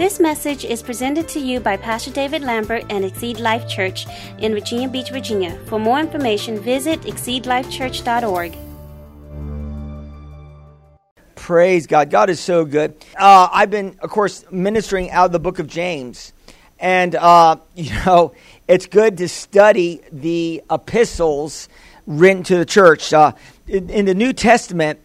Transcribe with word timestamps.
This 0.00 0.18
message 0.18 0.64
is 0.64 0.82
presented 0.82 1.28
to 1.28 1.38
you 1.38 1.60
by 1.60 1.76
Pastor 1.76 2.10
David 2.10 2.40
Lambert 2.40 2.86
and 2.88 3.04
Exceed 3.04 3.38
Life 3.38 3.68
Church 3.68 4.06
in 4.38 4.54
Virginia 4.54 4.88
Beach, 4.88 5.10
Virginia. 5.10 5.58
For 5.66 5.78
more 5.78 6.00
information, 6.00 6.58
visit 6.58 7.02
exceedlifechurch.org. 7.02 8.56
Praise 11.34 11.86
God. 11.86 12.08
God 12.08 12.30
is 12.30 12.40
so 12.40 12.64
good. 12.64 12.94
Uh, 13.14 13.50
I've 13.52 13.68
been, 13.68 13.94
of 14.00 14.08
course, 14.08 14.42
ministering 14.50 15.10
out 15.10 15.26
of 15.26 15.32
the 15.32 15.38
book 15.38 15.58
of 15.58 15.66
James. 15.66 16.32
And, 16.78 17.14
uh, 17.14 17.56
you 17.74 17.92
know, 18.06 18.32
it's 18.66 18.86
good 18.86 19.18
to 19.18 19.28
study 19.28 20.00
the 20.10 20.62
epistles 20.70 21.68
written 22.06 22.42
to 22.44 22.56
the 22.56 22.64
church. 22.64 23.12
Uh, 23.12 23.32
in, 23.68 23.90
in 23.90 24.06
the 24.06 24.14
New 24.14 24.32
Testament, 24.32 24.98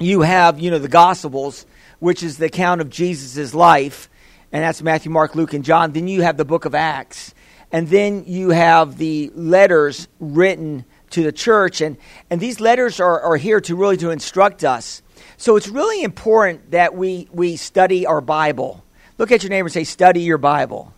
you 0.00 0.22
have, 0.22 0.58
you 0.58 0.72
know, 0.72 0.80
the 0.80 0.88
Gospels, 0.88 1.64
which 2.00 2.22
is 2.22 2.38
the 2.38 2.46
account 2.46 2.80
of 2.80 2.90
Jesus' 2.90 3.54
life, 3.54 4.10
and 4.52 4.64
that's 4.64 4.82
Matthew, 4.82 5.12
Mark, 5.12 5.36
Luke, 5.36 5.54
and 5.54 5.64
John. 5.64 5.92
Then 5.92 6.08
you 6.08 6.22
have 6.22 6.36
the 6.36 6.44
book 6.44 6.64
of 6.64 6.74
Acts. 6.74 7.34
And 7.72 7.86
then 7.88 8.24
you 8.26 8.50
have 8.50 8.98
the 8.98 9.30
letters 9.34 10.08
written 10.18 10.84
to 11.10 11.22
the 11.22 11.32
church. 11.32 11.80
And, 11.80 11.96
and 12.28 12.40
these 12.40 12.60
letters 12.60 12.98
are, 12.98 13.20
are 13.20 13.36
here 13.36 13.60
to 13.62 13.76
really 13.76 13.96
to 13.98 14.10
instruct 14.10 14.64
us. 14.64 15.02
So 15.36 15.56
it's 15.56 15.68
really 15.68 16.02
important 16.02 16.72
that 16.72 16.94
we, 16.94 17.28
we 17.32 17.56
study 17.56 18.06
our 18.06 18.20
Bible. 18.20 18.82
Look 19.18 19.30
at 19.30 19.42
your 19.42 19.50
neighbor 19.50 19.66
and 19.66 19.72
say, 19.72 19.84
study 19.84 20.22
your 20.22 20.38
Bible. 20.38 20.92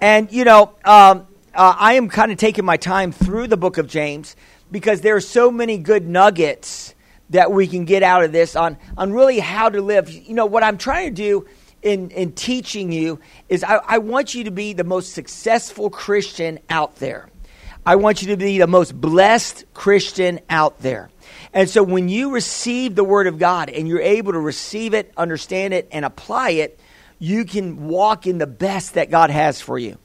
And, 0.00 0.30
you 0.30 0.44
know, 0.44 0.74
um, 0.84 1.26
uh, 1.54 1.74
I 1.78 1.94
am 1.94 2.08
kind 2.08 2.30
of 2.30 2.38
taking 2.38 2.64
my 2.64 2.76
time 2.76 3.10
through 3.10 3.46
the 3.46 3.56
book 3.56 3.78
of 3.78 3.88
James 3.88 4.36
because 4.70 5.00
there 5.00 5.16
are 5.16 5.20
so 5.20 5.50
many 5.50 5.78
good 5.78 6.06
nuggets 6.06 6.94
that 7.30 7.52
we 7.52 7.66
can 7.66 7.84
get 7.84 8.02
out 8.02 8.24
of 8.24 8.32
this 8.32 8.56
on, 8.56 8.78
on 8.96 9.12
really 9.12 9.38
how 9.38 9.68
to 9.68 9.80
live. 9.80 10.10
You 10.10 10.34
know, 10.34 10.46
what 10.46 10.62
I'm 10.62 10.78
trying 10.78 11.14
to 11.14 11.14
do 11.14 11.46
in, 11.82 12.10
in 12.10 12.32
teaching 12.32 12.92
you 12.92 13.20
is 13.48 13.62
I, 13.64 13.76
I 13.86 13.98
want 13.98 14.34
you 14.34 14.44
to 14.44 14.50
be 14.50 14.72
the 14.72 14.84
most 14.84 15.12
successful 15.12 15.90
Christian 15.90 16.58
out 16.68 16.96
there. 16.96 17.28
I 17.86 17.96
want 17.96 18.22
you 18.22 18.28
to 18.28 18.36
be 18.36 18.58
the 18.58 18.66
most 18.66 18.98
blessed 18.98 19.64
Christian 19.72 20.40
out 20.50 20.80
there. 20.80 21.10
And 21.54 21.70
so 21.70 21.82
when 21.82 22.08
you 22.08 22.32
receive 22.32 22.94
the 22.94 23.04
Word 23.04 23.26
of 23.26 23.38
God 23.38 23.70
and 23.70 23.88
you're 23.88 24.00
able 24.00 24.32
to 24.32 24.38
receive 24.38 24.94
it, 24.94 25.12
understand 25.16 25.72
it, 25.72 25.88
and 25.90 26.04
apply 26.04 26.50
it, 26.50 26.78
you 27.18 27.44
can 27.44 27.88
walk 27.88 28.26
in 28.26 28.38
the 28.38 28.46
best 28.46 28.94
that 28.94 29.10
God 29.10 29.30
has 29.30 29.60
for 29.60 29.78
you. 29.78 29.98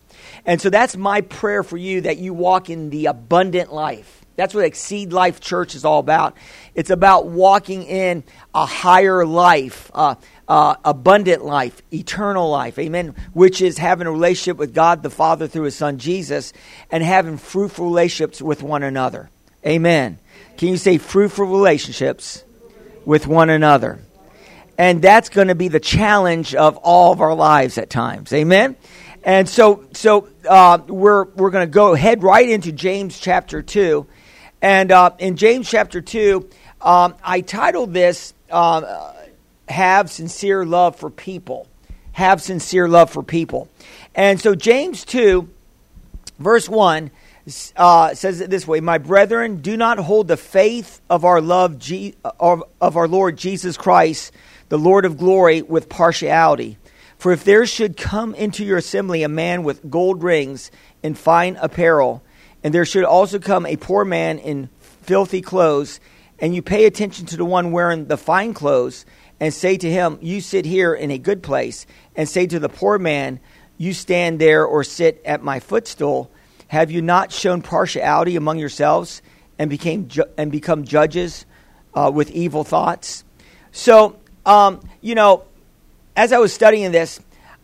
And 0.45 0.61
so 0.61 0.69
that's 0.69 0.95
my 0.95 1.21
prayer 1.21 1.63
for 1.63 1.77
you 1.77 2.01
that 2.01 2.17
you 2.17 2.33
walk 2.33 2.69
in 2.69 2.89
the 2.89 3.07
abundant 3.07 3.73
life. 3.73 4.22
That's 4.35 4.53
what 4.53 4.65
Exceed 4.65 5.13
Life 5.13 5.39
Church 5.39 5.75
is 5.75 5.85
all 5.85 5.99
about. 5.99 6.35
It's 6.73 6.89
about 6.89 7.27
walking 7.27 7.83
in 7.83 8.23
a 8.53 8.65
higher 8.65 9.25
life, 9.25 9.91
uh, 9.93 10.15
uh, 10.47 10.75
abundant 10.83 11.45
life, 11.45 11.81
eternal 11.93 12.49
life, 12.49 12.79
amen, 12.79 13.15
which 13.33 13.61
is 13.61 13.77
having 13.77 14.07
a 14.07 14.11
relationship 14.11 14.57
with 14.57 14.73
God 14.73 15.03
the 15.03 15.09
Father 15.09 15.47
through 15.47 15.63
His 15.63 15.75
Son 15.75 15.99
Jesus 15.99 16.51
and 16.89 17.03
having 17.03 17.37
fruitful 17.37 17.85
relationships 17.85 18.41
with 18.41 18.63
one 18.63 18.83
another. 18.83 19.29
Amen. 19.65 20.17
Can 20.57 20.69
you 20.69 20.77
say 20.77 20.97
fruitful 20.97 21.45
relationships 21.45 22.43
with 23.05 23.27
one 23.27 23.49
another? 23.49 23.99
And 24.77 25.01
that's 25.01 25.29
going 25.29 25.49
to 25.49 25.55
be 25.55 25.67
the 25.67 25.79
challenge 25.79 26.55
of 26.55 26.77
all 26.77 27.13
of 27.13 27.21
our 27.21 27.35
lives 27.35 27.77
at 27.77 27.91
times. 27.91 28.33
Amen. 28.33 28.75
And 29.23 29.47
so, 29.47 29.85
so 29.93 30.27
uh, 30.49 30.79
we're 30.87 31.25
we're 31.25 31.51
going 31.51 31.65
to 31.65 31.71
go 31.71 31.93
head 31.93 32.23
right 32.23 32.49
into 32.49 32.71
James 32.71 33.17
chapter 33.19 33.61
two, 33.61 34.07
and 34.63 34.91
uh, 34.91 35.11
in 35.19 35.35
James 35.35 35.69
chapter 35.69 36.01
two, 36.01 36.49
um, 36.81 37.13
I 37.23 37.41
titled 37.41 37.93
this 37.93 38.33
uh, 38.49 39.13
"Have 39.69 40.09
sincere 40.09 40.65
love 40.65 40.95
for 40.95 41.09
people." 41.09 41.67
Have 42.13 42.43
sincere 42.43 42.87
love 42.87 43.09
for 43.09 43.23
people, 43.23 43.69
and 44.13 44.39
so 44.39 44.53
James 44.53 45.03
two, 45.05 45.49
verse 46.39 46.69
one. 46.69 47.11
Uh, 47.75 48.13
says 48.13 48.39
it 48.39 48.49
this 48.49 48.65
way 48.65 48.79
My 48.79 48.99
brethren, 48.99 49.57
do 49.57 49.75
not 49.75 49.97
hold 49.97 50.29
the 50.29 50.37
faith 50.37 51.01
of 51.09 51.25
our 51.25 51.41
love, 51.41 51.77
G- 51.77 52.15
of, 52.39 52.63
of 52.79 52.95
our 52.95 53.05
Lord 53.05 53.37
Jesus 53.37 53.75
Christ 53.75 54.31
the 54.73 54.79
Lord 54.79 55.05
of 55.05 55.19
glory, 55.19 55.61
with 55.61 55.87
partiality. 55.87 56.79
For 57.19 57.31
if 57.31 57.43
there 57.43 57.67
should 57.67 57.95
come 57.95 58.33
into 58.33 58.65
your 58.65 58.77
assembly 58.77 59.21
a 59.21 59.29
man 59.29 59.61
with 59.61 59.87
gold 59.87 60.23
rings 60.23 60.71
and 61.03 61.15
fine 61.15 61.57
apparel, 61.57 62.22
and 62.63 62.73
there 62.73 62.85
should 62.85 63.03
also 63.03 63.39
come 63.39 63.65
a 63.65 63.75
poor 63.75 64.05
man 64.05 64.39
in 64.39 64.69
filthy 65.01 65.41
clothes, 65.41 65.99
and 66.39 66.55
you 66.55 66.61
pay 66.61 66.85
attention 66.85 67.25
to 67.27 67.37
the 67.37 67.45
one 67.45 67.71
wearing 67.71 68.05
the 68.05 68.17
fine 68.17 68.53
clothes, 68.53 69.05
and 69.39 69.53
say 69.53 69.77
to 69.77 69.89
him, 69.89 70.17
You 70.21 70.41
sit 70.41 70.65
here 70.65 70.93
in 70.93 71.11
a 71.11 71.17
good 71.17 71.43
place, 71.43 71.85
and 72.15 72.27
say 72.27 72.47
to 72.47 72.59
the 72.59 72.69
poor 72.69 72.97
man, 72.97 73.39
You 73.77 73.93
stand 73.93 74.39
there 74.39 74.65
or 74.65 74.83
sit 74.83 75.21
at 75.25 75.43
my 75.43 75.59
footstool, 75.59 76.31
have 76.67 76.89
you 76.89 77.01
not 77.01 77.31
shown 77.31 77.61
partiality 77.61 78.35
among 78.35 78.57
yourselves 78.57 79.21
and 79.59 79.69
became 79.69 80.07
ju- 80.07 80.25
and 80.37 80.51
become 80.51 80.85
judges 80.85 81.45
uh, 81.93 82.09
with 82.13 82.31
evil 82.31 82.63
thoughts? 82.63 83.23
So 83.71 84.17
um, 84.45 84.81
you 85.01 85.15
know, 85.15 85.45
as 86.15 86.31
I 86.33 86.39
was 86.39 86.53
studying 86.53 86.91
this, 86.91 87.19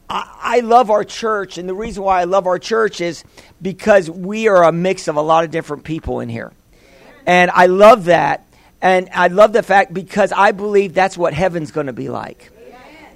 I, 0.09 0.61
love 0.61 0.89
our 0.89 1.03
church, 1.03 1.57
and 1.57 1.69
the 1.69 1.73
reason 1.73 2.03
why 2.03 2.21
I 2.21 2.23
love 2.23 2.47
our 2.47 2.57
church 2.57 2.99
is 2.99 3.23
because 3.61 4.09
we 4.09 4.47
are 4.47 4.63
a 4.63 4.71
mix 4.71 5.07
of 5.07 5.15
a 5.15 5.21
lot 5.21 5.43
of 5.43 5.51
different 5.51 5.83
people 5.83 6.19
in 6.19 6.29
here. 6.29 6.51
And 7.25 7.51
I 7.51 7.67
love 7.67 8.05
that. 8.05 8.45
And 8.81 9.09
I 9.13 9.27
love 9.27 9.53
the 9.53 9.61
fact 9.61 9.93
because 9.93 10.31
I 10.31 10.51
believe 10.51 10.93
that's 10.93 11.17
what 11.17 11.33
heaven's 11.33 11.71
going 11.71 11.87
to 11.87 11.93
be 11.93 12.09
like. 12.09 12.51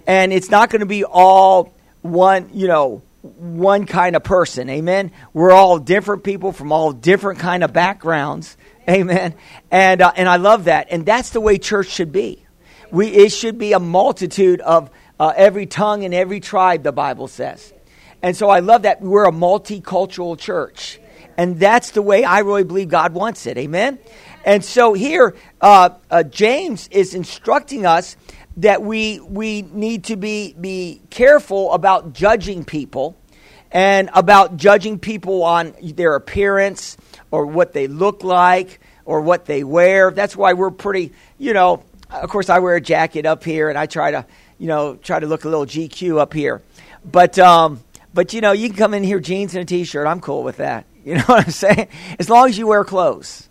And 0.05 0.33
it's 0.33 0.51
not 0.51 0.69
going 0.69 0.81
to 0.81 0.85
be 0.85 1.03
all 1.05 1.73
one, 2.01 2.49
you 2.53 2.67
know, 2.67 3.01
one 3.21 3.85
kind 3.85 4.15
of 4.15 4.23
person. 4.23 4.69
Amen. 4.69 5.11
We're 5.31 5.51
all 5.51 5.79
different 5.79 6.23
people 6.23 6.51
from 6.51 6.71
all 6.71 6.91
different 6.91 7.39
kind 7.39 7.63
of 7.63 7.71
backgrounds. 7.73 8.57
Amen. 8.89 9.33
And 9.71 10.01
uh, 10.01 10.11
and 10.17 10.27
I 10.27 10.35
love 10.35 10.65
that. 10.65 10.87
And 10.91 11.05
that's 11.05 11.29
the 11.29 11.39
way 11.39 11.57
church 11.57 11.87
should 11.87 12.11
be 12.11 12.43
we, 12.93 13.07
it 13.07 13.31
should 13.31 13.57
be 13.57 13.73
a 13.73 13.79
multitude 13.79 14.61
of 14.61 14.89
uh, 15.19 15.33
every 15.35 15.65
tongue 15.65 16.03
and 16.03 16.13
every 16.13 16.39
tribe, 16.39 16.83
the 16.83 16.91
Bible 16.91 17.27
says. 17.27 17.73
And 18.21 18.35
so 18.35 18.49
I 18.49 18.59
love 18.59 18.83
that 18.83 19.01
we're 19.01 19.25
a 19.25 19.31
multicultural 19.31 20.37
church. 20.37 20.99
And 21.37 21.59
that's 21.59 21.91
the 21.91 22.01
way 22.01 22.23
I 22.23 22.39
really 22.39 22.63
believe 22.63 22.89
God 22.89 23.13
wants 23.13 23.45
it. 23.45 23.57
Amen? 23.57 23.99
And 24.45 24.63
so 24.63 24.93
here, 24.93 25.35
uh, 25.61 25.89
uh, 26.11 26.23
James 26.23 26.87
is 26.89 27.13
instructing 27.13 27.85
us 27.85 28.15
that 28.57 28.81
we, 28.81 29.19
we 29.19 29.63
need 29.63 30.05
to 30.05 30.15
be, 30.15 30.53
be 30.53 31.01
careful 31.09 31.73
about 31.73 32.13
judging 32.13 32.63
people 32.63 33.17
and 33.71 34.09
about 34.13 34.57
judging 34.57 34.99
people 34.99 35.43
on 35.43 35.73
their 35.81 36.15
appearance 36.15 36.97
or 37.31 37.47
what 37.47 37.73
they 37.73 37.87
look 37.87 38.23
like 38.23 38.79
or 39.05 39.21
what 39.21 39.45
they 39.45 39.63
wear. 39.63 40.11
That's 40.11 40.35
why 40.35 40.53
we're 40.53 40.71
pretty, 40.71 41.13
you 41.39 41.53
know, 41.53 41.83
of 42.09 42.29
course, 42.29 42.49
I 42.49 42.59
wear 42.59 42.75
a 42.75 42.81
jacket 42.81 43.25
up 43.25 43.43
here, 43.43 43.69
and 43.69 43.77
I 43.77 43.87
try 43.87 44.11
to, 44.11 44.25
you 44.63 44.69
know, 44.69 44.95
try 44.95 45.19
to 45.19 45.27
look 45.27 45.43
a 45.43 45.49
little 45.49 45.65
GQ 45.65 46.21
up 46.21 46.31
here. 46.31 46.61
But, 47.03 47.37
um, 47.37 47.83
but 48.13 48.31
you 48.31 48.39
know, 48.39 48.53
you 48.53 48.69
can 48.69 48.77
come 48.77 48.93
in 48.93 49.03
here 49.03 49.19
jeans 49.19 49.53
and 49.55 49.63
a 49.63 49.65
t-shirt. 49.65 50.07
I'm 50.07 50.21
cool 50.21 50.41
with 50.41 50.57
that. 50.57 50.85
You 51.03 51.15
know 51.15 51.23
what 51.23 51.47
I'm 51.47 51.51
saying? 51.51 51.89
As 52.17 52.29
long 52.29 52.47
as 52.47 52.57
you 52.57 52.65
wear 52.65 52.85
clothes. 52.85 53.49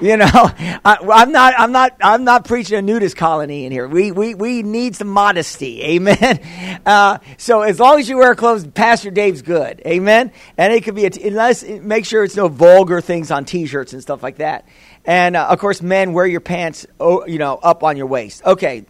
You 0.00 0.16
know, 0.16 0.24
I, 0.32 0.96
am 1.02 1.30
not, 1.30 1.52
I'm 1.58 1.72
not, 1.72 1.94
I'm 2.00 2.24
not 2.24 2.46
preaching 2.46 2.78
a 2.78 2.80
nudist 2.80 3.18
colony 3.18 3.66
in 3.66 3.72
here. 3.72 3.86
We, 3.86 4.12
we, 4.12 4.34
we 4.34 4.62
need 4.62 4.96
some 4.96 5.08
modesty. 5.08 5.82
Amen. 5.84 6.40
Uh, 6.86 7.18
so 7.36 7.60
as 7.60 7.78
long 7.78 8.00
as 8.00 8.08
you 8.08 8.16
wear 8.16 8.34
clothes, 8.34 8.66
Pastor 8.66 9.10
Dave's 9.10 9.42
good. 9.42 9.82
Amen. 9.84 10.32
And 10.56 10.72
it 10.72 10.84
could 10.84 10.94
be, 10.94 11.04
a 11.04 11.10
t- 11.10 11.28
unless, 11.28 11.64
make 11.64 12.06
sure 12.06 12.24
it's 12.24 12.34
no 12.34 12.48
vulgar 12.48 13.02
things 13.02 13.30
on 13.30 13.44
t-shirts 13.44 13.92
and 13.92 14.00
stuff 14.00 14.22
like 14.22 14.36
that. 14.36 14.66
And 15.04 15.36
uh, 15.36 15.48
of 15.48 15.58
course, 15.58 15.82
men, 15.82 16.14
wear 16.14 16.26
your 16.26 16.40
pants, 16.40 16.86
oh, 16.98 17.26
you 17.26 17.38
know, 17.38 17.56
up 17.56 17.82
on 17.82 17.98
your 17.98 18.06
waist. 18.06 18.42
Okay, 18.46 18.86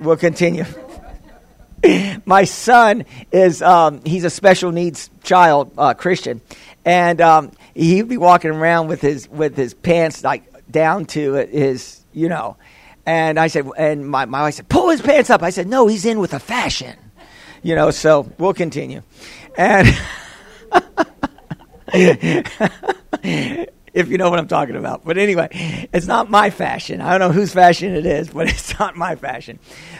we'll 0.00 0.16
continue. 0.16 0.64
My 2.24 2.44
son 2.44 3.04
is, 3.30 3.62
um, 3.62 4.02
he's 4.04 4.24
a 4.24 4.30
special 4.30 4.72
needs 4.72 5.10
child, 5.22 5.72
uh, 5.78 5.94
Christian. 5.94 6.40
And 6.84 7.20
um, 7.20 7.52
he'd 7.74 8.08
be 8.08 8.16
walking 8.16 8.50
around 8.50 8.88
with 8.88 9.00
his, 9.00 9.28
with 9.28 9.56
his 9.56 9.74
pants 9.74 10.24
like 10.24 10.70
down 10.70 11.06
to 11.06 11.34
his, 11.34 12.04
you 12.12 12.28
know. 12.28 12.56
And 13.06 13.38
I 13.38 13.46
said, 13.46 13.66
and 13.78 14.08
my, 14.08 14.26
my 14.26 14.42
wife 14.42 14.54
said, 14.54 14.68
pull 14.68 14.90
his 14.90 15.00
pants 15.00 15.30
up. 15.30 15.42
I 15.42 15.50
said, 15.50 15.66
no, 15.66 15.86
he's 15.86 16.04
in 16.04 16.18
with 16.18 16.34
a 16.34 16.40
fashion. 16.40 16.96
You 17.62 17.74
know, 17.74 17.90
so 17.90 18.30
we'll 18.38 18.54
continue. 18.54 19.02
And 19.56 19.88
if 23.98 24.08
you 24.08 24.18
know 24.18 24.30
what 24.30 24.38
I'm 24.38 24.48
talking 24.48 24.76
about. 24.76 25.04
But 25.04 25.18
anyway, 25.18 25.88
it's 25.92 26.06
not 26.06 26.30
my 26.30 26.50
fashion. 26.50 27.00
I 27.00 27.16
don't 27.16 27.28
know 27.28 27.32
whose 27.32 27.52
fashion 27.52 27.94
it 27.94 28.06
is, 28.06 28.28
but 28.32 28.48
it's 28.48 28.78
not 28.78 28.96
my 28.96 29.16
fashion. 29.16 29.58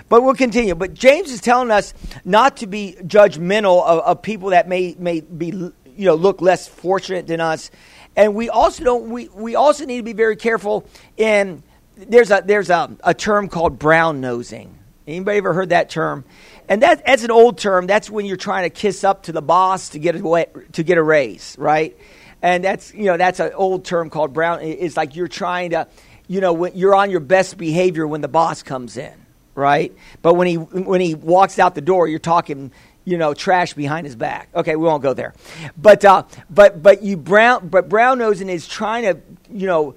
But 0.09 0.23
we'll 0.23 0.35
continue. 0.35 0.75
But 0.75 0.95
James 0.95 1.31
is 1.31 1.41
telling 1.41 1.71
us 1.71 1.93
not 2.25 2.59
to 2.59 2.67
be 2.67 2.97
judgmental 3.03 3.85
of, 3.85 4.01
of 4.01 4.23
people 4.23 4.51
that 4.51 4.69
may 4.69 4.95
may 4.99 5.21
be 5.21 5.49
you 5.49 5.73
know 5.97 6.15
look 6.15 6.41
less 6.41 6.69
fortunate 6.69 7.27
than 7.27 7.41
us, 7.41 7.71
and 8.17 8.35
we 8.35 8.49
also 8.49 8.85
don't 8.85 9.11
we, 9.11 9.29
we 9.29 9.55
also 9.55 9.85
need 9.85 9.99
to 9.99 10.03
be 10.03 10.13
very 10.13 10.37
careful 10.37 10.87
in 11.17 11.63
there's 11.97 12.31
a 12.31 12.43
there's 12.45 12.71
a, 12.71 12.97
a 13.03 13.15
term 13.15 13.49
called 13.49 13.79
brown 13.79 14.21
nosing 14.21 14.79
Anybody 15.09 15.39
ever 15.39 15.55
heard 15.55 15.71
that 15.71 15.89
term? 15.89 16.27
And 16.69 16.83
that, 16.83 17.07
that's 17.07 17.25
an 17.25 17.31
old 17.31 17.57
term. 17.57 17.87
That's 17.87 18.11
when 18.11 18.27
you're 18.27 18.37
trying 18.37 18.65
to 18.65 18.71
kiss 18.71 19.05
up 19.05 19.23
to 19.23 19.33
the 19.33 19.41
boss 19.41 19.89
to 19.91 19.99
get 19.99 20.15
a, 20.15 20.47
to 20.73 20.83
get 20.83 20.99
a 20.99 21.03
raise, 21.03 21.57
right? 21.59 21.97
And 22.43 22.63
that's, 22.63 22.95
you 22.95 23.05
know, 23.05 23.17
that's 23.17 23.41
an 23.41 23.53
old 23.55 23.85
term 23.85 24.11
called 24.11 24.33
brown. 24.33 24.61
It's 24.63 24.97
like 24.97 25.17
you're 25.17 25.29
trying 25.29 25.71
to, 25.71 25.89
you 26.27 26.41
know, 26.41 26.67
you're 26.67 26.95
on 26.95 27.11
your 27.11 27.21
best 27.21 27.59
behavior 27.59 28.07
when 28.07 28.21
the 28.21 28.29
boss 28.29 28.63
comes 28.63 28.97
in, 28.97 29.15
right? 29.55 29.95
But 30.23 30.35
when 30.35 30.47
he, 30.47 30.55
when 30.55 31.01
he 31.01 31.15
walks 31.15 31.59
out 31.59 31.75
the 31.75 31.81
door, 31.81 32.07
you're 32.07 32.19
talking, 32.19 32.71
you 33.05 33.19
know, 33.19 33.35
trash 33.35 33.75
behind 33.75 34.07
his 34.07 34.15
back. 34.15 34.49
Okay, 34.55 34.77
we 34.77 34.85
won't 34.85 35.03
go 35.03 35.15
there. 35.15 35.35
But, 35.77 36.05
uh, 36.05 36.25
but, 36.49 36.83
but 36.83 37.03
you 37.03 37.17
brown, 37.17 37.69
but 37.69 37.89
brown 37.89 38.19
nosing 38.19 38.49
is 38.49 38.69
trying 38.69 39.05
to, 39.05 39.21
you 39.51 39.67
know, 39.67 39.97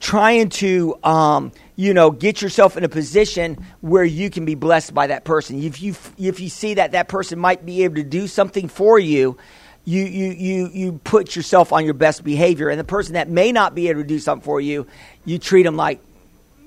trying 0.00 0.48
to 0.50 0.98
um, 1.02 1.52
you 1.76 1.94
know 1.94 2.10
get 2.10 2.42
yourself 2.42 2.76
in 2.76 2.84
a 2.84 2.88
position 2.88 3.64
where 3.80 4.04
you 4.04 4.30
can 4.30 4.44
be 4.44 4.54
blessed 4.54 4.92
by 4.92 5.06
that 5.06 5.24
person 5.24 5.62
if 5.62 5.80
you 5.80 5.94
if 6.18 6.40
you 6.40 6.48
see 6.48 6.74
that 6.74 6.92
that 6.92 7.08
person 7.08 7.38
might 7.38 7.64
be 7.64 7.84
able 7.84 7.96
to 7.96 8.02
do 8.02 8.26
something 8.26 8.68
for 8.68 8.98
you 8.98 9.38
you 9.84 10.04
you 10.04 10.30
you 10.30 10.70
you 10.72 11.00
put 11.04 11.34
yourself 11.34 11.72
on 11.72 11.84
your 11.84 11.94
best 11.94 12.22
behavior 12.22 12.68
and 12.68 12.78
the 12.78 12.84
person 12.84 13.14
that 13.14 13.28
may 13.28 13.52
not 13.52 13.74
be 13.74 13.88
able 13.88 14.00
to 14.00 14.06
do 14.06 14.18
something 14.18 14.44
for 14.44 14.60
you 14.60 14.86
you 15.24 15.38
treat 15.38 15.64
them 15.64 15.76
like 15.76 16.00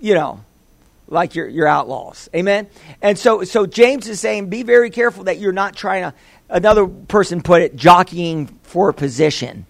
you 0.01 0.13
know 0.13 0.43
like 1.07 1.35
you're, 1.35 1.47
you're 1.47 1.67
outlaws 1.67 2.29
amen 2.35 2.67
and 3.01 3.17
so 3.17 3.43
so 3.43 3.65
james 3.65 4.07
is 4.07 4.19
saying 4.19 4.49
be 4.49 4.63
very 4.63 4.89
careful 4.89 5.25
that 5.25 5.37
you're 5.37 5.53
not 5.53 5.75
trying 5.75 6.03
to 6.03 6.13
another 6.49 6.87
person 6.87 7.41
put 7.41 7.61
it 7.61 7.75
jockeying 7.75 8.47
for 8.63 8.91
position 8.91 9.65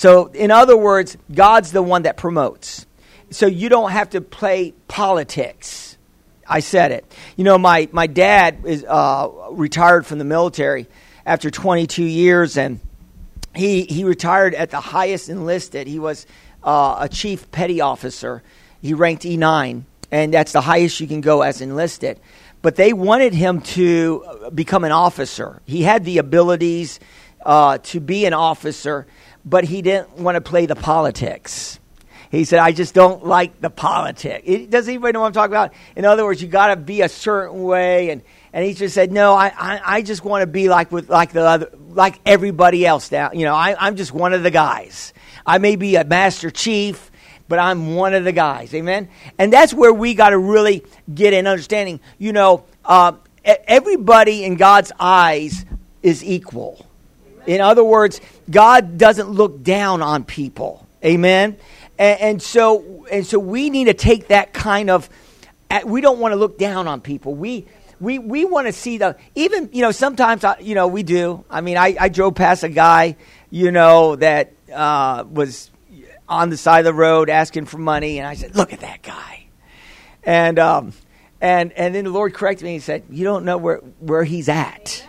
so, 0.00 0.26
in 0.28 0.50
other 0.50 0.76
words, 0.76 1.16
God's 1.32 1.72
the 1.72 1.82
one 1.82 2.02
that 2.02 2.16
promotes. 2.16 2.86
So 3.30 3.46
you 3.46 3.68
don't 3.68 3.90
have 3.90 4.10
to 4.10 4.20
play 4.20 4.72
politics. 4.88 5.96
I 6.48 6.60
said 6.60 6.92
it. 6.92 7.04
You 7.36 7.44
know, 7.44 7.58
my, 7.58 7.88
my 7.92 8.06
dad 8.06 8.64
is 8.64 8.82
uh, 8.82 9.28
retired 9.50 10.06
from 10.06 10.18
the 10.18 10.24
military 10.24 10.86
after 11.26 11.50
22 11.50 12.02
years, 12.02 12.56
and 12.56 12.80
he, 13.54 13.82
he 13.84 14.04
retired 14.04 14.54
at 14.54 14.70
the 14.70 14.80
highest 14.80 15.28
enlisted. 15.28 15.86
He 15.86 15.98
was 15.98 16.26
uh, 16.62 16.96
a 17.00 17.08
chief 17.08 17.50
petty 17.50 17.80
officer. 17.80 18.42
He 18.80 18.94
ranked 18.94 19.24
E9, 19.24 19.82
and 20.10 20.34
that's 20.34 20.52
the 20.52 20.60
highest 20.60 21.00
you 21.00 21.06
can 21.06 21.20
go 21.20 21.42
as 21.42 21.60
enlisted. 21.60 22.20
But 22.62 22.76
they 22.76 22.92
wanted 22.92 23.32
him 23.32 23.60
to 23.62 24.50
become 24.54 24.84
an 24.84 24.92
officer. 24.92 25.62
He 25.66 25.82
had 25.82 26.04
the 26.04 26.18
abilities 26.18 27.00
uh, 27.44 27.78
to 27.78 28.00
be 28.00 28.26
an 28.26 28.34
officer 28.34 29.06
but 29.44 29.64
he 29.64 29.82
didn't 29.82 30.16
want 30.18 30.36
to 30.36 30.40
play 30.40 30.66
the 30.66 30.76
politics. 30.76 31.78
He 32.30 32.44
said, 32.44 32.60
I 32.60 32.72
just 32.72 32.94
don't 32.94 33.26
like 33.26 33.60
the 33.60 33.70
politics. 33.70 34.46
does 34.68 34.86
anybody 34.86 35.12
know 35.12 35.20
what 35.20 35.28
I'm 35.28 35.32
talking 35.32 35.52
about? 35.52 35.72
In 35.96 36.04
other 36.04 36.24
words, 36.24 36.40
you 36.40 36.48
got 36.48 36.68
to 36.68 36.76
be 36.76 37.00
a 37.00 37.08
certain 37.08 37.62
way. 37.64 38.10
And, 38.10 38.22
and 38.52 38.64
he 38.64 38.74
just 38.74 38.94
said, 38.94 39.12
no, 39.12 39.34
I, 39.34 39.52
I, 39.56 39.80
I 39.84 40.02
just 40.02 40.24
want 40.24 40.42
to 40.42 40.46
be 40.46 40.68
like, 40.68 40.90
with, 40.90 41.08
like, 41.08 41.32
the 41.32 41.42
other, 41.42 41.70
like 41.90 42.20
everybody 42.26 42.84
else 42.84 43.10
now. 43.12 43.30
You 43.32 43.44
know, 43.44 43.54
I, 43.54 43.76
I'm 43.78 43.96
just 43.96 44.12
one 44.12 44.32
of 44.32 44.42
the 44.42 44.50
guys. 44.50 45.12
I 45.46 45.58
may 45.58 45.76
be 45.76 45.96
a 45.96 46.04
master 46.04 46.50
chief, 46.50 47.10
but 47.48 47.58
I'm 47.58 47.94
one 47.94 48.14
of 48.14 48.24
the 48.24 48.32
guys. 48.32 48.74
Amen? 48.74 49.08
And 49.38 49.52
that's 49.52 49.72
where 49.72 49.92
we 49.92 50.14
got 50.14 50.30
to 50.30 50.38
really 50.38 50.84
get 51.12 51.32
an 51.32 51.46
understanding. 51.46 52.00
You 52.18 52.32
know, 52.32 52.64
uh, 52.84 53.12
everybody 53.44 54.44
in 54.44 54.56
God's 54.56 54.90
eyes 54.98 55.64
is 56.02 56.24
equal. 56.24 56.86
In 57.46 57.60
other 57.60 57.84
words, 57.84 58.20
God 58.50 58.98
doesn't 58.98 59.28
look 59.28 59.62
down 59.62 60.02
on 60.02 60.24
people. 60.24 60.86
Amen. 61.04 61.56
And, 61.98 62.20
and, 62.20 62.42
so, 62.42 63.06
and 63.10 63.24
so 63.24 63.38
we 63.38 63.70
need 63.70 63.84
to 63.84 63.94
take 63.94 64.28
that 64.28 64.52
kind 64.52 64.90
of. 64.90 65.08
We 65.84 66.00
don't 66.00 66.18
want 66.18 66.32
to 66.32 66.36
look 66.36 66.58
down 66.58 66.88
on 66.88 67.00
people. 67.00 67.34
We 67.34 67.66
we 68.00 68.18
we 68.18 68.44
want 68.44 68.66
to 68.66 68.72
see 68.72 68.98
the 68.98 69.16
even 69.34 69.70
you 69.72 69.82
know 69.82 69.90
sometimes 69.90 70.42
I, 70.44 70.58
you 70.60 70.74
know 70.74 70.88
we 70.88 71.02
do. 71.02 71.44
I 71.50 71.60
mean, 71.60 71.76
I, 71.76 71.96
I 72.00 72.08
drove 72.08 72.34
past 72.34 72.64
a 72.64 72.68
guy 72.68 73.16
you 73.50 73.70
know 73.70 74.16
that 74.16 74.52
uh, 74.72 75.24
was 75.30 75.70
on 76.28 76.50
the 76.50 76.56
side 76.56 76.80
of 76.80 76.84
the 76.86 76.94
road 76.94 77.28
asking 77.28 77.66
for 77.66 77.78
money, 77.78 78.18
and 78.18 78.26
I 78.26 78.34
said, 78.34 78.56
"Look 78.56 78.72
at 78.72 78.80
that 78.80 79.02
guy," 79.02 79.46
and 80.24 80.58
um, 80.58 80.92
and 81.40 81.72
and 81.72 81.94
then 81.94 82.04
the 82.04 82.10
Lord 82.10 82.34
corrected 82.34 82.64
me. 82.64 82.74
and 82.74 82.82
said, 82.82 83.04
"You 83.10 83.24
don't 83.24 83.44
know 83.44 83.58
where 83.58 83.78
where 83.98 84.24
he's 84.24 84.48
at." 84.48 85.04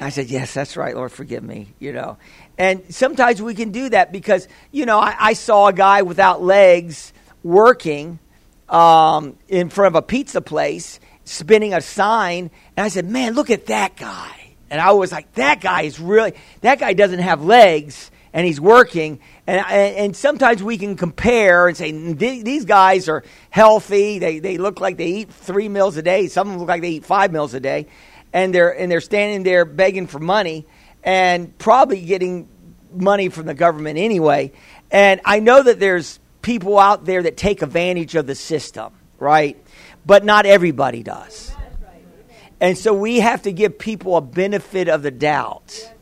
I 0.00 0.10
said, 0.10 0.28
Yes, 0.28 0.52
that's 0.52 0.76
right, 0.76 0.94
Lord, 0.94 1.12
forgive 1.12 1.42
me, 1.42 1.68
you 1.78 1.92
know. 1.92 2.18
And 2.58 2.94
sometimes 2.94 3.40
we 3.40 3.54
can 3.54 3.70
do 3.70 3.88
that 3.88 4.12
because, 4.12 4.48
you 4.70 4.86
know, 4.86 4.98
I, 4.98 5.16
I 5.18 5.32
saw 5.32 5.68
a 5.68 5.72
guy 5.72 6.02
without 6.02 6.42
legs 6.42 7.12
working 7.42 8.18
um, 8.68 9.36
in 9.48 9.70
front 9.70 9.94
of 9.94 9.94
a 9.94 10.02
pizza 10.02 10.40
place, 10.40 11.00
spinning 11.26 11.74
a 11.74 11.82
sign, 11.82 12.50
and 12.76 12.84
I 12.84 12.88
said, 12.88 13.08
Man, 13.08 13.34
look 13.34 13.50
at 13.50 13.66
that 13.66 13.96
guy. 13.96 14.54
And 14.70 14.80
I 14.80 14.92
was 14.92 15.12
like, 15.12 15.30
That 15.34 15.60
guy 15.60 15.82
is 15.82 16.00
really, 16.00 16.32
that 16.62 16.78
guy 16.78 16.94
doesn't 16.94 17.20
have 17.20 17.44
legs 17.44 18.10
and 18.32 18.46
he's 18.46 18.60
working. 18.60 19.20
And, 19.46 19.64
and, 19.66 20.16
sometimes 20.16 20.62
we 20.62 20.76
can 20.76 20.96
compare 20.96 21.68
and 21.68 21.76
say, 21.76 21.90
these 21.92 22.66
guys 22.66 23.08
are 23.08 23.24
healthy. 23.48 24.18
They, 24.18 24.40
they 24.40 24.58
look 24.58 24.78
like 24.78 24.98
they 24.98 25.06
eat 25.06 25.30
three 25.30 25.70
meals 25.70 25.96
a 25.96 26.02
day. 26.02 26.26
Some 26.26 26.48
of 26.48 26.52
them 26.52 26.60
look 26.60 26.68
like 26.68 26.82
they 26.82 26.90
eat 26.90 27.06
five 27.06 27.32
meals 27.32 27.54
a 27.54 27.60
day 27.60 27.86
and 28.36 28.54
they're 28.54 28.78
and 28.78 28.92
they're 28.92 29.00
standing 29.00 29.42
there 29.42 29.64
begging 29.64 30.06
for 30.06 30.18
money 30.18 30.66
and 31.02 31.56
probably 31.56 32.02
getting 32.02 32.48
money 32.92 33.30
from 33.30 33.46
the 33.46 33.54
government 33.54 33.98
anyway. 33.98 34.52
And 34.90 35.22
I 35.24 35.40
know 35.40 35.62
that 35.62 35.80
there's 35.80 36.20
people 36.42 36.78
out 36.78 37.06
there 37.06 37.22
that 37.22 37.38
take 37.38 37.62
advantage 37.62 38.14
of 38.14 38.26
the 38.26 38.34
system, 38.34 38.92
right? 39.18 39.56
But 40.06 40.24
not 40.24 40.46
everybody 40.46 41.02
does. 41.02 41.52
And 42.60 42.78
so 42.78 42.94
we 42.94 43.20
have 43.20 43.42
to 43.42 43.52
give 43.52 43.78
people 43.78 44.16
a 44.16 44.20
benefit 44.20 44.88
of 44.88 45.02
the 45.02 45.10
doubt. 45.10 45.92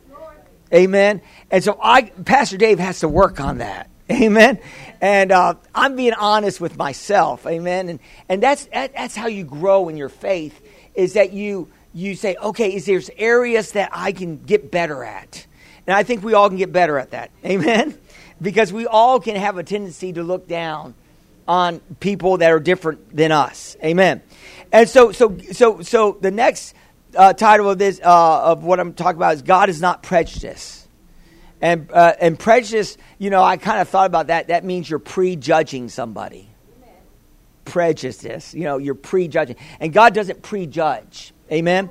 Amen. 0.73 1.21
And 1.51 1.63
so 1.63 1.77
I, 1.81 2.03
Pastor 2.03 2.57
Dave 2.57 2.79
has 2.79 2.99
to 2.99 3.07
work 3.07 3.39
on 3.39 3.57
that. 3.57 3.89
Amen. 4.11 4.59
And 5.01 5.31
uh, 5.31 5.55
I'm 5.73 5.95
being 5.95 6.13
honest 6.13 6.61
with 6.61 6.77
myself. 6.77 7.45
Amen. 7.47 7.89
And 7.89 7.99
and 8.29 8.41
that's 8.41 8.65
that, 8.67 8.93
that's 8.93 9.15
how 9.15 9.27
you 9.27 9.43
grow 9.43 9.89
in 9.89 9.97
your 9.97 10.09
faith 10.09 10.61
is 10.93 11.13
that 11.13 11.33
you 11.33 11.69
you 11.93 12.15
say, 12.15 12.35
okay, 12.35 12.75
is 12.75 12.85
there's 12.85 13.09
areas 13.17 13.71
that 13.71 13.89
I 13.91 14.11
can 14.11 14.37
get 14.37 14.71
better 14.71 15.03
at? 15.03 15.45
And 15.87 15.95
I 15.95 16.03
think 16.03 16.23
we 16.23 16.33
all 16.33 16.49
can 16.49 16.57
get 16.57 16.71
better 16.71 16.97
at 16.99 17.11
that. 17.11 17.31
Amen? 17.43 17.97
Because 18.41 18.73
we 18.73 18.85
all 18.85 19.21
can 19.21 19.37
have 19.37 19.57
a 19.57 19.63
tendency 19.63 20.11
to 20.11 20.21
look 20.21 20.45
down 20.45 20.93
on 21.47 21.79
people 21.99 22.37
that 22.37 22.51
are 22.51 22.59
different 22.59 23.15
than 23.15 23.31
us. 23.31 23.77
Amen. 23.83 24.21
And 24.71 24.89
so, 24.89 25.11
so, 25.11 25.37
so, 25.51 25.81
so 25.81 26.17
the 26.19 26.31
next 26.31 26.73
uh, 27.15 27.33
title 27.33 27.69
of 27.69 27.77
this, 27.77 27.99
uh, 28.03 28.51
of 28.51 28.63
what 28.63 28.79
I'm 28.79 28.93
talking 28.93 29.17
about, 29.17 29.35
is 29.35 29.41
God 29.41 29.69
is 29.69 29.81
not 29.81 30.03
prejudice. 30.03 30.87
And 31.61 31.89
uh, 31.91 32.13
and 32.19 32.37
prejudice, 32.37 32.97
you 33.17 33.29
know, 33.29 33.41
I 33.41 33.57
kind 33.57 33.79
of 33.79 33.87
thought 33.87 34.07
about 34.07 34.27
that. 34.27 34.49
That 34.49 34.63
means 34.65 34.89
you're 34.89 34.99
prejudging 34.99 35.89
somebody. 35.89 36.49
Prejudice, 37.63 38.53
you 38.53 38.65
know, 38.65 38.77
you're 38.77 38.93
prejudging, 38.93 39.55
and 39.79 39.91
God 39.91 40.13
doesn't 40.13 40.43
prejudge. 40.43 41.33
Amen. 41.51 41.89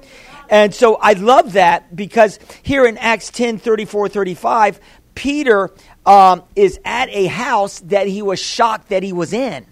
And 0.51 0.75
so 0.75 0.97
I 0.97 1.15
love 1.15 1.55
that 1.55 1.97
because 1.97 2.39
here 2.63 2.87
in 2.87 2.99
Acts 2.99 3.31
10 3.31 3.59
34 3.59 4.09
35, 4.09 4.81
Peter 5.15 5.71
um, 6.07 6.43
is 6.55 6.79
at 6.85 7.09
a 7.11 7.27
house 7.27 7.81
that 7.81 8.07
he 8.07 8.23
was 8.23 8.41
shocked 8.41 8.89
that 8.89 9.03
he 9.03 9.13
was 9.13 9.33
in. 9.33 9.67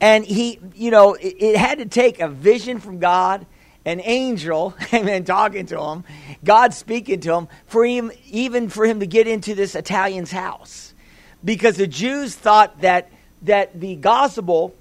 And 0.00 0.24
he, 0.24 0.58
you 0.74 0.90
know, 0.90 1.14
it, 1.14 1.36
it 1.38 1.56
had 1.56 1.78
to 1.78 1.86
take 1.86 2.20
a 2.20 2.28
vision 2.28 2.80
from 2.80 2.98
God, 2.98 3.46
an 3.84 4.00
angel, 4.02 4.74
and 4.92 5.26
talking 5.26 5.66
to 5.66 5.80
him, 5.80 6.04
God 6.44 6.74
speaking 6.74 7.20
to 7.20 7.34
him, 7.34 7.48
for 7.66 7.84
him, 7.86 8.10
even 8.30 8.68
for 8.68 8.84
him 8.84 9.00
to 9.00 9.06
get 9.06 9.26
into 9.26 9.54
this 9.54 9.74
Italian's 9.74 10.32
house. 10.32 10.92
Because 11.44 11.76
the 11.76 11.86
Jews 11.86 12.34
thought 12.34 12.80
that, 12.82 13.10
that 13.42 13.78
the 13.78 13.96
gospel, 13.96 14.74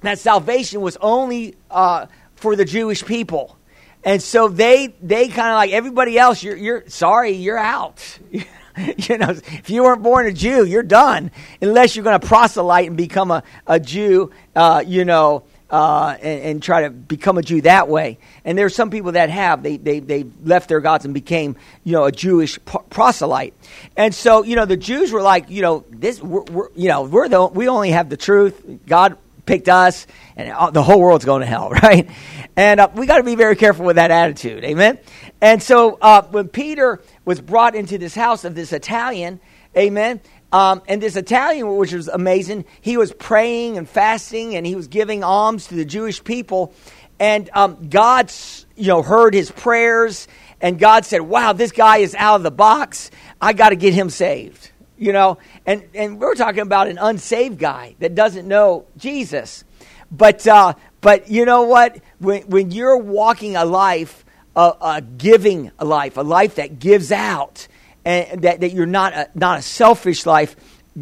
that 0.00 0.18
salvation 0.18 0.80
was 0.80 0.96
only 1.00 1.56
uh, 1.70 2.06
for 2.36 2.56
the 2.56 2.64
Jewish 2.64 3.04
people. 3.04 3.58
And 4.04 4.22
so 4.22 4.48
they 4.48 4.94
they 5.02 5.28
kind 5.28 5.48
of 5.48 5.56
like 5.56 5.72
everybody 5.72 6.18
else. 6.18 6.42
You're 6.42 6.56
you're 6.56 6.84
sorry, 6.88 7.32
you're 7.32 7.58
out. 7.58 8.18
you 8.96 9.18
know, 9.18 9.30
if 9.30 9.70
you 9.70 9.82
weren't 9.82 10.02
born 10.02 10.26
a 10.26 10.32
Jew, 10.32 10.64
you're 10.64 10.82
done. 10.82 11.30
Unless 11.60 11.96
you're 11.96 12.04
going 12.04 12.18
to 12.18 12.26
proselyte 12.26 12.88
and 12.88 12.96
become 12.96 13.30
a 13.30 13.42
a 13.66 13.80
Jew, 13.80 14.30
uh, 14.54 14.82
you 14.86 15.04
know, 15.04 15.44
uh, 15.70 16.16
and, 16.22 16.42
and, 16.42 16.62
try 16.62 16.82
to 16.82 16.90
become 16.90 17.36
a 17.36 17.42
Jew 17.42 17.60
that 17.62 17.88
way. 17.88 18.18
And 18.44 18.56
there 18.56 18.64
are 18.64 18.70
some 18.70 18.90
people 18.90 19.12
that 19.12 19.28
have 19.28 19.62
they 19.62 19.76
they 19.76 20.00
they 20.00 20.24
left 20.42 20.68
their 20.68 20.80
gods 20.80 21.04
and 21.04 21.12
became 21.12 21.56
you 21.84 21.92
know 21.92 22.04
a 22.04 22.12
Jewish 22.12 22.58
proselyte. 22.64 23.54
And 23.96 24.14
so 24.14 24.44
you 24.44 24.56
know 24.56 24.64
the 24.64 24.76
Jews 24.76 25.12
were 25.12 25.22
like 25.22 25.50
you 25.50 25.62
know 25.62 25.84
this 25.90 26.22
we're, 26.22 26.44
we're 26.44 26.68
you 26.74 26.88
know 26.88 27.02
we're 27.02 27.28
the 27.28 27.46
we 27.46 27.68
only 27.68 27.90
have 27.90 28.08
the 28.08 28.16
truth. 28.16 28.62
God 28.86 29.18
picked 29.48 29.68
us, 29.68 30.06
and 30.36 30.74
the 30.74 30.82
whole 30.82 31.00
world's 31.00 31.24
going 31.24 31.40
to 31.40 31.46
hell, 31.46 31.70
right? 31.82 32.08
And 32.54 32.78
uh, 32.78 32.88
we 32.94 33.06
got 33.06 33.16
to 33.16 33.24
be 33.24 33.34
very 33.34 33.56
careful 33.56 33.84
with 33.84 33.96
that 33.96 34.12
attitude, 34.12 34.62
amen? 34.62 34.98
And 35.40 35.60
so 35.60 35.98
uh, 36.00 36.22
when 36.30 36.48
Peter 36.48 37.02
was 37.24 37.40
brought 37.40 37.74
into 37.74 37.98
this 37.98 38.14
house 38.14 38.44
of 38.44 38.54
this 38.54 38.72
Italian, 38.72 39.40
amen, 39.76 40.20
Um, 40.50 40.80
and 40.88 41.02
this 41.02 41.16
Italian, 41.16 41.76
which 41.76 41.92
was 41.92 42.08
amazing, 42.08 42.64
he 42.80 42.96
was 42.96 43.12
praying 43.12 43.76
and 43.76 43.86
fasting 43.86 44.56
and 44.56 44.66
he 44.66 44.76
was 44.76 44.88
giving 44.88 45.22
alms 45.22 45.66
to 45.66 45.74
the 45.74 45.84
Jewish 45.84 46.24
people. 46.24 46.72
And 47.20 47.50
um, 47.52 47.88
God, 47.90 48.32
you 48.74 48.88
know, 48.88 49.02
heard 49.02 49.34
his 49.34 49.50
prayers. 49.50 50.26
And 50.60 50.78
God 50.78 51.04
said, 51.04 51.20
wow, 51.20 51.52
this 51.52 51.72
guy 51.72 51.98
is 51.98 52.14
out 52.14 52.36
of 52.36 52.42
the 52.44 52.50
box. 52.50 53.10
I 53.40 53.52
got 53.52 53.70
to 53.70 53.76
get 53.76 53.92
him 53.92 54.08
saved. 54.08 54.72
You 54.98 55.12
know, 55.12 55.38
and, 55.64 55.84
and 55.94 56.20
we're 56.20 56.34
talking 56.34 56.60
about 56.60 56.88
an 56.88 56.98
unsaved 56.98 57.58
guy 57.58 57.94
that 58.00 58.14
doesn't 58.14 58.48
know 58.48 58.86
Jesus. 58.96 59.64
But, 60.10 60.46
uh, 60.46 60.74
but 61.00 61.30
you 61.30 61.44
know 61.44 61.62
what? 61.62 61.98
When, 62.18 62.42
when 62.42 62.70
you're 62.70 62.96
walking 62.96 63.56
a 63.56 63.64
life, 63.64 64.24
a, 64.56 64.74
a 64.80 65.00
giving 65.00 65.70
life, 65.80 66.16
a 66.16 66.22
life 66.22 66.56
that 66.56 66.78
gives 66.78 67.12
out, 67.12 67.68
and 68.04 68.42
that, 68.42 68.60
that 68.60 68.72
you're 68.72 68.86
not 68.86 69.12
a, 69.12 69.28
not 69.34 69.58
a 69.58 69.62
selfish 69.62 70.26
life, 70.26 70.56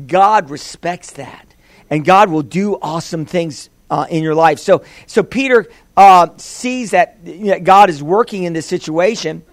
God 0.07 0.51
respects 0.51 1.13
that. 1.13 1.55
And 1.89 2.05
God 2.05 2.31
will 2.31 2.43
do 2.43 2.77
awesome 2.83 3.25
things 3.25 3.71
uh, 3.91 4.07
in 4.11 4.23
your 4.23 4.35
life. 4.35 4.59
So, 4.59 4.85
so 5.07 5.23
Peter 5.23 5.67
uh, 5.97 6.29
sees 6.37 6.91
that 6.91 7.19
you 7.25 7.53
know, 7.53 7.61
God 7.61 7.91
is 7.91 8.03
working 8.03 8.43
in 8.43 8.53
this 8.53 8.67
situation. 8.67 9.45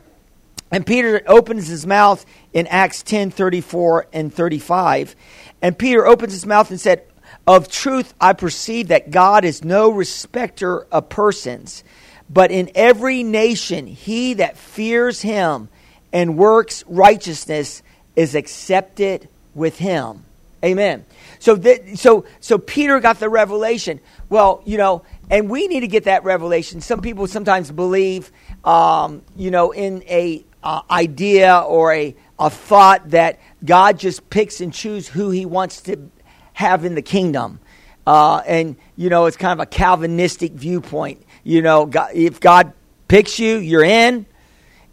And 0.74 0.88
Peter 0.88 1.22
opens 1.28 1.68
his 1.68 1.86
mouth 1.86 2.26
in 2.52 2.66
Acts 2.66 3.04
10 3.04 3.30
34 3.30 4.08
and 4.12 4.34
35. 4.34 5.16
And 5.62 5.78
Peter 5.78 6.04
opens 6.04 6.34
his 6.34 6.48
mouth 6.48 6.72
and 6.72 6.82
said, 6.82 7.06
Of 7.46 7.70
truth, 7.70 8.16
I 8.20 8.34
perceive 8.34 8.88
that 8.88 9.12
God 9.12 9.46
is 9.46 9.64
no 9.64 9.92
respecter 9.92 10.86
of 10.86 11.10
persons, 11.10 11.84
but 12.28 12.50
in 12.50 12.72
every 12.74 13.22
nation, 13.22 13.86
he 13.86 14.34
that 14.34 14.58
fears 14.58 15.22
him 15.22 15.70
and 16.12 16.40
works 16.40 16.84
righteousness 16.88 17.84
is 18.16 18.34
accepted 18.34 19.30
with 19.54 19.78
him. 19.78 20.26
Amen. 20.66 21.06
So, 21.38 21.56
that, 21.56 22.00
so, 22.00 22.26
so 22.40 22.58
Peter 22.58 23.00
got 23.00 23.20
the 23.20 23.30
revelation. 23.30 24.00
Well, 24.28 24.64
you 24.66 24.80
know, 24.80 25.04
and 25.30 25.52
we 25.52 25.68
need 25.68 25.82
to 25.82 25.88
get 25.88 26.06
that 26.06 26.24
revelation. 26.24 26.82
Some 26.82 27.02
people 27.02 27.28
sometimes 27.28 27.70
believe, 27.70 28.32
um, 28.64 29.22
you 29.36 29.52
know, 29.52 29.72
in 29.72 30.02
a 30.08 30.44
uh, 30.64 30.82
idea 30.90 31.58
or 31.60 31.94
a, 31.94 32.16
a 32.40 32.50
thought 32.50 33.10
that 33.12 33.40
God 33.64 34.00
just 34.00 34.30
picks 34.30 34.62
and 34.62 34.74
chooses 34.74 35.10
who 35.10 35.30
He 35.30 35.46
wants 35.46 35.82
to 35.84 36.10
have 36.54 36.86
in 36.86 36.96
the 36.96 37.02
kingdom. 37.02 37.60
Uh, 38.06 38.42
and 38.46 38.76
you 38.96 39.10
know, 39.10 39.26
it's 39.26 39.38
kind 39.38 39.60
of 39.60 39.64
a 39.64 39.66
Calvinistic 39.66 40.54
viewpoint. 40.54 41.24
You 41.44 41.62
know, 41.62 41.86
God, 41.86 42.12
if 42.14 42.40
God 42.40 42.74
picks 43.08 43.40
you, 43.40 43.58
you're 43.58 43.84
in. 43.84 44.26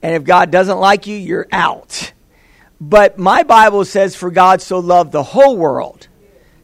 And 0.03 0.15
if 0.15 0.25
God 0.25 0.51
doesn't 0.51 0.79
like 0.79 1.07
you, 1.07 1.17
you're 1.17 1.49
out. 1.53 2.13
But 2.81 3.19
my 3.19 3.43
Bible 3.43 3.85
says, 3.85 4.17
For 4.17 4.31
God 4.31 4.63
so 4.63 4.79
loved 4.79 5.13
the 5.13 5.23
whole 5.23 5.57
world 5.57 6.09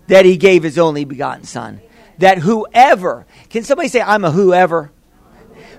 that 0.07 0.25
he 0.25 0.37
gave 0.37 0.63
his 0.63 0.79
only 0.79 1.05
begotten 1.05 1.45
Son. 1.45 1.81
That 2.19 2.39
whoever, 2.39 3.27
can 3.51 3.63
somebody 3.63 3.89
say, 3.89 4.01
I'm 4.01 4.25
a 4.25 4.31
whoever? 4.31 4.91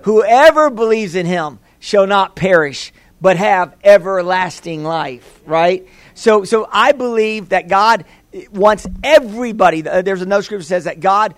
Whoever 0.03 0.69
believes 0.69 1.15
in 1.15 1.25
him 1.25 1.60
shall 1.79 2.05
not 2.05 2.36
perish, 2.36 2.93
but 3.19 3.38
have 3.38 3.75
everlasting 3.83 4.83
life, 4.83 5.41
right? 5.45 5.88
So, 6.13 6.43
so 6.43 6.67
I 6.71 6.91
believe 6.91 7.50
that 7.50 7.67
God 7.67 8.05
wants 8.51 8.88
everybody, 9.03 9.81
there's 9.81 10.21
another 10.21 10.43
scripture 10.43 10.63
that 10.63 10.67
says 10.67 10.83
that 10.83 11.00
God 11.00 11.36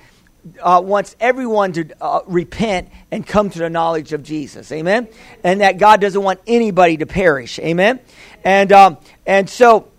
uh, 0.61 0.81
wants 0.83 1.15
everyone 1.19 1.73
to 1.73 1.85
uh, 2.01 2.21
repent 2.27 2.89
and 3.11 3.25
come 3.25 3.49
to 3.49 3.59
the 3.59 3.69
knowledge 3.69 4.13
of 4.13 4.23
Jesus. 4.23 4.71
Amen. 4.71 5.07
And 5.43 5.61
that 5.61 5.77
God 5.77 6.01
doesn't 6.01 6.21
want 6.21 6.39
anybody 6.47 6.97
to 6.97 7.05
perish. 7.05 7.59
Amen. 7.59 7.99
And 8.43 8.71
um, 8.71 8.97
and 9.25 9.49
so 9.49 9.89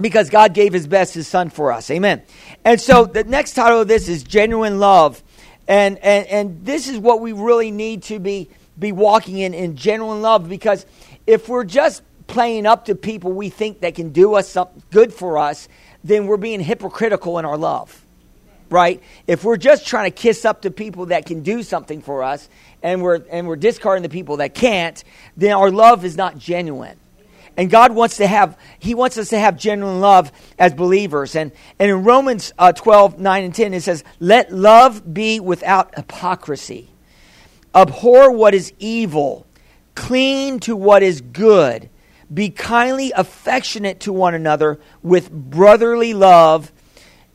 because 0.00 0.30
God 0.30 0.54
gave 0.54 0.72
His 0.72 0.86
best, 0.86 1.14
His 1.14 1.28
Son 1.28 1.50
for 1.50 1.72
us. 1.72 1.90
Amen. 1.90 2.22
And 2.64 2.80
so 2.80 3.04
the 3.04 3.24
next 3.24 3.54
title 3.54 3.80
of 3.80 3.88
this 3.88 4.08
is 4.08 4.22
genuine 4.22 4.78
love, 4.78 5.22
and 5.66 5.98
and 5.98 6.26
and 6.26 6.64
this 6.64 6.88
is 6.88 6.98
what 6.98 7.20
we 7.20 7.32
really 7.32 7.70
need 7.70 8.02
to 8.04 8.18
be 8.18 8.50
be 8.78 8.92
walking 8.92 9.38
in 9.38 9.54
in 9.54 9.76
genuine 9.76 10.22
love 10.22 10.48
because 10.48 10.86
if 11.30 11.48
we're 11.48 11.64
just 11.64 12.02
playing 12.26 12.66
up 12.66 12.86
to 12.86 12.94
people 12.94 13.32
we 13.32 13.48
think 13.48 13.80
that 13.80 13.94
can 13.94 14.10
do 14.10 14.34
us 14.34 14.48
something 14.48 14.82
good 14.90 15.12
for 15.12 15.38
us, 15.38 15.68
then 16.02 16.26
we're 16.26 16.36
being 16.36 16.60
hypocritical 16.60 17.38
in 17.38 17.44
our 17.44 17.56
love 17.56 18.04
right? 18.70 19.02
If 19.26 19.42
we're 19.42 19.56
just 19.56 19.84
trying 19.84 20.10
to 20.10 20.16
kiss 20.16 20.44
up 20.44 20.62
to 20.62 20.70
people 20.70 21.06
that 21.06 21.26
can 21.26 21.42
do 21.42 21.64
something 21.64 22.00
for 22.00 22.22
us 22.22 22.48
and 22.84 23.02
we're, 23.02 23.20
and 23.28 23.48
we're 23.48 23.56
discarding 23.56 24.04
the 24.04 24.08
people 24.08 24.36
that 24.36 24.54
can't, 24.54 25.02
then 25.36 25.52
our 25.54 25.72
love 25.72 26.04
is 26.04 26.16
not 26.16 26.38
genuine. 26.38 26.96
And 27.56 27.68
God 27.68 27.92
wants 27.92 28.18
to 28.18 28.28
have, 28.28 28.56
He 28.78 28.94
wants 28.94 29.18
us 29.18 29.30
to 29.30 29.38
have 29.40 29.58
genuine 29.58 30.00
love 30.00 30.30
as 30.56 30.72
believers. 30.72 31.34
And, 31.34 31.50
and 31.80 31.90
in 31.90 32.04
Romans 32.04 32.52
uh, 32.58 32.70
12, 32.70 33.18
9 33.18 33.44
and 33.44 33.54
10, 33.54 33.74
it 33.74 33.82
says, 33.82 34.04
Let 34.20 34.52
love 34.52 35.12
be 35.12 35.40
without 35.40 35.96
hypocrisy. 35.96 36.88
Abhor 37.74 38.30
what 38.30 38.54
is 38.54 38.72
evil. 38.78 39.46
Cling 40.00 40.60
to 40.60 40.74
what 40.74 41.02
is 41.02 41.20
good. 41.20 41.90
Be 42.32 42.48
kindly 42.48 43.12
affectionate 43.14 44.00
to 44.00 44.14
one 44.14 44.32
another 44.32 44.80
with 45.02 45.30
brotherly 45.30 46.14
love 46.14 46.72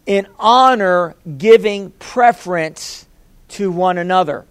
in 0.07 0.25
honor 0.39 1.15
giving 1.37 1.91
preference 1.91 3.05
to 3.49 3.69
one 3.69 3.99
another. 3.99 4.47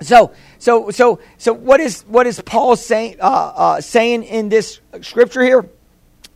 So, 0.00 0.32
so, 0.60 0.90
so, 0.90 1.18
so, 1.36 1.52
what 1.52 1.80
is 1.80 2.02
what 2.02 2.28
is 2.28 2.40
Paul 2.40 2.76
saying? 2.76 3.16
Uh, 3.20 3.24
uh, 3.24 3.80
saying 3.80 4.22
in 4.22 4.48
this 4.48 4.80
scripture 5.00 5.42
here, 5.42 5.68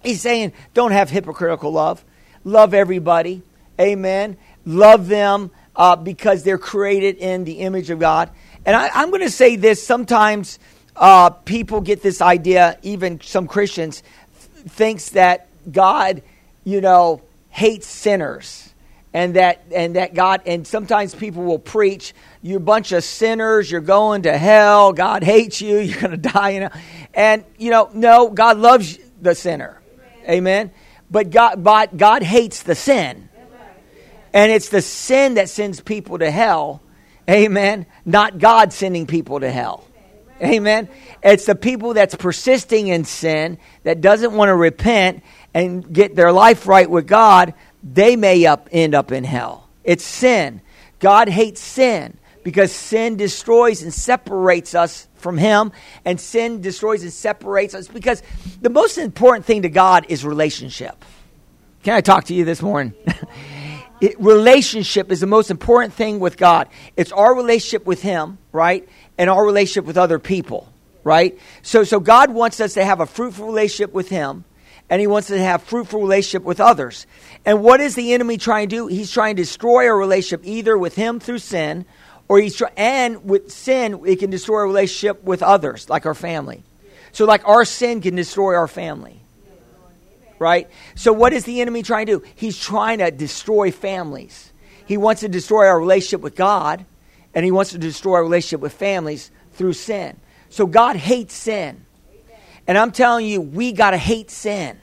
he's 0.02 0.20
saying, 0.20 0.52
don't 0.74 0.90
have 0.90 1.10
hypocritical 1.10 1.70
love. 1.70 2.04
Love 2.42 2.74
everybody. 2.74 3.42
Amen. 3.80 4.36
Love 4.64 5.06
them 5.06 5.52
uh, 5.76 5.94
because 5.94 6.42
they're 6.42 6.58
created 6.58 7.18
in 7.18 7.44
the 7.44 7.60
image 7.60 7.88
of 7.88 8.00
God. 8.00 8.30
And 8.66 8.74
I, 8.74 9.02
am 9.02 9.10
going 9.10 9.22
to 9.22 9.30
say 9.30 9.54
this: 9.54 9.86
sometimes 9.86 10.58
uh, 10.98 11.30
people 11.30 11.80
get 11.80 12.02
this 12.02 12.20
idea, 12.20 12.78
even 12.82 13.20
some 13.20 13.46
Christians, 13.46 14.02
th- 14.54 14.66
thinks 14.66 15.10
that 15.10 15.48
God, 15.70 16.22
you 16.64 16.80
know, 16.80 17.22
hates 17.50 17.86
sinners 17.86 18.72
and 19.14 19.34
that 19.36 19.64
and 19.74 19.96
that 19.96 20.14
God 20.14 20.42
and 20.46 20.66
sometimes 20.66 21.14
people 21.14 21.42
will 21.42 21.58
preach 21.58 22.14
you're 22.42 22.58
a 22.58 22.60
bunch 22.60 22.92
of 22.92 23.02
sinners 23.02 23.70
you're 23.70 23.80
going 23.80 24.22
to 24.22 24.36
hell 24.36 24.92
God 24.92 25.24
hates 25.24 25.62
you 25.62 25.78
you're 25.78 26.00
going 26.00 26.10
to 26.10 26.16
die 26.16 26.50
you 26.50 26.60
know? 26.60 26.70
And 27.14 27.44
you 27.56 27.70
know 27.70 27.90
no 27.94 28.28
God 28.28 28.58
loves 28.58 28.98
the 29.20 29.34
sinner. 29.34 29.80
Amen, 30.24 30.30
amen. 30.30 30.70
but 31.10 31.30
God 31.30 31.64
but 31.64 31.96
God 31.96 32.22
hates 32.22 32.62
the 32.62 32.74
sin. 32.74 33.28
And 34.34 34.52
it's 34.52 34.68
the 34.68 34.82
sin 34.82 35.34
that 35.34 35.48
sends 35.48 35.80
people 35.80 36.18
to 36.18 36.30
hell. 36.30 36.82
Amen? 37.30 37.86
Not 38.04 38.38
God 38.38 38.74
sending 38.74 39.06
people 39.06 39.40
to 39.40 39.50
hell 39.50 39.87
Amen. 40.42 40.88
It's 41.22 41.46
the 41.46 41.54
people 41.54 41.94
that's 41.94 42.14
persisting 42.14 42.88
in 42.88 43.04
sin 43.04 43.58
that 43.82 44.00
doesn't 44.00 44.32
want 44.32 44.48
to 44.48 44.54
repent 44.54 45.22
and 45.54 45.92
get 45.92 46.14
their 46.14 46.32
life 46.32 46.66
right 46.66 46.88
with 46.88 47.06
God, 47.06 47.54
they 47.82 48.16
may 48.16 48.46
up, 48.46 48.68
end 48.72 48.94
up 48.94 49.12
in 49.12 49.24
hell. 49.24 49.68
It's 49.84 50.04
sin. 50.04 50.60
God 51.00 51.28
hates 51.28 51.60
sin 51.60 52.18
because 52.44 52.72
sin 52.72 53.16
destroys 53.16 53.82
and 53.82 53.92
separates 53.92 54.74
us 54.74 55.08
from 55.16 55.36
Him, 55.36 55.72
and 56.04 56.20
sin 56.20 56.60
destroys 56.60 57.02
and 57.02 57.12
separates 57.12 57.74
us 57.74 57.88
because 57.88 58.22
the 58.60 58.70
most 58.70 58.98
important 58.98 59.44
thing 59.44 59.62
to 59.62 59.68
God 59.68 60.06
is 60.08 60.24
relationship. 60.24 61.04
Can 61.82 61.94
I 61.94 62.00
talk 62.00 62.24
to 62.24 62.34
you 62.34 62.44
this 62.44 62.62
morning? 62.62 62.94
it, 64.00 64.18
relationship 64.20 65.10
is 65.10 65.20
the 65.20 65.26
most 65.26 65.50
important 65.50 65.94
thing 65.94 66.20
with 66.20 66.36
God. 66.36 66.68
It's 66.96 67.12
our 67.12 67.34
relationship 67.34 67.86
with 67.86 68.02
Him, 68.02 68.38
right? 68.52 68.88
And 69.18 69.28
our 69.28 69.44
relationship 69.44 69.84
with 69.84 69.98
other 69.98 70.18
people, 70.18 70.72
right? 71.04 71.38
So, 71.62 71.84
so 71.84 72.00
God 72.00 72.30
wants 72.30 72.60
us 72.60 72.74
to 72.74 72.84
have 72.84 73.00
a 73.00 73.06
fruitful 73.06 73.46
relationship 73.46 73.92
with 73.92 74.08
Him 74.08 74.44
and 74.90 75.00
he 75.00 75.06
wants 75.06 75.28
to 75.28 75.38
have 75.38 75.62
fruitful 75.62 76.00
relationship 76.00 76.44
with 76.44 76.60
others. 76.60 77.06
And 77.44 77.62
what 77.62 77.80
is 77.80 77.94
the 77.94 78.14
enemy 78.14 78.38
trying 78.38 78.68
to 78.68 78.76
do? 78.76 78.86
He's 78.86 79.10
trying 79.10 79.36
to 79.36 79.42
destroy 79.42 79.86
our 79.86 79.96
relationship 79.96 80.46
either 80.46 80.76
with 80.78 80.94
him 80.94 81.20
through 81.20 81.38
sin, 81.38 81.84
or 82.26 82.38
he's 82.38 82.56
try- 82.56 82.72
and 82.76 83.24
with 83.24 83.52
sin 83.52 84.02
it 84.06 84.18
can 84.18 84.30
destroy 84.30 84.60
a 84.60 84.66
relationship 84.66 85.22
with 85.24 85.42
others, 85.42 85.88
like 85.88 86.06
our 86.06 86.14
family. 86.14 86.62
So, 87.12 87.24
like 87.24 87.46
our 87.46 87.64
sin 87.64 88.00
can 88.00 88.14
destroy 88.14 88.54
our 88.54 88.68
family, 88.68 89.20
right? 90.38 90.68
So, 90.94 91.12
what 91.12 91.32
is 91.32 91.44
the 91.44 91.60
enemy 91.60 91.82
trying 91.82 92.06
to 92.06 92.20
do? 92.20 92.24
He's 92.34 92.58
trying 92.58 92.98
to 92.98 93.10
destroy 93.10 93.70
families. 93.70 94.52
He 94.86 94.96
wants 94.96 95.20
to 95.20 95.28
destroy 95.28 95.66
our 95.66 95.78
relationship 95.78 96.20
with 96.20 96.34
God, 96.34 96.84
and 97.34 97.44
he 97.44 97.50
wants 97.50 97.72
to 97.72 97.78
destroy 97.78 98.14
our 98.14 98.22
relationship 98.22 98.60
with 98.60 98.72
families 98.72 99.30
through 99.52 99.74
sin. 99.74 100.18
So, 100.50 100.66
God 100.66 100.96
hates 100.96 101.34
sin. 101.34 101.84
And 102.66 102.76
I'm 102.76 102.92
telling 102.92 103.26
you, 103.26 103.40
we 103.40 103.72
got 103.72 103.90
to 103.92 103.96
hate 103.96 104.30
sin. 104.30 104.78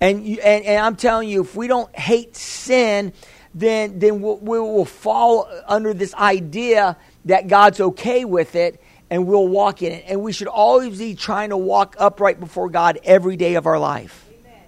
And, 0.00 0.24
you, 0.24 0.40
and, 0.40 0.64
and, 0.64 0.84
I'm 0.84 0.96
telling 0.96 1.28
you, 1.28 1.42
if 1.42 1.56
we 1.56 1.66
don't 1.66 1.94
hate 1.96 2.36
sin, 2.36 3.12
then, 3.54 3.98
then 3.98 4.20
we'll, 4.20 4.36
we 4.38 4.58
will 4.58 4.84
fall 4.84 5.48
under 5.66 5.92
this 5.92 6.14
idea 6.14 6.96
that 7.24 7.48
God's 7.48 7.80
okay 7.80 8.24
with 8.24 8.54
it 8.54 8.80
and 9.10 9.26
we'll 9.26 9.48
walk 9.48 9.82
in 9.82 9.92
it. 9.92 10.04
And 10.06 10.22
we 10.22 10.32
should 10.32 10.48
always 10.48 10.98
be 10.98 11.14
trying 11.14 11.50
to 11.50 11.56
walk 11.56 11.96
upright 11.98 12.38
before 12.38 12.68
God 12.68 12.98
every 13.04 13.36
day 13.36 13.54
of 13.54 13.66
our 13.66 13.78
life. 13.78 14.24
Amen. 14.40 14.60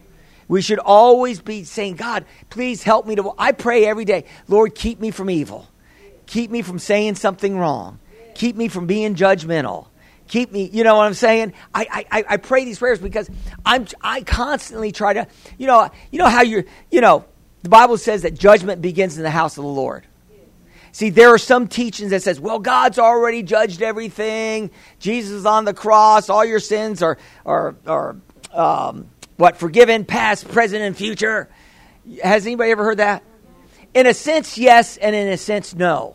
We 0.49 0.63
should 0.63 0.81
always 0.81 1.41
be 1.41 1.65
saying, 1.65 1.97
God, 1.97 2.25
please 2.49 2.83
help 2.83 3.07
me 3.07 3.15
to. 3.17 3.33
I 3.39 3.53
pray 3.53 3.87
every 3.87 4.05
day, 4.05 4.25
Lord, 4.49 4.75
keep 4.75 5.01
me 5.01 5.11
from 5.11 5.31
evil. 5.31 5.69
Keep 6.31 6.53
me 6.53 6.63
from 6.63 6.79
saying 6.79 7.17
something 7.17 7.59
wrong. 7.59 7.99
Keep 8.37 8.55
me 8.55 8.69
from 8.69 8.87
being 8.87 9.17
judgmental. 9.17 9.89
Keep 10.29 10.53
me, 10.53 10.71
you 10.73 10.85
know 10.85 10.95
what 10.95 11.07
I'm 11.07 11.15
saying? 11.15 11.55
I, 11.75 12.05
I, 12.09 12.25
I 12.29 12.37
pray 12.37 12.65
these 12.65 12.79
prayers 12.79 13.01
because 13.01 13.29
I'm, 13.67 13.89
I 14.01 14.23
constantly 14.23 14.93
try 14.93 15.13
to, 15.15 15.27
you 15.59 15.67
know, 15.67 15.91
you 16.13 16.21
know 16.21 16.29
how 16.29 16.43
you're, 16.43 16.67
you 16.89 17.01
know, 17.01 17.25
the 17.65 17.69
Bible 17.69 17.99
says 17.99 18.23
that 18.23 18.39
judgment 18.39 18.81
begins 18.81 19.17
in 19.17 19.25
the 19.25 19.31
house 19.31 19.59
of 19.59 19.65
the 19.65 19.71
Lord. 19.71 20.07
See, 20.93 21.11
there 21.11 21.35
are 21.35 21.39
some 21.39 21.67
teachings 21.67 22.13
that 22.13 22.23
says, 22.23 22.39
well, 22.39 22.61
God's 22.61 23.01
already 23.01 23.43
judged 23.43 23.83
everything. 23.83 24.71
Jesus 25.01 25.33
is 25.33 25.47
on 25.47 25.65
the 25.65 25.75
cross. 25.75 26.31
All 26.31 26.45
your 26.45 26.61
sins 26.61 27.03
are, 27.03 27.19
are, 27.45 27.75
are 27.89 28.17
um, 28.53 29.09
what, 29.37 29.57
forgiven, 29.57 30.05
past, 30.05 30.49
present, 30.49 30.83
and 30.83 30.97
future. 30.97 31.49
Has 32.23 32.47
anybody 32.47 32.71
ever 32.71 32.85
heard 32.85 32.99
that? 32.99 33.25
In 33.95 34.07
a 34.07 34.15
sense, 34.15 34.57
yes, 34.57 34.97
and 34.97 35.17
in 35.17 35.27
a 35.27 35.37
sense, 35.37 35.75
no. 35.75 36.15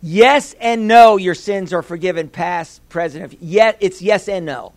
Yes 0.00 0.54
and 0.60 0.86
no, 0.86 1.16
your 1.16 1.34
sins 1.34 1.72
are 1.72 1.82
forgiven, 1.82 2.28
past, 2.28 2.86
present. 2.88 3.36
Yet 3.40 3.78
it's 3.80 4.00
yes 4.00 4.28
and 4.28 4.46
no. 4.46 4.72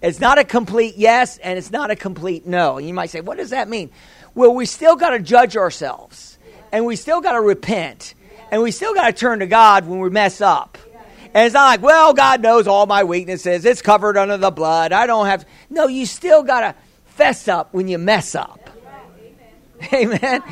It's 0.00 0.20
not 0.20 0.38
a 0.38 0.44
complete 0.44 0.96
yes, 0.96 1.38
and 1.38 1.58
it's 1.58 1.70
not 1.70 1.90
a 1.90 1.96
complete 1.96 2.46
no. 2.46 2.78
And 2.78 2.86
you 2.86 2.94
might 2.94 3.10
say, 3.10 3.20
what 3.20 3.38
does 3.38 3.50
that 3.50 3.68
mean? 3.68 3.90
Well, 4.34 4.54
we 4.54 4.66
still 4.66 4.94
got 4.94 5.10
to 5.10 5.18
judge 5.18 5.56
ourselves, 5.56 6.38
and 6.70 6.86
we 6.86 6.94
still 6.94 7.20
got 7.20 7.32
to 7.32 7.40
repent, 7.40 8.14
and 8.52 8.62
we 8.62 8.70
still 8.70 8.94
got 8.94 9.06
to 9.06 9.12
turn 9.12 9.40
to 9.40 9.46
God 9.46 9.86
when 9.86 9.98
we 9.98 10.10
mess 10.10 10.40
up. 10.40 10.78
And 11.34 11.46
it's 11.46 11.54
not 11.54 11.66
like, 11.66 11.82
well, 11.82 12.14
God 12.14 12.40
knows 12.40 12.66
all 12.66 12.86
my 12.86 13.04
weaknesses. 13.04 13.64
It's 13.64 13.82
covered 13.82 14.16
under 14.16 14.36
the 14.36 14.50
blood. 14.50 14.92
I 14.92 15.06
don't 15.06 15.26
have. 15.26 15.44
No, 15.68 15.86
you 15.86 16.06
still 16.06 16.42
got 16.42 16.60
to 16.60 16.74
fess 17.06 17.48
up 17.48 17.74
when 17.74 17.88
you 17.88 17.98
mess 17.98 18.34
up. 18.34 18.70
Amen. 19.92 20.42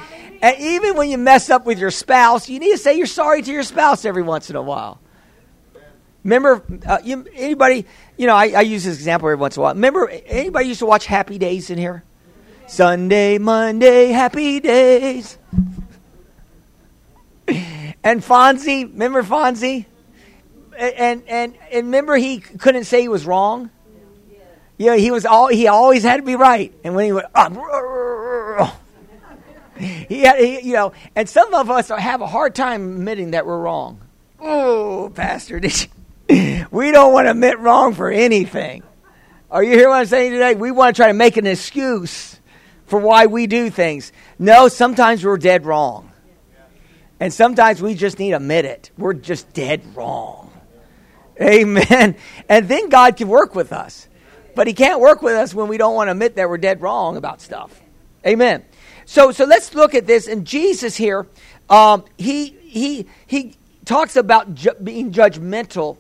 And 0.43 0.57
even 0.59 0.97
when 0.97 1.09
you 1.09 1.19
mess 1.19 1.51
up 1.51 1.67
with 1.67 1.79
your 1.79 1.91
spouse, 1.91 2.49
you 2.49 2.59
need 2.59 2.73
to 2.73 2.79
say 2.79 2.97
you're 2.97 3.07
sorry 3.07 3.43
to 3.43 3.51
your 3.51 3.63
spouse 3.63 4.05
every 4.05 4.23
once 4.23 4.51
in 4.51 4.57
a 4.57 4.63
while. 4.63 5.01
Remember, 6.25 6.63
uh, 6.85 6.99
you, 7.05 7.25
anybody, 7.35 7.87
you 8.17 8.27
know, 8.27 8.35
I, 8.35 8.49
I, 8.49 8.61
use 8.63 8.85
this 8.85 8.97
example 8.97 9.29
every 9.29 9.37
once 9.37 9.57
in 9.57 9.61
a 9.61 9.63
while. 9.63 9.75
Remember, 9.75 10.09
anybody 10.09 10.67
used 10.67 10.81
to 10.81 10.87
watch 10.87 11.07
Happy 11.07 11.39
Days 11.39 11.71
in 11.71 11.79
here? 11.79 12.03
Sunday, 12.67 13.39
Monday, 13.39 14.09
Happy 14.09 14.61
Days. 14.61 15.39
And 18.05 18.23
Fonzie, 18.23 18.85
remember 18.85 19.25
Fonzie? 19.25 19.85
And, 20.79 21.25
and, 21.27 21.55
and 21.73 21.87
remember 21.87 22.15
he 22.15 22.39
couldn't 22.39 22.85
say 22.85 23.01
he 23.01 23.09
was 23.09 23.27
wrong? 23.27 23.69
Yeah, 24.79 24.95
he 24.95 25.11
was 25.11 25.27
all 25.27 25.49
he 25.49 25.67
always 25.67 26.05
had 26.05 26.19
to 26.19 26.23
be 26.23 26.37
right. 26.37 26.73
And 26.85 26.95
when 26.95 27.07
he 27.07 27.13
went, 27.13 27.27
oh, 27.35 28.79
he, 29.79 30.27
he, 30.27 30.61
you 30.61 30.73
know, 30.73 30.93
and 31.15 31.29
some 31.29 31.55
of 31.55 31.71
us 31.71 31.89
have 31.89 32.21
a 32.21 32.27
hard 32.27 32.55
time 32.55 32.97
admitting 32.97 33.33
that 33.33 33.47
we're 33.47 33.59
wrong. 33.59 34.01
Oh, 34.41 35.11
Pastor, 35.15 35.61
we 36.29 36.91
don't 36.91 37.13
want 37.13 37.27
to 37.27 37.31
admit 37.31 37.59
wrong 37.59 37.95
for 37.95 38.11
anything. 38.11 38.83
Are 39.51 39.63
you 39.63 39.73
hearing 39.73 39.91
what 39.91 40.01
I'm 40.01 40.07
saying 40.07 40.33
today? 40.33 40.55
We 40.55 40.71
want 40.71 40.97
to 40.97 41.01
try 41.01 41.09
to 41.09 41.15
make 41.15 41.37
an 41.37 41.47
excuse 41.47 42.39
for 42.87 42.99
why 42.99 43.27
we 43.27 43.47
do 43.47 43.71
things. 43.71 44.13
No, 44.39 44.69
sometimes 44.69 45.25
we're 45.25 45.39
dead 45.39 45.65
wrong. 45.65 46.11
And 47.19 47.33
sometimes 47.33 47.81
we 47.81 47.95
just 47.95 48.19
need 48.19 48.31
to 48.31 48.37
admit 48.37 48.65
it. 48.65 48.91
We're 48.99 49.15
just 49.15 49.53
dead 49.53 49.83
wrong. 49.95 50.53
Amen. 51.41 52.17
And 52.49 52.69
then 52.69 52.89
God 52.89 53.17
can 53.17 53.29
work 53.29 53.55
with 53.55 53.73
us. 53.73 54.09
But 54.55 54.67
He 54.67 54.73
can't 54.73 55.01
work 55.01 55.23
with 55.23 55.35
us 55.35 55.55
when 55.55 55.69
we 55.69 55.79
don't 55.79 55.95
want 55.95 56.09
to 56.09 56.13
admit 56.13 56.37
that 56.37 56.49
we're 56.49 56.59
dead 56.59 56.81
wrong 56.81 57.17
about 57.17 57.41
stuff. 57.41 57.81
Amen. 58.27 58.65
So, 59.07 59.31
so 59.31 59.45
let's 59.45 59.75
look 59.75 59.95
at 59.95 60.07
this. 60.07 60.27
And 60.27 60.45
Jesus 60.45 60.97
here, 60.97 61.27
um, 61.71 62.05
he, 62.19 62.49
he, 62.49 63.07
he 63.27 63.55
talks 63.85 64.17
about 64.17 64.55
ju- 64.55 64.75
being 64.83 65.13
judgmental. 65.13 65.97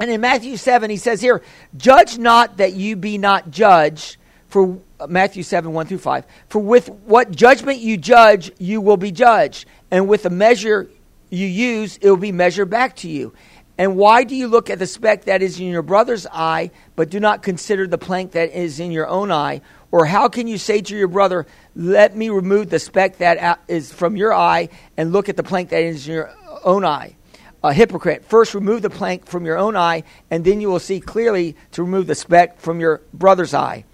And 0.00 0.10
in 0.10 0.20
Matthew 0.20 0.56
7, 0.56 0.90
he 0.90 0.96
says 0.96 1.20
here, 1.20 1.42
Judge 1.76 2.18
not 2.18 2.56
that 2.56 2.72
you 2.72 2.96
be 2.96 3.18
not 3.18 3.50
judged, 3.50 4.16
for 4.48 4.78
Matthew 5.08 5.42
7, 5.42 5.72
1 5.72 5.86
through 5.86 5.98
5. 5.98 6.24
For 6.48 6.60
with 6.60 6.88
what 6.88 7.30
judgment 7.30 7.78
you 7.78 7.96
judge, 7.96 8.50
you 8.58 8.80
will 8.80 8.96
be 8.96 9.12
judged. 9.12 9.66
And 9.90 10.08
with 10.08 10.22
the 10.22 10.30
measure 10.30 10.88
you 11.30 11.46
use, 11.46 11.98
it 11.98 12.08
will 12.08 12.16
be 12.16 12.32
measured 12.32 12.70
back 12.70 12.96
to 12.96 13.08
you. 13.08 13.32
And 13.76 13.96
why 13.96 14.22
do 14.24 14.36
you 14.36 14.46
look 14.46 14.70
at 14.70 14.78
the 14.78 14.86
speck 14.86 15.24
that 15.24 15.42
is 15.42 15.58
in 15.58 15.66
your 15.66 15.82
brother's 15.82 16.26
eye, 16.28 16.70
but 16.94 17.10
do 17.10 17.18
not 17.18 17.42
consider 17.42 17.86
the 17.86 17.98
plank 17.98 18.32
that 18.32 18.56
is 18.56 18.78
in 18.78 18.92
your 18.92 19.08
own 19.08 19.32
eye? 19.32 19.62
Or 19.90 20.06
how 20.06 20.28
can 20.28 20.46
you 20.46 20.58
say 20.58 20.80
to 20.80 20.96
your 20.96 21.08
brother, 21.08 21.46
Let 21.74 22.16
me 22.16 22.28
remove 22.28 22.70
the 22.70 22.78
speck 22.78 23.18
that 23.18 23.60
is 23.66 23.92
from 23.92 24.16
your 24.16 24.32
eye 24.32 24.68
and 24.96 25.12
look 25.12 25.28
at 25.28 25.36
the 25.36 25.42
plank 25.42 25.70
that 25.70 25.82
is 25.82 26.06
in 26.06 26.14
your 26.14 26.34
own 26.64 26.84
eye? 26.84 27.16
A 27.64 27.72
hypocrite. 27.72 28.24
First, 28.24 28.54
remove 28.54 28.82
the 28.82 28.90
plank 28.90 29.26
from 29.26 29.46
your 29.46 29.56
own 29.56 29.74
eye, 29.74 30.04
and 30.30 30.44
then 30.44 30.60
you 30.60 30.68
will 30.68 30.80
see 30.80 31.00
clearly 31.00 31.56
to 31.72 31.82
remove 31.82 32.06
the 32.06 32.14
speck 32.14 32.60
from 32.60 32.78
your 32.78 33.00
brother's 33.12 33.54
eye. 33.54 33.84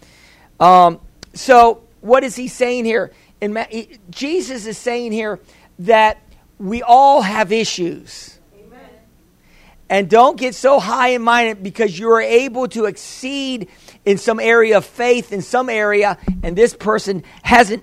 Um, 0.58 1.00
so, 1.34 1.82
what 2.00 2.24
is 2.24 2.34
he 2.34 2.48
saying 2.48 2.84
here? 2.84 3.12
In 3.40 3.52
Ma- 3.52 3.66
Jesus 4.10 4.66
is 4.66 4.76
saying 4.76 5.12
here 5.12 5.38
that 5.80 6.18
we 6.58 6.82
all 6.82 7.22
have 7.22 7.52
issues. 7.52 8.39
And 9.90 10.08
don't 10.08 10.38
get 10.38 10.54
so 10.54 10.78
high 10.78 11.08
and 11.08 11.24
minded 11.24 11.64
because 11.64 11.98
you 11.98 12.10
are 12.12 12.22
able 12.22 12.68
to 12.68 12.84
exceed 12.84 13.68
in 14.04 14.18
some 14.18 14.38
area 14.38 14.78
of 14.78 14.86
faith 14.86 15.32
in 15.32 15.42
some 15.42 15.68
area, 15.68 16.16
and 16.44 16.56
this 16.56 16.74
person 16.74 17.24
hasn't 17.42 17.82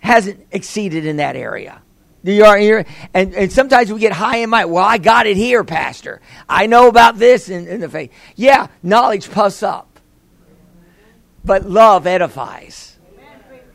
hasn't 0.00 0.44
exceeded 0.50 1.04
in 1.06 1.18
that 1.18 1.36
area. 1.36 1.82
You 2.24 2.44
are 2.44 2.56
here, 2.56 2.86
and, 3.12 3.34
and 3.34 3.52
sometimes 3.52 3.92
we 3.92 4.00
get 4.00 4.12
high 4.12 4.38
in 4.38 4.50
mind. 4.50 4.70
Well, 4.70 4.82
I 4.84 4.96
got 4.96 5.26
it 5.26 5.36
here, 5.36 5.62
Pastor. 5.62 6.20
I 6.48 6.66
know 6.66 6.88
about 6.88 7.18
this 7.18 7.48
in, 7.48 7.66
in 7.68 7.80
the 7.80 7.88
faith. 7.88 8.12
Yeah, 8.34 8.68
knowledge 8.82 9.30
puffs 9.30 9.62
up, 9.62 10.00
but 11.44 11.68
love 11.68 12.06
edifies. 12.06 12.96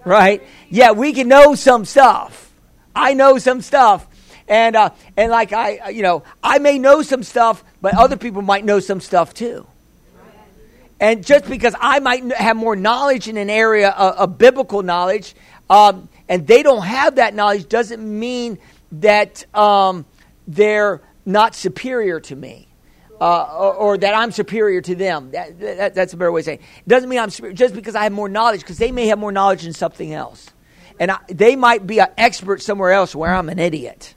Right? 0.03 0.41
Yeah, 0.69 0.91
we 0.91 1.13
can 1.13 1.27
know 1.27 1.55
some 1.55 1.85
stuff. 1.85 2.53
I 2.95 3.13
know 3.13 3.37
some 3.37 3.61
stuff, 3.61 4.06
and 4.47 4.75
uh, 4.75 4.89
and 5.15 5.31
like 5.31 5.53
I, 5.53 5.89
you 5.89 6.03
know, 6.03 6.23
I 6.41 6.59
may 6.59 6.79
know 6.79 7.01
some 7.01 7.23
stuff, 7.23 7.63
but 7.81 7.95
other 7.95 8.17
people 8.17 8.41
might 8.41 8.65
know 8.65 8.79
some 8.79 9.01
stuff 9.01 9.33
too. 9.33 9.67
And 10.99 11.25
just 11.25 11.47
because 11.47 11.75
I 11.79 11.99
might 11.99 12.31
have 12.33 12.57
more 12.57 12.75
knowledge 12.75 13.27
in 13.27 13.37
an 13.37 13.49
area 13.49 13.89
of, 13.89 14.15
of 14.15 14.37
biblical 14.37 14.81
knowledge, 14.81 15.35
um, 15.69 16.09
and 16.27 16.47
they 16.47 16.63
don't 16.63 16.83
have 16.83 17.15
that 17.15 17.35
knowledge, 17.35 17.69
doesn't 17.69 18.01
mean 18.01 18.57
that 18.93 19.45
um, 19.55 20.05
they're 20.47 21.01
not 21.25 21.53
superior 21.53 22.19
to 22.21 22.35
me. 22.35 22.63
Uh, 23.19 23.49
or, 23.57 23.73
or, 23.73 23.97
that 23.97 24.13
I'm 24.13 24.31
superior 24.31 24.79
to 24.79 24.93
them. 24.93 25.31
That, 25.31 25.59
that, 25.59 25.95
that's 25.95 26.13
a 26.13 26.17
better 26.17 26.31
way 26.31 26.41
of 26.41 26.45
saying 26.45 26.59
it. 26.59 26.87
doesn't 26.87 27.09
mean 27.09 27.17
I'm 27.17 27.31
superior 27.31 27.55
just 27.55 27.73
because 27.73 27.95
I 27.95 28.03
have 28.03 28.11
more 28.11 28.29
knowledge, 28.29 28.59
because 28.59 28.77
they 28.77 28.91
may 28.91 29.07
have 29.07 29.17
more 29.17 29.31
knowledge 29.31 29.65
in 29.65 29.73
something 29.73 30.13
else. 30.13 30.51
And 30.99 31.09
I, 31.09 31.17
they 31.27 31.55
might 31.55 31.87
be 31.87 31.97
an 31.97 32.09
expert 32.15 32.61
somewhere 32.61 32.91
else 32.91 33.15
where 33.15 33.33
I'm 33.33 33.49
an 33.49 33.57
idiot. 33.57 34.13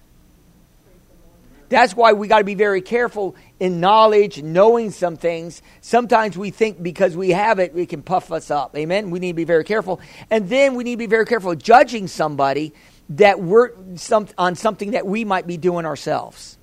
That's 1.70 1.94
why 1.94 2.12
we 2.12 2.26
got 2.26 2.38
to 2.38 2.44
be 2.44 2.56
very 2.56 2.82
careful 2.82 3.36
in 3.60 3.78
knowledge, 3.78 4.42
knowing 4.42 4.90
some 4.90 5.16
things. 5.16 5.62
Sometimes 5.80 6.36
we 6.36 6.50
think 6.50 6.82
because 6.82 7.16
we 7.16 7.30
have 7.30 7.60
it, 7.60 7.72
it 7.76 7.88
can 7.88 8.02
puff 8.02 8.32
us 8.32 8.50
up. 8.50 8.76
Amen. 8.76 9.10
We 9.10 9.20
need 9.20 9.28
to 9.28 9.36
be 9.36 9.44
very 9.44 9.62
careful. 9.62 10.00
And 10.30 10.48
then 10.48 10.74
we 10.74 10.82
need 10.82 10.94
to 10.94 10.98
be 10.98 11.06
very 11.06 11.26
careful 11.26 11.54
judging 11.54 12.08
somebody 12.08 12.74
that 13.10 13.40
we're 13.40 13.70
some, 13.94 14.26
on 14.36 14.56
something 14.56 14.90
that 14.90 15.06
we 15.06 15.24
might 15.24 15.46
be 15.46 15.56
doing 15.56 15.86
ourselves. 15.86 16.58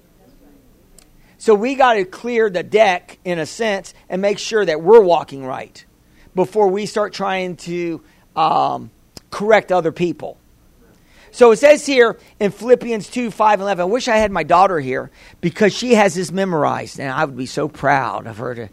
So 1.38 1.56
we 1.56 1.76
got 1.76 1.94
to 1.94 2.04
clear 2.04 2.50
the 2.50 2.64
deck 2.64 3.18
in 3.24 3.40
a 3.40 3.46
sense 3.46 3.94
and 4.10 4.22
make 4.22 4.40
sure 4.40 4.66
that 4.66 4.82
we're 4.82 5.02
walking 5.02 5.46
right 5.46 5.86
before 6.36 6.68
we 6.68 6.86
start 6.86 7.14
trying 7.14 7.56
to 7.58 8.02
um, 8.36 8.92
correct 9.30 9.72
other 9.72 9.94
people. 9.94 10.38
So 11.38 11.52
it 11.52 11.58
says 11.58 11.86
here 11.86 12.18
in 12.40 12.50
Philippians 12.50 13.12
2 13.12 13.30
5 13.30 13.62
11, 13.62 13.80
I 13.80 13.86
wish 13.86 14.08
I 14.08 14.18
had 14.18 14.32
my 14.32 14.42
daughter 14.42 14.80
here 14.80 15.12
because 15.40 15.72
she 15.72 15.94
has 15.94 16.16
this 16.16 16.32
memorized, 16.32 17.00
and 17.00 17.12
I 17.12 17.26
would 17.26 17.38
be 17.38 17.46
so 17.46 17.68
proud 17.68 18.26
of 18.26 18.40
her 18.40 18.56
to. 18.56 18.70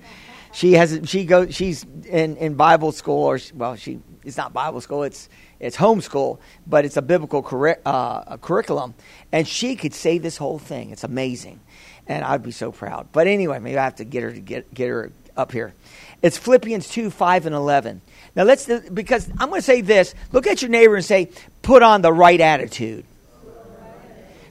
She 0.51 0.73
has 0.73 0.99
she 1.05 1.27
goes 1.27 1.55
she's 1.55 1.85
in, 2.09 2.39
in 2.39 2.55
Bible 2.55 2.93
school 2.93 3.23
or 3.25 3.39
well 3.53 3.77
she 3.77 4.01
it's 4.25 4.39
not 4.39 4.55
Bible 4.55 4.81
school 4.81 5.03
it's 5.03 5.29
it's 5.61 5.77
homeschool 5.77 6.39
but 6.67 6.87
it's 6.87 6.97
a 6.97 7.03
biblical 7.03 7.43
curri- 7.43 7.83
uh, 7.85 8.39
curriculum. 8.39 8.95
And 9.31 9.47
she 9.47 9.77
could 9.77 9.93
say 9.93 10.17
this 10.17 10.39
whole 10.39 10.59
thing. 10.59 10.89
It's 10.89 11.05
amazing. 11.05 11.61
And 12.07 12.25
I'd 12.25 12.43
be 12.43 12.51
so 12.51 12.73
proud. 12.73 13.09
But 13.13 13.27
anyway 13.27 13.59
maybe 13.59 13.77
I 13.77 13.85
have 13.85 13.97
to 13.97 14.05
get 14.05 14.23
her 14.23 14.33
to 14.33 14.41
get 14.41 14.73
get 14.73 14.89
her 14.89 15.13
up 15.37 15.53
here. 15.53 15.75
It's 16.23 16.39
Philippians 16.39 16.89
2 16.89 17.11
5 17.11 17.45
and 17.45 17.55
11 17.55 18.01
now 18.37 18.45
let's 18.45 18.67
because 18.67 19.29
I'm 19.39 19.49
going 19.49 19.61
to 19.61 19.63
say 19.63 19.81
this. 19.81 20.15
Look 20.33 20.47
at 20.47 20.63
your 20.63 20.71
neighbor 20.71 20.97
and 20.97 21.05
say, 21.05 21.31
"Put 21.63 21.83
on 21.83 22.03
the 22.03 22.13
right 22.13 22.41
attitude." 22.41 23.05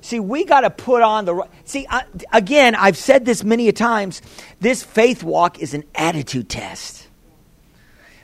See, 0.01 0.19
we 0.19 0.43
got 0.43 0.61
to 0.61 0.69
put 0.69 1.01
on 1.01 1.23
the 1.23 1.33
right. 1.33 1.49
See, 1.63 1.87
I, 1.89 2.03
again, 2.33 2.75
I've 2.75 2.97
said 2.97 3.25
this 3.25 3.43
many 3.43 3.69
a 3.69 3.71
times. 3.71 4.21
This 4.59 4.83
faith 4.83 5.23
walk 5.23 5.59
is 5.59 5.73
an 5.73 5.85
attitude 5.95 6.49
test. 6.49 7.07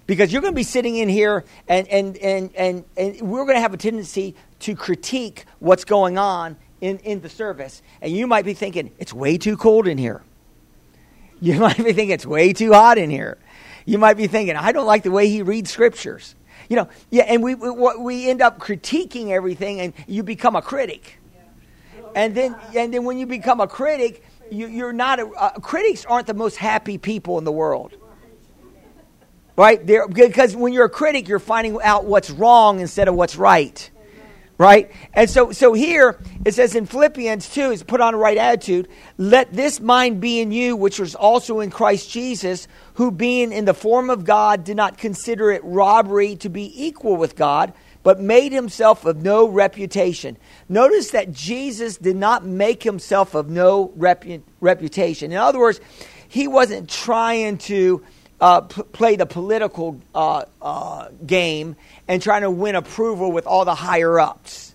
because 0.06 0.34
you're 0.34 0.42
going 0.42 0.54
to 0.54 0.58
be 0.58 0.64
sitting 0.64 0.98
in 0.98 1.08
here 1.08 1.46
and, 1.68 1.88
and, 1.88 2.18
and, 2.18 2.56
and, 2.56 2.84
and 2.98 3.22
we're 3.22 3.44
going 3.46 3.56
to 3.56 3.62
have 3.62 3.74
a 3.74 3.78
tendency 3.78 4.36
to 4.60 4.76
critique 4.76 5.46
what's 5.60 5.86
going 5.86 6.18
on 6.18 6.58
in, 6.82 6.98
in 7.00 7.22
the 7.22 7.30
service. 7.30 7.82
And 8.02 8.12
you 8.12 8.28
might 8.28 8.44
be 8.44 8.56
thinking, 8.56 8.92
it's 8.98 9.14
way 9.14 9.38
too 9.38 9.56
cold 9.56 9.88
in 9.88 9.98
here. 9.98 10.22
You 11.40 11.56
might 11.60 11.78
be 11.78 11.94
thinking, 11.94 12.10
it's 12.10 12.26
way 12.26 12.54
too 12.54 12.74
hot 12.74 12.98
in 12.98 13.10
here. 13.10 13.38
You 13.90 13.98
might 13.98 14.18
be 14.18 14.28
thinking, 14.28 14.56
I 14.56 14.72
don't 14.72 14.86
like 14.86 15.04
the 15.04 15.12
way 15.12 15.30
he 15.30 15.42
reads 15.42 15.72
scriptures. 15.72 16.36
You 16.70 16.76
know, 16.76 16.90
yeah, 17.10 17.24
and 17.24 17.42
we, 17.42 17.56
we, 17.56 17.72
we 17.98 18.30
end 18.30 18.42
up 18.42 18.60
critiquing 18.60 19.30
everything 19.30 19.82
and 19.82 19.94
you 20.08 20.22
become 20.22 20.56
a 20.56 20.62
critic. 20.62 21.18
And 22.16 22.36
then, 22.36 22.56
and 22.76 22.94
then 22.94 23.04
when 23.04 23.18
you 23.18 23.26
become 23.26 23.60
a 23.60 23.68
critic, 23.68 24.24
you, 24.52 24.86
are 24.86 24.94
not 24.94 25.20
a, 25.20 25.28
uh, 25.28 25.50
critics 25.60 26.06
aren't 26.06 26.28
the 26.28 26.34
most 26.34 26.58
happy 26.58 26.98
people 26.98 27.38
in 27.38 27.44
the 27.44 27.52
world 27.52 27.94
right 29.60 29.86
They're, 29.86 30.08
because 30.08 30.56
when 30.56 30.74
you're 30.74 30.86
a 30.86 30.90
critic 30.90 31.28
you're 31.28 31.38
finding 31.38 31.78
out 31.84 32.06
what's 32.06 32.30
wrong 32.30 32.80
instead 32.80 33.08
of 33.08 33.16
what's 33.16 33.36
right 33.36 33.90
right 34.58 34.92
and 35.14 35.30
so 35.30 35.52
so 35.52 35.74
here 35.74 36.18
it 36.46 36.54
says 36.54 36.76
in 36.76 36.86
philippians 36.86 37.50
2 37.50 37.72
is 37.72 37.84
put 37.84 38.02
on 38.02 38.14
a 38.14 38.18
right 38.18 38.38
attitude 38.38 38.88
let 39.18 39.52
this 39.54 39.80
mind 39.80 40.22
be 40.22 40.40
in 40.40 40.52
you 40.52 40.76
which 40.76 40.98
was 40.98 41.14
also 41.14 41.60
in 41.60 41.70
christ 41.70 42.10
jesus 42.10 42.68
who 43.00 43.10
being 43.12 43.52
in 43.52 43.66
the 43.66 43.74
form 43.74 44.10
of 44.10 44.26
god 44.26 44.64
did 44.64 44.78
not 44.78 44.98
consider 44.98 45.52
it 45.52 45.62
robbery 45.64 46.36
to 46.36 46.50
be 46.50 46.72
equal 46.86 47.18
with 47.18 47.36
god 47.36 47.74
but 48.04 48.20
made 48.20 48.52
himself 48.52 49.06
of 49.06 49.22
no 49.22 49.48
reputation. 49.48 50.38
Notice 50.68 51.12
that 51.12 51.32
Jesus 51.32 51.98
did 51.98 52.16
not 52.16 52.46
make 52.46 52.84
himself 52.84 53.36
of 53.36 53.50
no 53.50 53.90
repu- 53.90 54.42
reputation. 54.62 55.32
In 55.32 55.38
other 55.38 55.60
words, 55.60 55.82
he 56.28 56.48
wasn't 56.48 56.90
trying 56.90 57.58
to 57.60 58.04
uh, 58.40 58.62
p- 58.62 58.84
play 58.84 59.16
the 59.16 59.26
political 59.26 60.00
uh, 60.16 60.46
uh, 60.62 61.10
game 61.26 61.76
and 62.08 62.22
trying 62.22 62.44
to 62.44 62.52
win 62.52 62.76
approval 62.76 63.32
with 63.32 63.46
all 63.46 63.66
the 63.66 63.76
higher 63.76 64.20
ups. 64.20 64.74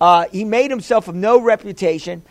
Uh, 0.00 0.26
he 0.30 0.44
made 0.44 0.70
himself 0.70 1.08
of 1.08 1.14
no 1.14 1.40
reputation. 1.40 2.22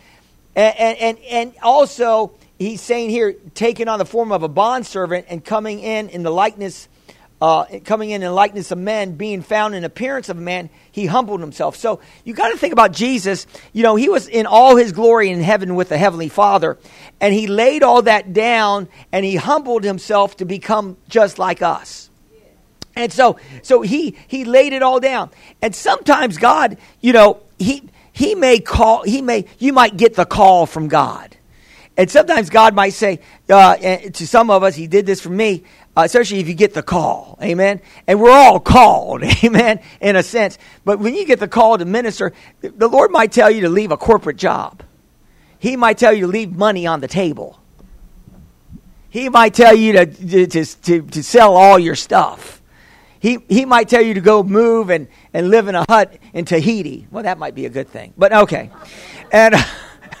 And, 0.56 0.76
and, 0.78 0.98
and, 0.98 1.18
and 1.30 1.54
also, 1.62 2.32
he's 2.60 2.80
saying 2.80 3.10
here, 3.10 3.34
taking 3.54 3.88
on 3.88 3.98
the 3.98 4.04
form 4.04 4.30
of 4.30 4.44
a 4.44 4.48
bondservant 4.48 5.26
and 5.28 5.44
coming 5.44 5.80
in 5.80 6.10
in 6.10 6.22
the 6.22 6.30
likeness 6.30 6.88
uh, 7.40 7.64
coming 7.84 8.10
in 8.10 8.22
in 8.22 8.30
likeness 8.34 8.70
of 8.70 8.76
men, 8.76 9.12
being 9.12 9.40
found 9.40 9.74
in 9.74 9.82
appearance 9.82 10.28
of 10.28 10.36
a 10.36 10.40
man, 10.42 10.68
he 10.92 11.06
humbled 11.06 11.40
himself. 11.40 11.74
So 11.74 12.00
you 12.22 12.34
got 12.34 12.50
to 12.50 12.58
think 12.58 12.74
about 12.74 12.92
Jesus. 12.92 13.46
You 13.72 13.82
know, 13.82 13.96
he 13.96 14.10
was 14.10 14.28
in 14.28 14.44
all 14.44 14.76
his 14.76 14.92
glory 14.92 15.30
in 15.30 15.40
heaven 15.40 15.74
with 15.74 15.88
the 15.88 15.96
heavenly 15.96 16.28
Father, 16.28 16.78
and 17.18 17.32
he 17.32 17.46
laid 17.46 17.82
all 17.82 18.02
that 18.02 18.34
down 18.34 18.88
and 19.10 19.24
he 19.24 19.36
humbled 19.36 19.84
himself 19.84 20.36
to 20.36 20.44
become 20.44 20.98
just 21.08 21.38
like 21.38 21.62
us. 21.62 22.10
And 22.94 23.10
so, 23.10 23.38
so 23.62 23.80
he 23.80 24.16
he 24.28 24.44
laid 24.44 24.74
it 24.74 24.82
all 24.82 25.00
down. 25.00 25.30
And 25.62 25.74
sometimes 25.74 26.36
God, 26.36 26.76
you 27.00 27.14
know, 27.14 27.40
he 27.58 27.88
he 28.12 28.34
may 28.34 28.60
call, 28.60 29.02
he 29.04 29.22
may 29.22 29.46
you 29.58 29.72
might 29.72 29.96
get 29.96 30.14
the 30.14 30.26
call 30.26 30.66
from 30.66 30.88
God. 30.88 31.29
And 31.96 32.10
sometimes 32.10 32.48
God 32.48 32.74
might 32.74 32.94
say 32.94 33.20
uh, 33.48 33.76
to 33.76 34.26
some 34.26 34.50
of 34.50 34.62
us, 34.62 34.74
He 34.74 34.86
did 34.86 35.06
this 35.06 35.20
for 35.20 35.30
me 35.30 35.64
uh, 35.96 36.02
especially 36.04 36.38
if 36.38 36.48
you 36.48 36.54
get 36.54 36.72
the 36.72 36.82
call. 36.82 37.38
Amen. 37.42 37.80
And 38.06 38.20
we're 38.20 38.30
all 38.30 38.60
called. 38.60 39.22
Amen. 39.44 39.80
In 40.00 40.16
a 40.16 40.22
sense. 40.22 40.58
But 40.84 40.98
when 40.98 41.14
you 41.14 41.26
get 41.26 41.40
the 41.40 41.48
call 41.48 41.78
to 41.78 41.84
minister, 41.84 42.32
the 42.60 42.88
Lord 42.88 43.10
might 43.10 43.32
tell 43.32 43.50
you 43.50 43.62
to 43.62 43.68
leave 43.68 43.90
a 43.90 43.96
corporate 43.96 44.36
job. 44.36 44.82
He 45.58 45.76
might 45.76 45.98
tell 45.98 46.12
you 46.12 46.22
to 46.22 46.26
leave 46.26 46.52
money 46.52 46.86
on 46.86 47.00
the 47.00 47.08
table. 47.08 47.58
He 49.10 49.28
might 49.28 49.52
tell 49.52 49.74
you 49.74 49.92
to, 49.92 50.06
to, 50.46 50.64
to, 50.64 51.02
to 51.02 51.22
sell 51.22 51.56
all 51.56 51.78
your 51.78 51.96
stuff. 51.96 52.62
He, 53.18 53.38
he 53.48 53.66
might 53.66 53.88
tell 53.88 54.00
you 54.00 54.14
to 54.14 54.20
go 54.20 54.42
move 54.42 54.88
and, 54.88 55.08
and 55.34 55.50
live 55.50 55.68
in 55.68 55.74
a 55.74 55.84
hut 55.86 56.16
in 56.32 56.46
Tahiti. 56.46 57.08
Well, 57.10 57.24
that 57.24 57.36
might 57.36 57.54
be 57.54 57.66
a 57.66 57.70
good 57.70 57.88
thing. 57.88 58.14
But 58.16 58.32
okay. 58.32 58.70
And. 59.32 59.54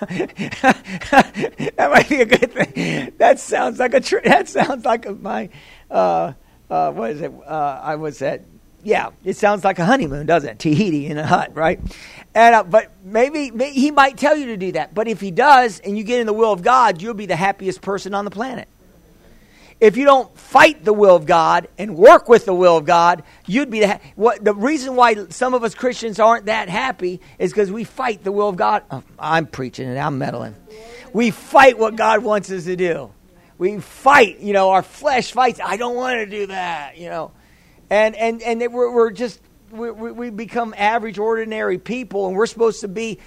that 0.00 1.90
might 1.90 2.08
be 2.08 2.20
a 2.20 2.26
good 2.26 2.52
thing. 2.52 3.12
That 3.18 3.38
sounds 3.38 3.78
like 3.78 3.94
a 3.94 4.00
tr- 4.00 4.20
that 4.24 4.48
sounds 4.48 4.84
like 4.84 5.06
a, 5.06 5.12
my 5.12 5.50
uh, 5.90 6.32
uh, 6.70 6.92
what 6.92 7.10
is 7.10 7.20
it? 7.20 7.32
Uh, 7.46 7.80
I 7.82 7.96
was 7.96 8.22
at 8.22 8.42
yeah. 8.82 9.10
It 9.24 9.36
sounds 9.36 9.62
like 9.62 9.78
a 9.78 9.84
honeymoon, 9.84 10.26
doesn't 10.26 10.48
it? 10.48 10.58
Tahiti 10.58 11.06
in 11.06 11.18
a 11.18 11.26
hut, 11.26 11.54
right? 11.54 11.80
And 12.34 12.54
uh, 12.54 12.62
but 12.62 12.90
maybe, 13.04 13.50
maybe 13.50 13.78
he 13.78 13.90
might 13.90 14.16
tell 14.16 14.36
you 14.36 14.46
to 14.46 14.56
do 14.56 14.72
that. 14.72 14.94
But 14.94 15.08
if 15.08 15.20
he 15.20 15.30
does, 15.30 15.80
and 15.80 15.98
you 15.98 16.04
get 16.04 16.20
in 16.20 16.26
the 16.26 16.32
will 16.32 16.52
of 16.52 16.62
God, 16.62 17.02
you'll 17.02 17.14
be 17.14 17.26
the 17.26 17.36
happiest 17.36 17.82
person 17.82 18.14
on 18.14 18.24
the 18.24 18.30
planet 18.30 18.68
if 19.80 19.96
you 19.96 20.04
don't 20.04 20.36
fight 20.36 20.84
the 20.84 20.92
will 20.92 21.16
of 21.16 21.26
God 21.26 21.68
and 21.78 21.96
work 21.96 22.28
with 22.28 22.44
the 22.44 22.54
will 22.54 22.76
of 22.76 22.84
God, 22.84 23.22
you'd 23.46 23.70
be 23.70 23.80
the, 23.80 23.88
ha- 23.88 24.00
what, 24.14 24.44
the 24.44 24.54
reason 24.54 24.94
why 24.94 25.26
some 25.30 25.54
of 25.54 25.64
us 25.64 25.74
Christians 25.74 26.20
aren't 26.20 26.46
that 26.46 26.68
happy 26.68 27.20
is 27.38 27.50
because 27.50 27.72
we 27.72 27.84
fight 27.84 28.22
the 28.22 28.32
will 28.32 28.48
of 28.48 28.56
God. 28.56 28.84
Oh, 28.90 29.02
I'm 29.18 29.46
preaching 29.46 29.88
and 29.88 29.98
I'm 29.98 30.18
meddling. 30.18 30.54
We 31.12 31.30
fight 31.30 31.78
what 31.78 31.96
God 31.96 32.22
wants 32.22 32.50
us 32.50 32.64
to 32.64 32.76
do. 32.76 33.10
We 33.56 33.78
fight, 33.78 34.40
you 34.40 34.52
know, 34.52 34.70
our 34.70 34.82
flesh 34.82 35.32
fights. 35.32 35.60
I 35.62 35.76
don't 35.76 35.96
want 35.96 36.18
to 36.18 36.26
do 36.26 36.46
that, 36.46 36.96
you 36.96 37.10
know, 37.10 37.32
and 37.90 38.16
and 38.16 38.40
and 38.42 38.60
we're, 38.72 38.90
we're 38.90 39.10
just 39.10 39.40
we, 39.70 39.90
we 39.90 40.30
become 40.30 40.74
average, 40.76 41.18
ordinary 41.18 41.78
people, 41.78 42.26
and 42.26 42.36
we're 42.36 42.46
supposed 42.46 42.80
to 42.80 42.88
be 42.88 43.18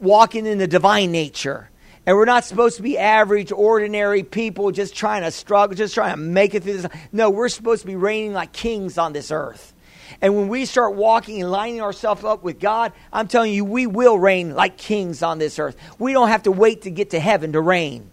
walking 0.00 0.46
in 0.46 0.58
the 0.58 0.66
divine 0.66 1.12
nature 1.12 1.70
and 2.06 2.16
we're 2.16 2.24
not 2.24 2.44
supposed 2.44 2.76
to 2.76 2.82
be 2.82 2.98
average, 2.98 3.50
ordinary 3.52 4.22
people 4.22 4.70
just 4.70 4.94
trying 4.94 5.22
to 5.22 5.30
struggle, 5.30 5.76
just 5.76 5.94
trying 5.94 6.12
to 6.12 6.20
make 6.20 6.54
it 6.54 6.62
through 6.62 6.82
this. 6.82 6.86
No, 7.12 7.30
we're 7.30 7.48
supposed 7.48 7.82
to 7.82 7.86
be 7.86 7.96
reigning 7.96 8.32
like 8.32 8.52
kings 8.52 8.98
on 8.98 9.12
this 9.12 9.30
earth. 9.30 9.72
And 10.20 10.36
when 10.36 10.48
we 10.48 10.64
start 10.64 10.94
walking 10.94 11.40
and 11.40 11.50
lining 11.50 11.80
ourselves 11.80 12.24
up 12.24 12.42
with 12.42 12.60
God, 12.60 12.92
I'm 13.12 13.26
telling 13.26 13.52
you, 13.52 13.64
we 13.64 13.86
will 13.86 14.18
reign 14.18 14.54
like 14.54 14.76
kings 14.76 15.22
on 15.22 15.38
this 15.38 15.58
earth. 15.58 15.76
We 15.98 16.12
don't 16.12 16.28
have 16.28 16.44
to 16.44 16.52
wait 16.52 16.82
to 16.82 16.90
get 16.90 17.10
to 17.10 17.20
heaven 17.20 17.52
to 17.52 17.60
reign. 17.60 18.10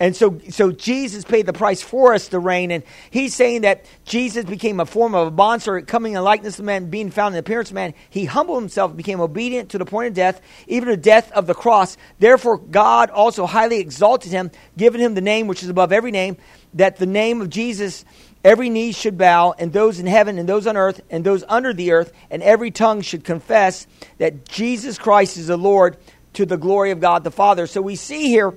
And 0.00 0.16
so, 0.16 0.40
so 0.50 0.72
Jesus 0.72 1.24
paid 1.24 1.46
the 1.46 1.52
price 1.52 1.82
for 1.82 2.14
us 2.14 2.28
to 2.28 2.38
reign. 2.38 2.70
And 2.70 2.82
he's 3.10 3.34
saying 3.34 3.62
that 3.62 3.84
Jesus 4.04 4.44
became 4.44 4.80
a 4.80 4.86
form 4.86 5.14
of 5.14 5.28
a 5.28 5.30
bondservant, 5.30 5.88
coming 5.88 6.14
in 6.14 6.22
likeness 6.22 6.58
of 6.58 6.64
man, 6.64 6.90
being 6.90 7.10
found 7.10 7.34
in 7.34 7.38
appearance 7.38 7.70
of 7.70 7.74
man. 7.74 7.94
He 8.10 8.24
humbled 8.24 8.60
himself, 8.60 8.96
became 8.96 9.20
obedient 9.20 9.70
to 9.70 9.78
the 9.78 9.84
point 9.84 10.08
of 10.08 10.14
death, 10.14 10.40
even 10.66 10.88
the 10.88 10.96
death 10.96 11.30
of 11.32 11.46
the 11.46 11.54
cross. 11.54 11.96
Therefore, 12.18 12.58
God 12.58 13.10
also 13.10 13.46
highly 13.46 13.78
exalted 13.78 14.32
him, 14.32 14.50
giving 14.76 15.00
him 15.00 15.14
the 15.14 15.20
name 15.20 15.46
which 15.46 15.62
is 15.62 15.68
above 15.68 15.92
every 15.92 16.10
name, 16.10 16.36
that 16.74 16.96
the 16.96 17.06
name 17.06 17.40
of 17.40 17.50
Jesus 17.50 18.04
every 18.44 18.68
knee 18.68 18.92
should 18.92 19.16
bow, 19.16 19.54
and 19.58 19.72
those 19.72 20.00
in 20.00 20.06
heaven, 20.06 20.38
and 20.38 20.48
those 20.48 20.66
on 20.66 20.76
earth, 20.76 21.00
and 21.10 21.24
those 21.24 21.44
under 21.48 21.72
the 21.72 21.92
earth, 21.92 22.12
and 22.30 22.42
every 22.42 22.70
tongue 22.70 23.00
should 23.00 23.24
confess 23.24 23.86
that 24.18 24.48
Jesus 24.48 24.98
Christ 24.98 25.36
is 25.36 25.46
the 25.46 25.56
Lord 25.56 25.96
to 26.34 26.46
the 26.46 26.56
glory 26.56 26.90
of 26.90 27.00
God 27.00 27.24
the 27.24 27.30
Father. 27.30 27.66
So 27.66 27.80
we 27.82 27.96
see 27.96 28.28
here 28.28 28.54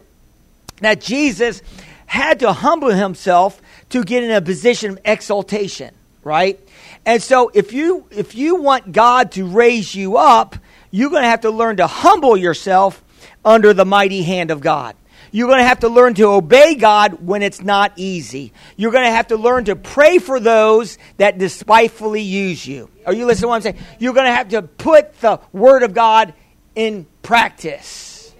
that 0.81 1.01
Jesus 1.01 1.61
had 2.05 2.39
to 2.39 2.53
humble 2.53 2.89
himself 2.89 3.61
to 3.89 4.03
get 4.03 4.23
in 4.23 4.31
a 4.31 4.41
position 4.41 4.91
of 4.91 4.99
exaltation, 5.05 5.93
right? 6.23 6.59
And 7.05 7.21
so 7.21 7.51
if 7.53 7.73
you 7.73 8.05
if 8.11 8.35
you 8.35 8.55
want 8.61 8.91
God 8.91 9.31
to 9.33 9.45
raise 9.45 9.93
you 9.95 10.17
up, 10.17 10.55
you're 10.91 11.09
going 11.09 11.23
to 11.23 11.29
have 11.29 11.41
to 11.41 11.51
learn 11.51 11.77
to 11.77 11.87
humble 11.87 12.37
yourself 12.37 13.03
under 13.43 13.73
the 13.73 13.85
mighty 13.85 14.23
hand 14.23 14.51
of 14.51 14.61
God. 14.61 14.95
You're 15.31 15.47
going 15.47 15.59
to 15.59 15.65
have 15.65 15.81
to 15.81 15.89
learn 15.89 16.13
to 16.13 16.27
obey 16.27 16.75
God 16.75 17.25
when 17.25 17.41
it's 17.41 17.61
not 17.61 17.91
easy. 17.97 18.53
You're 18.77 18.93
going 18.93 19.03
to 19.03 19.11
have 19.11 19.27
to 19.27 19.35
learn 19.35 19.65
to 19.65 19.75
pray 19.75 20.17
for 20.17 20.39
those 20.39 20.97
that 21.17 21.37
despitefully 21.37 22.21
use 22.21 22.65
you. 22.65 22.89
Are 23.05 23.13
you 23.13 23.25
listening 23.25 23.41
to 23.41 23.47
what 23.49 23.55
I'm 23.55 23.61
saying? 23.61 23.77
You're 23.99 24.13
going 24.13 24.27
to 24.27 24.33
have 24.33 24.49
to 24.49 24.61
put 24.61 25.19
the 25.19 25.41
word 25.51 25.83
of 25.83 25.93
God 25.93 26.33
in 26.73 27.05
practice. 27.21 28.33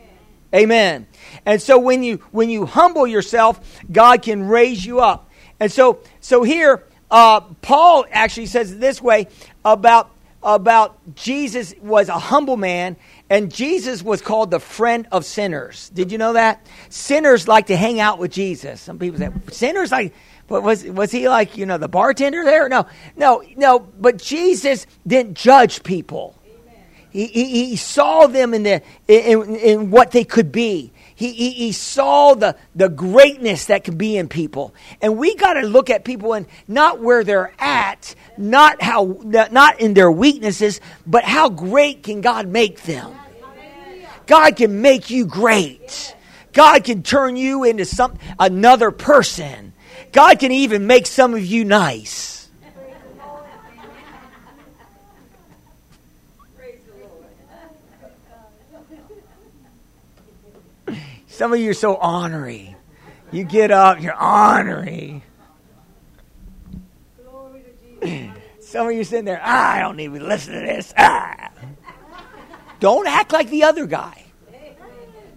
Amen. 0.54 1.08
And 1.46 1.62
so 1.62 1.80
when 1.80 2.04
you 2.04 2.18
when 2.32 2.50
you 2.50 2.66
humble 2.66 3.08
yourself, 3.08 3.82
God 3.92 4.22
can 4.22 4.48
raise 4.48 4.86
you 4.86 5.00
up. 5.00 5.30
And 5.60 5.72
so 5.72 6.00
so 6.22 6.44
here 6.44 6.84
uh, 7.12 7.42
Paul 7.62 8.06
actually 8.12 8.48
says 8.48 8.72
it 8.72 8.80
this 8.80 9.02
way 9.02 9.28
about 9.64 10.12
about 10.44 11.16
Jesus 11.16 11.74
was 11.82 12.08
a 12.08 12.20
humble 12.20 12.58
man 12.58 12.98
and 13.32 13.52
Jesus 13.52 14.04
was 14.04 14.22
called 14.22 14.52
the 14.52 14.60
friend 14.60 15.08
of 15.12 15.26
sinners. 15.26 15.90
Did 15.90 16.12
you 16.12 16.20
know 16.20 16.34
that? 16.34 16.66
Sinners 16.90 17.48
like 17.48 17.68
to 17.68 17.76
hang 17.76 18.00
out 18.00 18.20
with 18.20 18.32
Jesus. 18.32 18.80
Some 18.82 19.00
people 19.00 19.18
say 19.20 19.30
sinners 19.52 19.92
like 19.92 20.14
but 20.48 20.62
was 20.62 20.84
was 20.84 21.12
he 21.12 21.28
like, 21.28 21.58
you 21.58 21.66
know, 21.66 21.78
the 21.78 21.88
bartender 21.88 22.44
there? 22.44 22.70
No. 22.70 22.86
No, 23.16 23.44
no, 23.56 23.80
but 23.80 24.18
Jesus 24.18 24.86
didn't 25.06 25.36
judge 25.36 25.84
people. 25.84 26.40
He, 27.10 27.28
he, 27.28 27.66
he, 27.68 27.76
saw 27.78 28.28
them 28.28 28.54
in, 28.54 28.64
the, 28.64 28.82
in, 29.08 29.56
in 29.56 29.90
what 29.90 30.12
they 30.12 30.26
could 30.26 30.52
be. 30.52 30.92
He, 31.16 31.32
he, 31.32 31.52
he, 31.52 31.72
saw 31.72 32.34
the, 32.34 32.58
the 32.76 32.90
greatness 32.90 33.66
that 33.66 33.86
can 33.86 33.96
be 33.96 34.18
in 34.18 34.28
people. 34.28 34.76
And 35.02 35.18
we 35.18 35.36
got 35.36 35.54
to 35.54 35.62
look 35.62 35.90
at 35.90 36.04
people 36.04 36.34
and 36.34 36.46
not 36.68 37.00
where 37.00 37.24
they're 37.24 37.54
at, 37.58 38.14
not, 38.38 38.82
how, 38.82 39.22
not 39.24 39.80
in 39.80 39.94
their 39.94 40.12
weaknesses, 40.12 40.82
but 41.08 41.24
how 41.24 41.50
great 41.50 42.04
can 42.04 42.20
God 42.20 42.48
make 42.50 42.82
them. 42.84 43.14
God 44.26 44.58
can 44.58 44.82
make 44.82 45.10
you 45.10 45.26
great. 45.26 46.16
God 46.52 46.84
can 46.84 47.02
turn 47.02 47.38
you 47.38 47.64
into 47.64 47.86
some, 47.86 48.18
another 48.38 48.92
person. 48.92 49.74
God 50.12 50.40
can 50.40 50.52
even 50.52 50.86
make 50.88 51.06
some 51.06 51.34
of 51.34 51.46
you 51.46 51.64
nice. 51.64 52.35
Some 61.36 61.52
of 61.52 61.60
you 61.60 61.72
are 61.72 61.74
so 61.74 61.96
ornery. 61.96 62.78
You 63.30 63.44
get 63.44 63.70
up, 63.70 64.02
you're 64.02 64.16
ornery. 64.16 65.22
Some 68.62 68.88
of 68.88 68.94
you 68.94 69.04
sitting 69.04 69.26
there, 69.26 69.42
ah, 69.44 69.74
I 69.74 69.80
don't 69.82 70.00
even 70.00 70.26
listen 70.26 70.54
to 70.54 70.62
this. 70.62 70.94
Ah. 70.98 71.52
Don't 72.80 73.06
act 73.06 73.34
like 73.34 73.50
the 73.50 73.64
other 73.64 73.86
guy. 73.86 74.24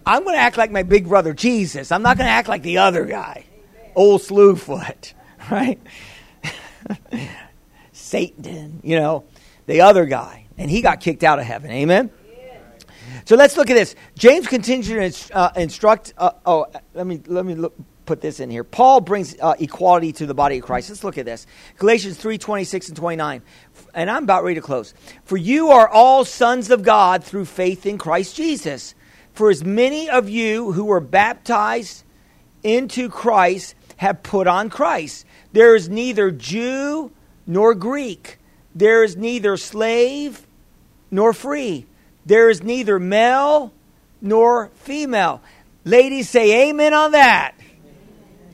I'm 0.06 0.22
going 0.22 0.36
to 0.36 0.40
act 0.40 0.56
like 0.56 0.70
my 0.70 0.84
big 0.84 1.08
brother 1.08 1.34
Jesus. 1.34 1.90
I'm 1.90 2.02
not 2.02 2.16
going 2.16 2.28
to 2.28 2.32
act 2.32 2.46
like 2.46 2.62
the 2.62 2.78
other 2.78 3.04
guy, 3.04 3.44
old 3.96 4.20
Slewfoot, 4.20 5.14
right? 5.50 5.80
Satan, 7.92 8.80
you 8.84 9.00
know, 9.00 9.24
the 9.66 9.80
other 9.80 10.06
guy. 10.06 10.46
And 10.56 10.70
he 10.70 10.80
got 10.80 11.00
kicked 11.00 11.24
out 11.24 11.40
of 11.40 11.44
heaven. 11.44 11.72
Amen? 11.72 12.10
So 13.24 13.36
let's 13.36 13.56
look 13.56 13.70
at 13.70 13.74
this. 13.74 13.94
James 14.16 14.46
continues 14.46 15.26
to 15.28 15.36
uh, 15.36 15.52
instruct. 15.56 16.14
Uh, 16.16 16.32
oh, 16.46 16.66
let 16.94 17.06
me 17.06 17.20
let 17.26 17.44
me 17.44 17.54
look, 17.54 17.74
put 18.06 18.20
this 18.20 18.40
in 18.40 18.50
here. 18.50 18.64
Paul 18.64 19.00
brings 19.00 19.36
uh, 19.40 19.54
equality 19.58 20.12
to 20.14 20.26
the 20.26 20.34
body 20.34 20.58
of 20.58 20.64
Christ. 20.64 20.88
Let's 20.88 21.04
look 21.04 21.18
at 21.18 21.26
this. 21.26 21.46
Galatians 21.76 22.16
three 22.16 22.38
twenty 22.38 22.64
six 22.64 22.88
and 22.88 22.96
twenty 22.96 23.16
nine. 23.16 23.42
And 23.94 24.10
I'm 24.10 24.24
about 24.24 24.44
ready 24.44 24.54
to 24.56 24.60
close. 24.60 24.94
For 25.24 25.36
you 25.36 25.68
are 25.68 25.88
all 25.88 26.24
sons 26.24 26.70
of 26.70 26.82
God 26.82 27.22
through 27.24 27.44
faith 27.44 27.86
in 27.86 27.98
Christ 27.98 28.36
Jesus. 28.36 28.94
For 29.32 29.50
as 29.50 29.62
many 29.62 30.10
of 30.10 30.28
you 30.28 30.72
who 30.72 30.86
were 30.86 31.00
baptized 31.00 32.04
into 32.62 33.08
Christ 33.08 33.74
have 33.98 34.22
put 34.22 34.46
on 34.46 34.70
Christ. 34.70 35.26
There 35.52 35.76
is 35.76 35.88
neither 35.88 36.30
Jew 36.30 37.12
nor 37.46 37.74
Greek. 37.74 38.38
There 38.74 39.02
is 39.04 39.16
neither 39.16 39.56
slave 39.56 40.46
nor 41.10 41.32
free. 41.32 41.86
There 42.28 42.50
is 42.50 42.62
neither 42.62 42.98
male 42.98 43.72
nor 44.20 44.68
female. 44.74 45.40
Ladies 45.84 46.28
say 46.28 46.68
amen 46.68 46.92
on 46.92 47.12
that. 47.12 47.54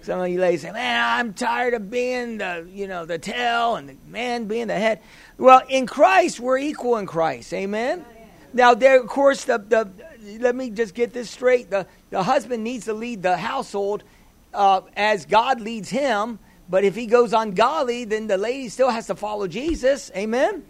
Some 0.03 0.21
of 0.21 0.29
you 0.29 0.39
ladies 0.39 0.63
say, 0.63 0.71
"Man, 0.71 1.03
I'm 1.03 1.35
tired 1.35 1.75
of 1.75 1.91
being 1.91 2.39
the, 2.39 2.69
you 2.73 2.87
know, 2.87 3.05
the 3.05 3.19
tail 3.19 3.75
and 3.75 3.89
the 3.89 3.97
man 4.07 4.45
being 4.45 4.69
the 4.69 4.79
head." 4.79 5.01
Well, 5.39 5.63
in 5.69 5.87
Christ, 5.87 6.39
we're 6.39 6.59
equal 6.59 6.99
in 6.99 7.07
Christ. 7.07 7.53
Amen. 7.53 8.05
Now, 8.53 8.75
there, 8.75 9.01
of 9.01 9.09
course, 9.09 9.45
the, 9.45 9.59
the 9.59 9.91
let 10.39 10.55
me 10.55 10.71
just 10.71 10.95
get 10.95 11.13
this 11.13 11.29
straight. 11.29 11.69
The 11.69 11.89
the 12.11 12.23
husband 12.23 12.63
needs 12.63 12.85
to 12.85 12.93
lead 12.93 13.25
the 13.25 13.37
household 13.37 14.05
uh, 14.53 14.83
as 14.97 15.27
God 15.27 15.61
leads 15.61 15.89
him. 15.89 16.39
But 16.69 16.85
if 16.85 16.95
he 16.95 17.07
goes 17.07 17.33
ungodly, 17.33 18.05
then 18.05 18.29
the 18.29 18.39
lady 18.39 18.69
still 18.69 18.91
has 18.91 19.09
to 19.09 19.17
follow 19.17 19.49
Jesus. 19.49 20.13
Amen. 20.15 20.65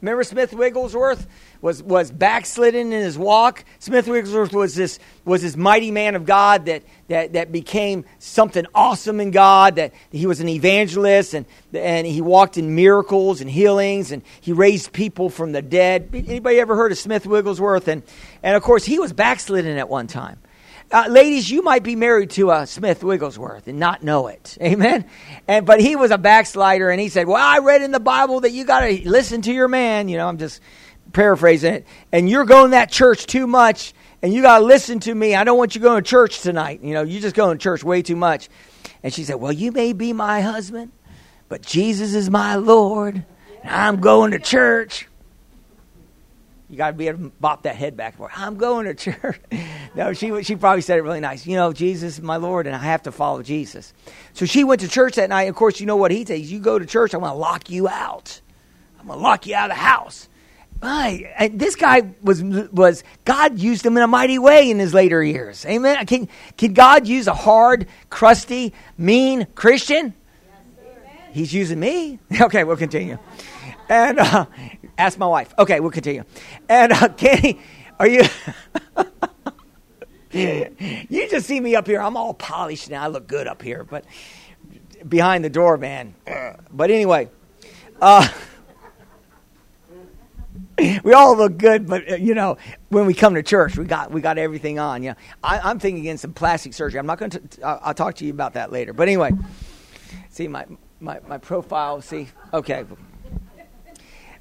Remember 0.00 0.22
Smith 0.22 0.52
Wigglesworth 0.52 1.26
was, 1.60 1.82
was 1.82 2.10
backslidden 2.10 2.92
in 2.92 3.02
his 3.02 3.18
walk. 3.18 3.64
Smith 3.78 4.06
Wigglesworth 4.06 4.52
was 4.52 4.74
this, 4.74 4.98
was 5.24 5.42
this 5.42 5.56
mighty 5.56 5.90
man 5.90 6.14
of 6.14 6.24
God 6.24 6.66
that, 6.66 6.82
that, 7.08 7.32
that 7.32 7.52
became 7.52 8.04
something 8.18 8.66
awesome 8.74 9.20
in 9.20 9.30
God, 9.30 9.76
that 9.76 9.92
he 10.10 10.26
was 10.26 10.40
an 10.40 10.48
evangelist 10.48 11.34
and, 11.34 11.46
and 11.72 12.06
he 12.06 12.20
walked 12.20 12.58
in 12.58 12.74
miracles 12.74 13.40
and 13.40 13.50
healings 13.50 14.12
and 14.12 14.22
he 14.40 14.52
raised 14.52 14.92
people 14.92 15.30
from 15.30 15.52
the 15.52 15.62
dead. 15.62 16.10
Anybody 16.12 16.60
ever 16.60 16.76
heard 16.76 16.92
of 16.92 16.98
Smith 16.98 17.26
Wigglesworth? 17.26 17.88
And, 17.88 18.02
and 18.42 18.56
of 18.56 18.62
course, 18.62 18.84
he 18.84 18.98
was 18.98 19.12
backslidden 19.12 19.76
at 19.78 19.88
one 19.88 20.06
time. 20.06 20.38
Uh, 20.90 21.06
ladies, 21.10 21.50
you 21.50 21.60
might 21.60 21.82
be 21.82 21.94
married 21.94 22.30
to 22.30 22.50
a 22.50 22.66
Smith 22.66 23.04
Wigglesworth 23.04 23.68
and 23.68 23.78
not 23.78 24.02
know 24.02 24.28
it. 24.28 24.56
Amen. 24.62 25.04
And 25.46 25.66
but 25.66 25.80
he 25.80 25.96
was 25.96 26.10
a 26.10 26.16
backslider, 26.16 26.88
and 26.88 26.98
he 26.98 27.10
said, 27.10 27.26
"Well, 27.26 27.36
I 27.36 27.58
read 27.58 27.82
in 27.82 27.90
the 27.90 28.00
Bible 28.00 28.40
that 28.40 28.52
you 28.52 28.64
got 28.64 28.80
to 28.80 29.08
listen 29.08 29.42
to 29.42 29.52
your 29.52 29.68
man." 29.68 30.08
You 30.08 30.16
know, 30.16 30.26
I'm 30.26 30.38
just 30.38 30.62
paraphrasing 31.12 31.74
it. 31.74 31.86
And 32.12 32.28
you're 32.28 32.44
going 32.44 32.66
to 32.66 32.70
that 32.70 32.90
church 32.90 33.26
too 33.26 33.46
much, 33.46 33.94
and 34.22 34.32
you 34.32 34.42
got 34.42 34.58
to 34.58 34.64
listen 34.64 35.00
to 35.00 35.14
me. 35.14 35.34
I 35.34 35.44
don't 35.44 35.58
want 35.58 35.74
you 35.74 35.80
going 35.80 36.02
to 36.02 36.08
church 36.08 36.40
tonight. 36.40 36.80
You 36.82 36.94
know, 36.94 37.02
you 37.02 37.20
just 37.20 37.34
going 37.34 37.58
to 37.58 37.62
church 37.62 37.84
way 37.84 38.02
too 38.02 38.16
much. 38.16 38.48
And 39.02 39.12
she 39.12 39.24
said, 39.24 39.36
"Well, 39.36 39.52
you 39.52 39.72
may 39.72 39.92
be 39.92 40.12
my 40.12 40.40
husband, 40.40 40.92
but 41.48 41.62
Jesus 41.62 42.14
is 42.14 42.30
my 42.30 42.56
Lord. 42.56 43.24
And 43.62 43.70
I'm 43.70 44.00
going 44.00 44.32
to 44.32 44.38
church." 44.38 45.06
You 46.70 46.76
got 46.76 46.88
to 46.88 46.92
be 46.92 47.08
able 47.08 47.30
to 47.30 47.32
bop 47.40 47.62
that 47.62 47.76
head 47.76 47.96
back 47.96 48.16
for. 48.16 48.30
I'm 48.34 48.58
going 48.58 48.84
to 48.84 48.94
church. 48.94 49.40
no, 49.94 50.12
she 50.12 50.42
she 50.42 50.54
probably 50.54 50.82
said 50.82 50.98
it 50.98 51.02
really 51.02 51.20
nice. 51.20 51.46
You 51.46 51.56
know, 51.56 51.72
Jesus 51.72 52.18
is 52.18 52.22
my 52.22 52.36
Lord, 52.36 52.66
and 52.66 52.76
I 52.76 52.80
have 52.80 53.04
to 53.04 53.12
follow 53.12 53.42
Jesus. 53.42 53.94
So 54.34 54.44
she 54.44 54.64
went 54.64 54.82
to 54.82 54.88
church 54.88 55.14
that 55.14 55.30
night. 55.30 55.48
Of 55.48 55.54
course, 55.54 55.80
you 55.80 55.86
know 55.86 55.96
what 55.96 56.10
he 56.10 56.26
says. 56.26 56.52
You 56.52 56.58
go 56.58 56.78
to 56.78 56.84
church, 56.84 57.14
I'm 57.14 57.20
going 57.20 57.32
to 57.32 57.38
lock 57.38 57.70
you 57.70 57.88
out. 57.88 58.40
I'm 59.00 59.06
going 59.06 59.18
to 59.18 59.22
lock 59.22 59.46
you 59.46 59.54
out 59.54 59.70
of 59.70 59.76
the 59.76 59.82
house. 59.82 60.27
My, 60.80 61.32
and 61.38 61.58
this 61.58 61.74
guy 61.74 62.02
was 62.22 62.42
was 62.42 63.02
God 63.24 63.58
used 63.58 63.84
him 63.84 63.96
in 63.96 64.02
a 64.02 64.06
mighty 64.06 64.38
way 64.38 64.70
in 64.70 64.78
his 64.78 64.94
later 64.94 65.22
years. 65.22 65.66
Amen. 65.66 66.06
Can 66.06 66.28
can 66.56 66.72
God 66.72 67.06
use 67.06 67.26
a 67.26 67.34
hard, 67.34 67.88
crusty, 68.10 68.72
mean 68.96 69.46
Christian? 69.56 70.14
He's 71.32 71.52
using 71.52 71.80
me. 71.80 72.18
Okay, 72.40 72.62
we'll 72.64 72.76
continue. 72.76 73.18
And 73.88 74.18
uh, 74.20 74.46
ask 74.96 75.18
my 75.18 75.26
wife. 75.26 75.52
Okay, 75.58 75.80
we'll 75.80 75.90
continue. 75.90 76.24
And 76.68 76.92
uh, 76.92 77.08
Kenny, 77.16 77.58
are 77.98 78.06
you? 78.06 78.22
you 80.30 81.28
just 81.28 81.46
see 81.46 81.58
me 81.58 81.74
up 81.74 81.86
here. 81.86 82.00
I'm 82.00 82.16
all 82.16 82.34
polished 82.34 82.90
now. 82.90 83.02
I 83.02 83.08
look 83.08 83.26
good 83.26 83.48
up 83.48 83.62
here, 83.62 83.82
but 83.82 84.04
behind 85.08 85.44
the 85.44 85.50
door, 85.50 85.76
man. 85.76 86.14
But 86.70 86.90
anyway, 86.90 87.30
uh, 88.00 88.28
we 91.04 91.12
all 91.12 91.36
look 91.36 91.58
good, 91.58 91.86
but 91.86 92.10
uh, 92.10 92.14
you 92.16 92.34
know, 92.34 92.56
when 92.88 93.06
we 93.06 93.14
come 93.14 93.34
to 93.34 93.42
church, 93.42 93.76
we 93.76 93.84
got 93.84 94.10
we 94.10 94.20
got 94.20 94.38
everything 94.38 94.78
on. 94.78 95.02
Yeah, 95.02 95.14
I, 95.42 95.70
am 95.70 95.78
thinking 95.78 96.02
against 96.02 96.22
some 96.22 96.32
plastic 96.32 96.74
surgery. 96.74 97.00
I'm 97.00 97.06
not 97.06 97.18
going 97.18 97.30
to. 97.30 97.40
I'll 97.62 97.94
talk 97.94 98.14
to 98.16 98.24
you 98.24 98.32
about 98.32 98.54
that 98.54 98.70
later. 98.70 98.92
But 98.92 99.08
anyway, 99.08 99.32
see 100.30 100.46
my 100.46 100.66
my 101.00 101.20
my 101.26 101.38
profile. 101.38 102.00
See, 102.00 102.28
okay. 102.52 102.84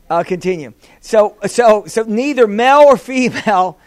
I'll 0.10 0.24
continue. 0.24 0.74
So, 1.02 1.36
so, 1.48 1.86
so 1.86 2.04
neither 2.04 2.48
male 2.48 2.84
or 2.86 2.96
female, 2.96 3.78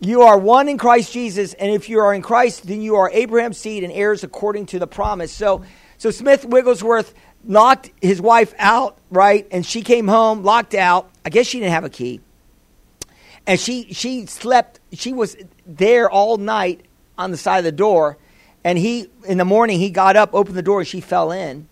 you 0.00 0.22
are 0.22 0.36
one 0.36 0.68
in 0.68 0.78
Christ 0.78 1.12
Jesus, 1.12 1.54
and 1.54 1.72
if 1.72 1.88
you 1.88 2.00
are 2.00 2.12
in 2.12 2.22
Christ, 2.22 2.66
then 2.66 2.82
you 2.82 2.96
are 2.96 3.08
Abraham's 3.12 3.58
seed 3.58 3.84
and 3.84 3.92
heirs 3.92 4.24
according 4.24 4.66
to 4.66 4.80
the 4.80 4.88
promise. 4.88 5.30
So, 5.30 5.62
so 5.96 6.10
Smith 6.10 6.44
Wigglesworth 6.44 7.14
knocked 7.44 7.90
his 8.00 8.20
wife 8.20 8.54
out, 8.58 8.98
right? 9.10 9.46
And 9.50 9.64
she 9.64 9.82
came 9.82 10.08
home 10.08 10.42
locked 10.42 10.74
out. 10.74 11.10
I 11.24 11.30
guess 11.30 11.46
she 11.46 11.58
didn't 11.60 11.72
have 11.72 11.84
a 11.84 11.90
key, 11.90 12.20
and 13.46 13.58
she 13.58 13.92
she 13.92 14.26
slept. 14.26 14.80
She 14.92 15.12
was 15.12 15.36
there 15.66 16.10
all 16.10 16.36
night 16.36 16.82
on 17.18 17.30
the 17.30 17.36
side 17.36 17.58
of 17.58 17.64
the 17.64 17.72
door, 17.72 18.16
and 18.64 18.78
he 18.78 19.10
in 19.26 19.38
the 19.38 19.44
morning 19.44 19.78
he 19.78 19.90
got 19.90 20.16
up, 20.16 20.34
opened 20.34 20.56
the 20.56 20.62
door, 20.62 20.80
and 20.80 20.88
she 20.88 21.00
fell 21.00 21.32
in. 21.32 21.68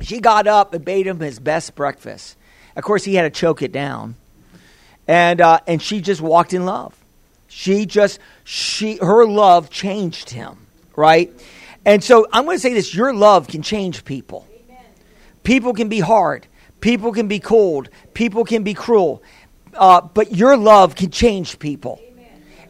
She 0.00 0.20
got 0.20 0.46
up 0.46 0.74
and 0.74 0.84
made 0.84 1.06
him 1.06 1.20
his 1.20 1.38
best 1.38 1.74
breakfast. 1.74 2.36
Of 2.76 2.84
course, 2.84 3.04
he 3.04 3.14
had 3.14 3.22
to 3.22 3.30
choke 3.30 3.62
it 3.62 3.72
down. 3.72 4.16
And, 5.06 5.40
uh, 5.40 5.60
and 5.66 5.82
she 5.82 6.00
just 6.00 6.20
walked 6.20 6.52
in 6.54 6.64
love. 6.64 6.96
She 7.48 7.86
just, 7.86 8.18
she, 8.44 8.96
her 8.96 9.26
love 9.26 9.68
changed 9.68 10.30
him, 10.30 10.66
right? 10.96 11.30
And 11.84 12.02
so 12.02 12.26
I'm 12.32 12.44
going 12.44 12.56
to 12.56 12.60
say 12.60 12.72
this 12.72 12.94
your 12.94 13.12
love 13.12 13.48
can 13.48 13.62
change 13.62 14.04
people. 14.04 14.46
People 15.42 15.72
can 15.72 15.88
be 15.88 16.00
hard, 16.00 16.46
people 16.80 17.12
can 17.12 17.28
be 17.28 17.38
cold, 17.38 17.88
people 18.14 18.44
can 18.44 18.62
be 18.62 18.74
cruel, 18.74 19.22
uh, 19.74 20.00
but 20.00 20.34
your 20.34 20.56
love 20.56 20.94
can 20.94 21.10
change 21.10 21.58
people. 21.58 22.00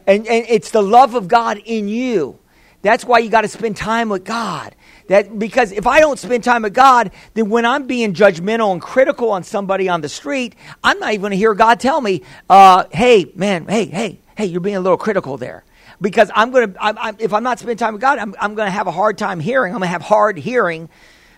And, 0.05 0.27
and 0.27 0.45
it's 0.49 0.71
the 0.71 0.81
love 0.81 1.15
of 1.15 1.27
God 1.27 1.61
in 1.63 1.87
you. 1.87 2.39
That's 2.81 3.05
why 3.05 3.19
you 3.19 3.29
got 3.29 3.41
to 3.41 3.47
spend 3.47 3.77
time 3.77 4.09
with 4.09 4.25
God. 4.25 4.75
That 5.07 5.37
because 5.39 5.71
if 5.71 5.87
I 5.87 5.99
don't 5.99 6.19
spend 6.19 6.43
time 6.43 6.63
with 6.63 6.73
God, 6.73 7.11
then 7.33 7.49
when 7.49 7.65
I'm 7.65 7.87
being 7.87 8.13
judgmental 8.13 8.71
and 8.71 8.81
critical 8.81 9.31
on 9.31 9.43
somebody 9.43 9.89
on 9.89 10.01
the 10.01 10.09
street, 10.09 10.55
I'm 10.83 10.99
not 10.99 11.09
even 11.11 11.21
going 11.21 11.31
to 11.31 11.37
hear 11.37 11.53
God 11.53 11.79
tell 11.79 11.99
me, 11.99 12.23
uh, 12.49 12.85
"Hey, 12.91 13.31
man, 13.35 13.65
hey, 13.67 13.85
hey, 13.85 14.19
hey, 14.37 14.45
you're 14.45 14.61
being 14.61 14.75
a 14.75 14.81
little 14.81 14.97
critical 14.97 15.37
there." 15.37 15.63
Because 16.01 16.29
I'm 16.33 16.51
going 16.51 16.73
to, 16.73 17.15
if 17.19 17.33
I'm 17.33 17.43
not 17.43 17.59
spending 17.59 17.77
time 17.77 17.93
with 17.93 18.01
God, 18.01 18.17
I'm, 18.17 18.35
I'm 18.39 18.55
going 18.55 18.67
to 18.67 18.71
have 18.71 18.87
a 18.87 18.91
hard 18.91 19.17
time 19.17 19.39
hearing. 19.39 19.73
I'm 19.73 19.79
going 19.79 19.87
to 19.87 19.91
have 19.91 20.01
hard 20.01 20.37
hearing 20.37 20.89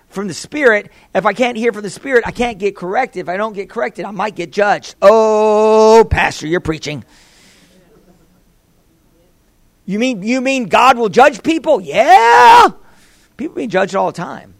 from 0.09 0.27
the 0.27 0.33
Spirit. 0.33 0.91
If 1.13 1.25
I 1.25 1.33
can't 1.33 1.57
hear 1.57 1.71
from 1.73 1.83
the 1.83 1.89
Spirit, 1.89 2.23
I 2.25 2.31
can't 2.31 2.57
get 2.57 2.75
corrected. 2.75 3.21
If 3.21 3.29
I 3.29 3.37
don't 3.37 3.53
get 3.53 3.69
corrected, 3.69 4.05
I 4.05 4.11
might 4.11 4.35
get 4.35 4.51
judged. 4.51 4.95
Oh, 5.01 6.07
Pastor, 6.09 6.47
you're 6.47 6.59
preaching. 6.59 7.03
You 9.85 9.99
mean 9.99 10.23
you 10.23 10.41
mean 10.41 10.65
God 10.65 10.97
will 10.97 11.09
judge 11.09 11.43
people? 11.43 11.79
Yeah. 11.79 12.69
People 13.37 13.55
being 13.55 13.69
judged 13.69 13.95
all 13.95 14.07
the 14.07 14.17
time. 14.17 14.55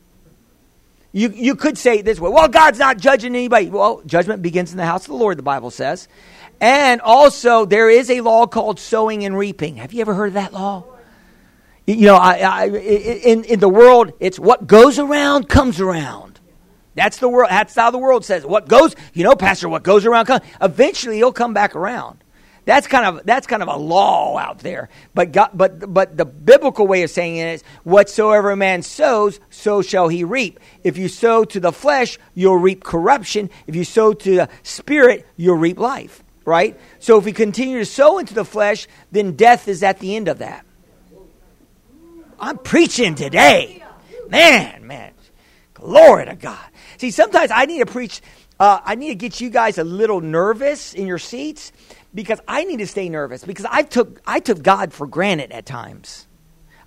You, 1.12 1.30
you 1.30 1.56
could 1.56 1.78
say 1.78 2.00
it 2.00 2.06
this 2.06 2.20
way 2.20 2.30
well, 2.30 2.48
God's 2.48 2.78
not 2.78 2.98
judging 2.98 3.36
anybody. 3.36 3.70
Well, 3.70 4.02
judgment 4.06 4.42
begins 4.42 4.72
in 4.72 4.78
the 4.78 4.86
house 4.86 5.04
of 5.04 5.08
the 5.08 5.16
Lord, 5.16 5.38
the 5.38 5.44
Bible 5.44 5.72
says. 5.72 6.08
And 6.62 7.02
also, 7.02 7.66
there 7.66 7.90
is 7.90 8.10
a 8.10 8.22
law 8.22 8.46
called 8.48 8.80
sowing 8.80 9.26
and 9.26 9.38
reaping. 9.38 9.78
Have 9.78 9.94
you 9.94 10.02
ever 10.02 10.14
heard 10.14 10.28
of 10.28 10.34
that 10.36 10.54
law? 10.54 10.86
You 11.88 12.08
know, 12.08 12.16
I, 12.16 12.38
I, 12.38 12.66
in, 12.66 13.44
in 13.44 13.60
the 13.60 13.70
world, 13.70 14.14
it's 14.20 14.40
what 14.40 14.66
goes 14.66 14.98
around 14.98 15.48
comes 15.50 15.80
around. 15.80 16.40
That's 16.96 17.18
the 17.18 17.30
world. 17.30 17.52
That's 17.52 17.76
how 17.76 17.92
the 17.92 17.98
world 17.98 18.26
says. 18.26 18.46
What 18.46 18.68
goes, 18.68 18.96
you 19.14 19.24
know, 19.24 19.36
Pastor, 19.36 19.70
what 19.70 19.84
goes 19.84 20.06
around 20.06 20.26
comes. 20.26 20.42
Eventually, 20.62 21.20
it'll 21.20 21.34
come 21.34 21.54
back 21.54 21.76
around. 21.76 22.24
That's 22.64 22.88
kind 22.88 23.06
of 23.06 23.26
that's 23.26 23.46
kind 23.46 23.62
of 23.62 23.70
a 23.70 23.76
law 23.76 24.38
out 24.40 24.60
there. 24.60 24.90
But 25.14 25.32
God, 25.32 25.52
but 25.54 25.94
but 25.94 26.18
the 26.18 26.26
biblical 26.26 26.88
way 26.88 27.04
of 27.04 27.12
saying 27.12 27.38
it 27.38 27.54
is, 27.54 27.64
whatsoever 27.84 28.50
a 28.50 28.56
man 28.56 28.82
sows, 28.82 29.40
so 29.52 29.84
shall 29.84 30.08
he 30.08 30.24
reap. 30.24 30.60
If 30.84 30.98
you 30.98 31.08
sow 31.08 31.44
to 31.46 31.60
the 31.60 31.72
flesh, 31.72 32.18
you'll 32.34 32.58
reap 32.58 32.84
corruption. 32.84 33.52
If 33.68 33.76
you 33.76 33.84
sow 33.84 34.14
to 34.14 34.36
the 34.36 34.50
spirit, 34.64 35.28
you'll 35.38 35.58
reap 35.58 35.78
life. 35.78 36.24
Right. 36.44 36.80
So 36.98 37.20
if 37.20 37.26
we 37.26 37.34
continue 37.34 37.80
to 37.80 37.86
sow 37.86 38.18
into 38.18 38.34
the 38.34 38.46
flesh, 38.46 38.88
then 39.12 39.34
death 39.34 39.68
is 39.68 39.84
at 39.84 40.00
the 40.00 40.16
end 40.16 40.28
of 40.28 40.40
that. 40.40 40.65
I'm 42.40 42.58
preaching 42.58 43.16
today, 43.16 43.84
man, 44.30 44.86
man. 44.88 45.12
Glory 45.74 46.26
to 46.26 46.36
God. 46.36 46.66
See, 46.98 47.12
sometimes 47.12 47.52
I 47.52 47.66
need 47.66 47.80
to 47.80 47.86
preach. 47.86 48.22
Uh, 48.60 48.80
I 48.84 48.96
need 48.96 49.10
to 49.10 49.16
get 49.16 49.42
you 49.42 49.50
guys 49.50 49.78
a 49.78 49.84
little 49.84 50.22
nervous 50.22 50.94
in 50.94 51.08
your 51.08 51.20
seats 51.20 51.72
because 52.14 52.40
I 52.48 52.64
need 52.64 52.78
to 52.78 52.88
stay 52.88 53.10
nervous 53.10 53.44
because 53.44 53.66
I 53.70 53.84
took 53.84 54.22
I 54.26 54.40
took 54.40 54.64
God 54.64 54.94
for 54.94 55.06
granted 55.06 55.52
at 55.52 55.66
times. 55.66 56.28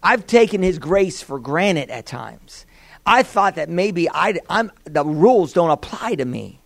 I've 0.02 0.26
taken 0.26 0.62
His 0.62 0.78
grace 0.78 1.22
for 1.22 1.38
granted 1.38 1.90
at 1.90 2.06
times. 2.06 2.66
I 3.04 3.22
thought 3.22 3.54
that 3.54 3.68
maybe 3.68 4.08
I, 4.11 4.38
I'm, 4.50 4.70
the 4.84 5.04
rules 5.04 5.52
don't 5.52 5.70
apply 5.70 6.16
to 6.16 6.24
me. 6.24 6.61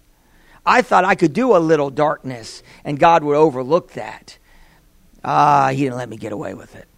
I 0.66 0.82
thought 0.82 1.04
I 1.04 1.14
could 1.14 1.32
do 1.32 1.56
a 1.56 1.58
little 1.58 1.90
darkness 1.90 2.62
and 2.84 2.98
God 2.98 3.24
would 3.24 3.36
overlook 3.36 3.92
that. 3.92 4.38
Ah, 5.24 5.66
uh, 5.66 5.68
He 5.70 5.84
didn't 5.84 5.98
let 5.98 6.08
me 6.08 6.16
get 6.16 6.32
away 6.32 6.54
with 6.54 6.74
it. 6.74 6.88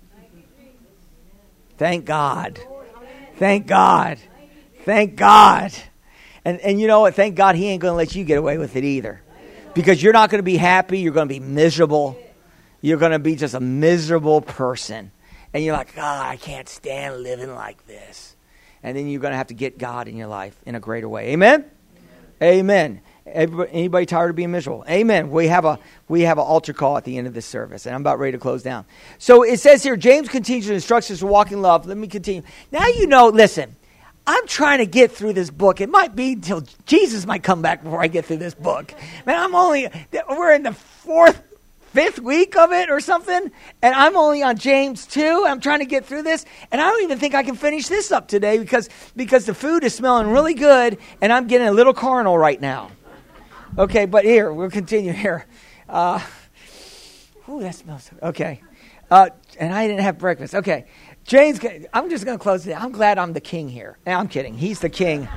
Thank 1.76 2.04
God. 2.04 2.60
Thank 3.36 3.66
God. 3.66 4.18
Thank 4.84 5.16
God. 5.16 5.72
And, 6.44 6.60
and 6.60 6.80
you 6.80 6.86
know 6.86 7.00
what? 7.00 7.14
Thank 7.14 7.36
God 7.36 7.56
He 7.56 7.68
ain't 7.68 7.80
going 7.80 7.92
to 7.92 7.96
let 7.96 8.14
you 8.14 8.24
get 8.24 8.38
away 8.38 8.58
with 8.58 8.76
it 8.76 8.84
either 8.84 9.22
because 9.74 10.02
you're 10.02 10.12
not 10.12 10.30
going 10.30 10.38
to 10.38 10.44
be 10.44 10.56
happy. 10.56 10.98
You're 10.98 11.12
going 11.12 11.28
to 11.28 11.34
be 11.34 11.40
miserable. 11.40 12.18
You're 12.80 12.98
going 12.98 13.12
to 13.12 13.18
be 13.18 13.34
just 13.34 13.54
a 13.54 13.60
miserable 13.60 14.40
person. 14.40 15.10
And 15.52 15.64
you're 15.64 15.76
like, 15.76 15.94
God, 15.94 16.26
I 16.26 16.36
can't 16.36 16.68
stand 16.68 17.22
living 17.22 17.54
like 17.54 17.86
this. 17.86 18.36
And 18.82 18.96
then 18.96 19.08
you're 19.08 19.20
going 19.20 19.32
to 19.32 19.38
have 19.38 19.46
to 19.46 19.54
get 19.54 19.78
God 19.78 20.08
in 20.08 20.16
your 20.16 20.26
life 20.26 20.58
in 20.66 20.74
a 20.74 20.80
greater 20.80 21.08
way. 21.08 21.30
Amen? 21.30 21.64
Amen. 22.42 23.00
Everybody, 23.26 23.72
anybody 23.72 24.06
tired 24.06 24.30
of 24.30 24.36
being 24.36 24.50
miserable? 24.50 24.84
Amen. 24.88 25.30
We 25.30 25.48
have 25.48 25.64
a 25.64 25.78
we 26.08 26.22
have 26.22 26.36
an 26.36 26.44
altar 26.44 26.74
call 26.74 26.98
at 26.98 27.04
the 27.04 27.16
end 27.16 27.26
of 27.26 27.32
this 27.32 27.46
service, 27.46 27.86
and 27.86 27.94
I'm 27.94 28.02
about 28.02 28.18
ready 28.18 28.32
to 28.32 28.38
close 28.38 28.62
down. 28.62 28.84
So 29.18 29.42
it 29.42 29.60
says 29.60 29.82
here, 29.82 29.96
James 29.96 30.28
continues 30.28 30.66
to 30.66 30.74
instruct 30.74 31.10
us 31.10 31.20
to 31.20 31.26
walk 31.26 31.50
in 31.50 31.62
love. 31.62 31.86
Let 31.86 31.96
me 31.96 32.06
continue. 32.06 32.42
Now 32.70 32.86
you 32.86 33.06
know. 33.06 33.28
Listen, 33.28 33.76
I'm 34.26 34.46
trying 34.46 34.78
to 34.78 34.86
get 34.86 35.12
through 35.12 35.34
this 35.34 35.50
book. 35.50 35.80
It 35.80 35.90
might 35.90 36.16
be 36.16 36.32
until 36.32 36.64
Jesus 36.86 37.26
might 37.26 37.42
come 37.42 37.60
back 37.62 37.82
before 37.82 38.02
I 38.02 38.06
get 38.06 38.24
through 38.24 38.38
this 38.38 38.54
book. 38.54 38.94
Man, 39.26 39.38
I'm 39.38 39.54
only, 39.54 39.88
we're 40.28 40.54
in 40.54 40.62
the 40.62 40.72
fourth, 40.72 41.42
fifth 41.92 42.18
week 42.20 42.56
of 42.56 42.72
it 42.72 42.90
or 42.90 43.00
something, 43.00 43.50
and 43.82 43.94
I'm 43.94 44.16
only 44.16 44.42
on 44.42 44.56
James 44.56 45.06
2. 45.06 45.44
I'm 45.46 45.60
trying 45.60 45.80
to 45.80 45.84
get 45.84 46.06
through 46.06 46.22
this, 46.22 46.46
and 46.72 46.80
I 46.80 46.88
don't 46.90 47.02
even 47.02 47.18
think 47.18 47.34
I 47.34 47.42
can 47.42 47.54
finish 47.54 47.88
this 47.88 48.12
up 48.12 48.26
today 48.26 48.58
because, 48.58 48.88
because 49.14 49.44
the 49.44 49.54
food 49.54 49.84
is 49.84 49.94
smelling 49.94 50.28
really 50.28 50.54
good, 50.54 50.96
and 51.20 51.30
I'm 51.30 51.46
getting 51.46 51.68
a 51.68 51.72
little 51.72 51.94
carnal 51.94 52.38
right 52.38 52.60
now. 52.60 52.90
Okay, 53.76 54.06
but 54.06 54.24
here, 54.24 54.52
we'll 54.52 54.70
continue 54.70 55.12
here. 55.12 55.46
Uh, 55.88 56.20
ooh, 57.48 57.60
that 57.60 57.74
smells, 57.74 58.08
okay. 58.22 58.60
Uh, 59.10 59.30
and 59.58 59.72
I 59.72 59.88
didn't 59.88 60.02
have 60.02 60.16
breakfast. 60.16 60.54
Okay. 60.54 60.86
James, 61.24 61.58
I'm 61.92 62.08
just 62.08 62.24
going 62.24 62.38
to 62.38 62.42
close 62.42 62.66
it. 62.66 62.80
I'm 62.80 62.92
glad 62.92 63.18
I'm 63.18 63.32
the 63.32 63.40
king 63.40 63.68
here. 63.68 63.98
I'm 64.06 64.28
kidding. 64.28 64.56
He's 64.56 64.80
the 64.80 64.88
king. 64.88 65.28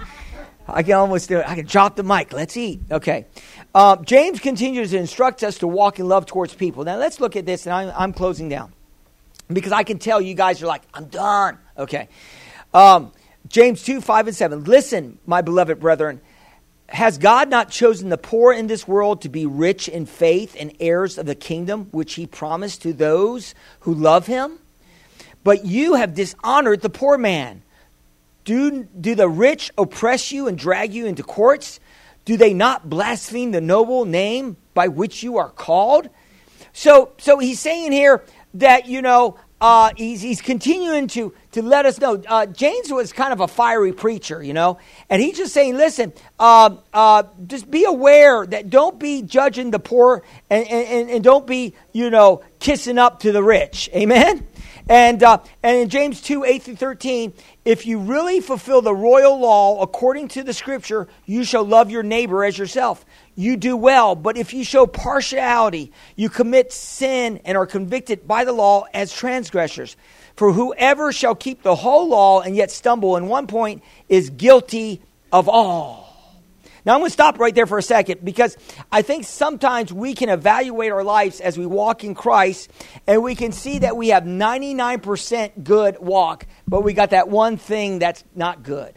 I 0.68 0.84
can 0.84 0.94
almost 0.94 1.30
do 1.30 1.40
it. 1.40 1.50
I 1.50 1.56
can 1.56 1.66
drop 1.66 1.96
the 1.96 2.04
mic. 2.04 2.34
Let's 2.34 2.58
eat. 2.58 2.82
Okay. 2.92 3.26
Uh, 3.74 3.96
James 3.98 4.40
continues 4.40 4.92
to 4.92 4.98
instruct 4.98 5.44
us 5.44 5.58
to 5.60 5.68
walk 5.68 6.00
in 6.00 6.08
love 6.08 6.26
towards 6.26 6.54
people. 6.54 6.84
Now, 6.84 6.98
let's 6.98 7.20
look 7.20 7.36
at 7.36 7.46
this, 7.46 7.66
and 7.66 7.74
I'm, 7.74 7.94
I'm 7.96 8.14
closing 8.14 8.50
down 8.50 8.74
because 9.52 9.72
I 9.72 9.84
can 9.84 9.98
tell 9.98 10.22
you 10.22 10.36
guys 10.36 10.62
are 10.62 10.68
like, 10.68 10.84
I'm 10.94 11.06
done. 11.06 11.58
Okay. 11.78 12.10
Um, 12.74 13.14
James 13.48 13.82
2 13.84 14.02
5 14.02 14.28
and 14.28 14.36
7. 14.36 14.64
Listen, 14.66 15.18
my 15.26 15.42
beloved 15.42 15.80
brethren. 15.80 16.22
Has 16.90 17.18
God 17.18 17.50
not 17.50 17.70
chosen 17.70 18.10
the 18.10 18.18
poor 18.18 18.54
in 18.54 18.68
this 18.68 18.88
world 18.88 19.22
to 19.22 19.30
be 19.30 19.46
rich 19.46 19.90
in 19.90 20.06
faith 20.06 20.56
and 20.58 20.74
heirs 20.80 21.18
of 21.18 21.26
the 21.26 21.36
kingdom 21.36 21.88
which 21.92 22.14
he 22.14 22.26
promised 22.26 22.82
to 22.84 22.94
those 22.94 23.54
who 23.82 23.94
love 23.94 24.28
him? 24.28 24.60
But 25.44 25.66
you 25.66 25.96
have 25.96 26.14
dishonored 26.14 26.82
the 26.82 26.90
poor 26.90 27.18
man. 27.18 27.62
Do, 28.46 28.84
do 28.84 29.16
the 29.16 29.28
rich 29.28 29.72
oppress 29.78 30.32
you 30.32 30.48
and 30.48 30.58
drag 30.58 30.94
you 30.94 31.06
into 31.06 31.24
courts? 31.24 31.82
Do 32.24 32.38
they 32.38 32.54
not 32.54 32.90
blaspheme 32.90 33.52
the 33.52 33.62
noble 33.62 34.06
name 34.06 34.56
by 34.74 34.88
which 34.88 35.24
you 35.24 35.38
are 35.38 35.50
called? 35.50 36.10
So, 36.72 37.12
so 37.18 37.40
he's 37.40 37.60
saying 37.60 37.92
here 37.92 38.24
that, 38.54 38.88
you 38.88 39.02
know, 39.02 39.38
uh, 39.60 39.92
he's, 39.98 40.22
he's 40.22 40.42
continuing 40.42 41.08
to, 41.08 41.34
to 41.54 41.62
let 41.62 41.86
us 41.86 42.00
know. 42.00 42.22
Uh, 42.28 42.46
James 42.46 42.92
was 42.92 43.12
kind 43.12 43.34
of 43.34 43.40
a 43.40 43.48
fiery 43.48 43.92
preacher, 43.92 44.44
you 44.44 44.54
know, 44.54 44.78
and 45.10 45.22
he's 45.22 45.38
just 45.38 45.54
saying, 45.54 45.76
listen, 45.76 46.14
uh, 46.40 46.76
uh, 46.94 47.24
just 47.48 47.70
be 47.70 47.86
aware 47.86 48.46
that 48.46 48.70
don't 48.70 49.00
be 49.00 49.24
judging 49.24 49.72
the 49.72 49.80
poor 49.80 50.24
and, 50.50 50.68
and, 50.68 51.10
and 51.10 51.24
don't 51.24 51.48
be, 51.48 51.74
you 51.92 52.10
know, 52.10 52.44
kissing 52.60 53.00
up 53.00 53.22
to 53.22 53.32
the 53.32 53.42
rich. 53.42 53.90
Amen? 53.96 54.46
And, 54.90 55.22
uh, 55.22 55.40
and 55.64 55.78
in 55.78 55.90
James 55.90 56.22
2 56.22 56.46
8 56.46 56.64
through 56.64 56.76
13, 56.76 57.34
if 57.66 57.86
you 57.86 58.00
really 58.00 58.40
fulfill 58.40 58.82
the 58.82 58.96
royal 58.96 59.40
law 59.40 59.82
according 59.82 60.30
to 60.30 60.44
the 60.44 60.54
scripture, 60.54 61.08
you 61.26 61.44
shall 61.44 61.66
love 61.66 61.92
your 61.92 62.04
neighbor 62.04 62.46
as 62.46 62.58
yourself. 62.58 63.06
You 63.40 63.56
do 63.56 63.78
well, 63.78 64.16
but 64.16 64.36
if 64.36 64.52
you 64.52 64.64
show 64.64 64.88
partiality, 64.88 65.92
you 66.16 66.28
commit 66.28 66.74
sin 66.74 67.40
and 67.46 67.56
are 67.56 67.68
convicted 67.68 68.28
by 68.28 68.46
the 68.46 68.52
law 68.52 68.86
as 68.96 69.14
transgressors. 69.14 69.96
For 70.36 70.52
whoever 70.52 71.14
shall 71.14 71.36
keep 71.36 71.62
the 71.62 71.76
whole 71.76 72.10
law 72.10 72.42
and 72.42 72.56
yet 72.56 72.72
stumble 72.72 73.16
in 73.16 73.28
one 73.28 73.46
point 73.46 73.84
is 74.10 74.32
guilty 74.32 75.04
of 75.32 75.48
all. 75.48 76.08
Now, 76.84 76.96
I'm 76.96 77.02
going 77.02 77.10
to 77.10 77.14
stop 77.14 77.38
right 77.38 77.54
there 77.54 77.68
for 77.68 77.78
a 77.78 77.84
second 77.84 78.26
because 78.26 78.58
I 78.92 79.04
think 79.04 79.26
sometimes 79.26 79.94
we 79.94 80.16
can 80.16 80.30
evaluate 80.30 80.92
our 80.92 81.04
lives 81.04 81.40
as 81.40 81.60
we 81.60 81.68
walk 81.68 82.04
in 82.04 82.16
Christ 82.16 82.72
and 83.06 83.22
we 83.22 83.36
can 83.36 83.52
see 83.52 83.80
that 83.80 83.96
we 83.96 84.08
have 84.08 84.24
99% 84.24 85.64
good 85.64 86.00
walk, 86.00 86.48
but 86.68 86.82
we 86.82 86.94
got 86.94 87.12
that 87.12 87.30
one 87.30 87.58
thing 87.58 88.00
that's 88.00 88.24
not 88.34 88.64
good. 88.64 88.96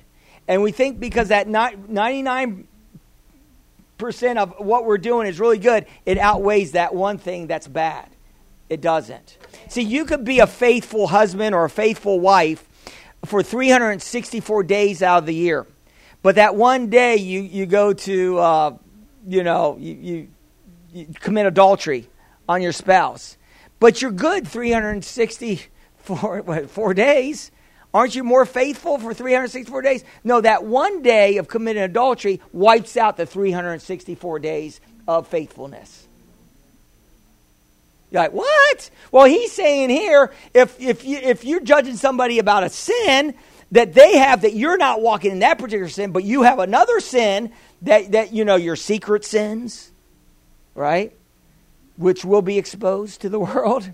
And 0.48 0.62
we 0.62 0.72
think 0.72 0.98
because 0.98 1.28
that 1.28 1.46
99% 1.46 2.64
of 4.38 4.54
what 4.58 4.84
we're 4.84 4.98
doing 4.98 5.26
is 5.26 5.38
really 5.40 5.58
good, 5.58 5.86
it 6.06 6.18
outweighs 6.18 6.72
that 6.72 6.94
one 6.94 7.18
thing 7.18 7.46
that's 7.46 7.68
bad. 7.68 8.08
It 8.68 8.80
doesn't. 8.80 9.36
See, 9.68 9.82
you 9.82 10.04
could 10.04 10.24
be 10.24 10.38
a 10.38 10.46
faithful 10.46 11.08
husband 11.08 11.54
or 11.54 11.64
a 11.64 11.70
faithful 11.70 12.20
wife 12.20 12.66
for 13.24 13.42
364 13.42 14.62
days 14.62 15.02
out 15.02 15.18
of 15.18 15.26
the 15.26 15.34
year. 15.34 15.66
But 16.22 16.36
that 16.36 16.54
one 16.54 16.88
day 16.90 17.16
you, 17.16 17.40
you 17.40 17.66
go 17.66 17.92
to, 17.92 18.38
uh, 18.38 18.76
you 19.26 19.42
know, 19.42 19.76
you, 19.78 19.94
you, 19.94 20.28
you 20.92 21.06
commit 21.14 21.46
adultery 21.46 22.08
on 22.48 22.62
your 22.62 22.72
spouse. 22.72 23.36
But 23.78 24.02
you're 24.02 24.10
good 24.12 24.46
364 24.46 26.42
what, 26.42 26.70
four 26.70 26.94
days. 26.94 27.50
Aren't 27.92 28.14
you 28.14 28.22
more 28.22 28.46
faithful 28.46 28.98
for 28.98 29.12
364 29.12 29.82
days? 29.82 30.04
No, 30.22 30.40
that 30.40 30.64
one 30.64 31.02
day 31.02 31.38
of 31.38 31.48
committing 31.48 31.82
adultery 31.82 32.40
wipes 32.52 32.96
out 32.96 33.16
the 33.16 33.26
364 33.26 34.38
days 34.38 34.80
of 35.08 35.26
faithfulness. 35.26 36.06
You're 38.10 38.22
like, 38.22 38.32
what? 38.32 38.90
Well, 39.12 39.24
he's 39.26 39.52
saying 39.52 39.90
here, 39.90 40.32
if, 40.54 40.80
if, 40.80 41.04
you, 41.04 41.18
if 41.18 41.44
you're 41.44 41.60
judging 41.60 41.96
somebody 41.96 42.38
about 42.38 42.64
a 42.64 42.70
sin, 42.70 43.34
that 43.72 43.94
they 43.94 44.18
have 44.18 44.42
that 44.42 44.54
you're 44.54 44.76
not 44.76 45.00
walking 45.00 45.32
in 45.32 45.38
that 45.40 45.58
particular 45.58 45.88
sin, 45.88 46.10
but 46.10 46.24
you 46.24 46.42
have 46.42 46.58
another 46.58 47.00
sin 47.00 47.52
that, 47.82 48.12
that 48.12 48.32
you 48.32 48.44
know, 48.44 48.56
your 48.56 48.76
secret 48.76 49.24
sins, 49.24 49.92
right? 50.74 51.12
Which 51.96 52.24
will 52.24 52.42
be 52.42 52.58
exposed 52.58 53.20
to 53.22 53.28
the 53.28 53.38
world. 53.38 53.88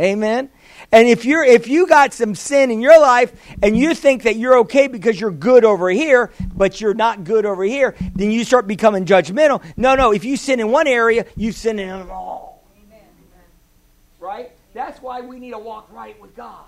Amen. 0.00 0.50
And 0.90 1.06
if 1.06 1.24
you're 1.24 1.44
if 1.44 1.68
you 1.68 1.86
got 1.86 2.12
some 2.12 2.34
sin 2.34 2.70
in 2.70 2.80
your 2.80 3.00
life 3.00 3.32
and 3.62 3.76
you 3.76 3.94
think 3.94 4.24
that 4.24 4.36
you're 4.36 4.58
okay 4.58 4.88
because 4.88 5.20
you're 5.20 5.30
good 5.30 5.64
over 5.64 5.88
here, 5.88 6.32
but 6.54 6.80
you're 6.80 6.94
not 6.94 7.22
good 7.22 7.46
over 7.46 7.62
here, 7.62 7.94
then 8.14 8.30
you 8.30 8.44
start 8.44 8.66
becoming 8.66 9.04
judgmental. 9.04 9.62
No, 9.76 9.94
no, 9.94 10.12
if 10.12 10.24
you 10.24 10.36
sin 10.36 10.58
in 10.58 10.70
one 10.70 10.88
area, 10.88 11.26
you 11.36 11.52
sin 11.52 11.78
in 11.78 11.88
it 11.88 12.10
all. 12.10 12.64
Amen. 12.86 13.06
Right? 14.18 14.50
That's 14.72 15.00
why 15.00 15.20
we 15.20 15.38
need 15.38 15.52
to 15.52 15.58
walk 15.58 15.88
right 15.92 16.20
with 16.20 16.34
God. 16.34 16.64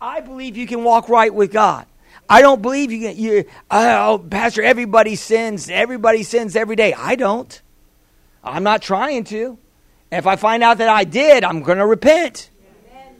I 0.00 0.20
believe 0.20 0.56
you 0.56 0.66
can 0.66 0.84
walk 0.84 1.08
right 1.08 1.32
with 1.32 1.52
God. 1.52 1.86
I 2.28 2.42
don't 2.42 2.62
believe 2.62 2.92
you 2.92 3.00
can. 3.00 3.16
You, 3.16 3.44
oh, 3.70 4.24
Pastor, 4.30 4.62
everybody 4.62 5.16
sins. 5.16 5.70
Everybody 5.70 6.22
sins 6.24 6.56
every 6.56 6.76
day. 6.76 6.92
I 6.92 7.14
don't. 7.14 7.60
I'm 8.44 8.62
not 8.62 8.82
trying 8.82 9.24
to. 9.24 9.58
And 10.10 10.18
if 10.18 10.26
I 10.26 10.36
find 10.36 10.62
out 10.62 10.78
that 10.78 10.88
I 10.88 11.04
did, 11.04 11.44
I'm 11.44 11.62
going 11.62 11.78
to 11.78 11.86
repent. 11.86 12.50
Amen. 12.90 13.14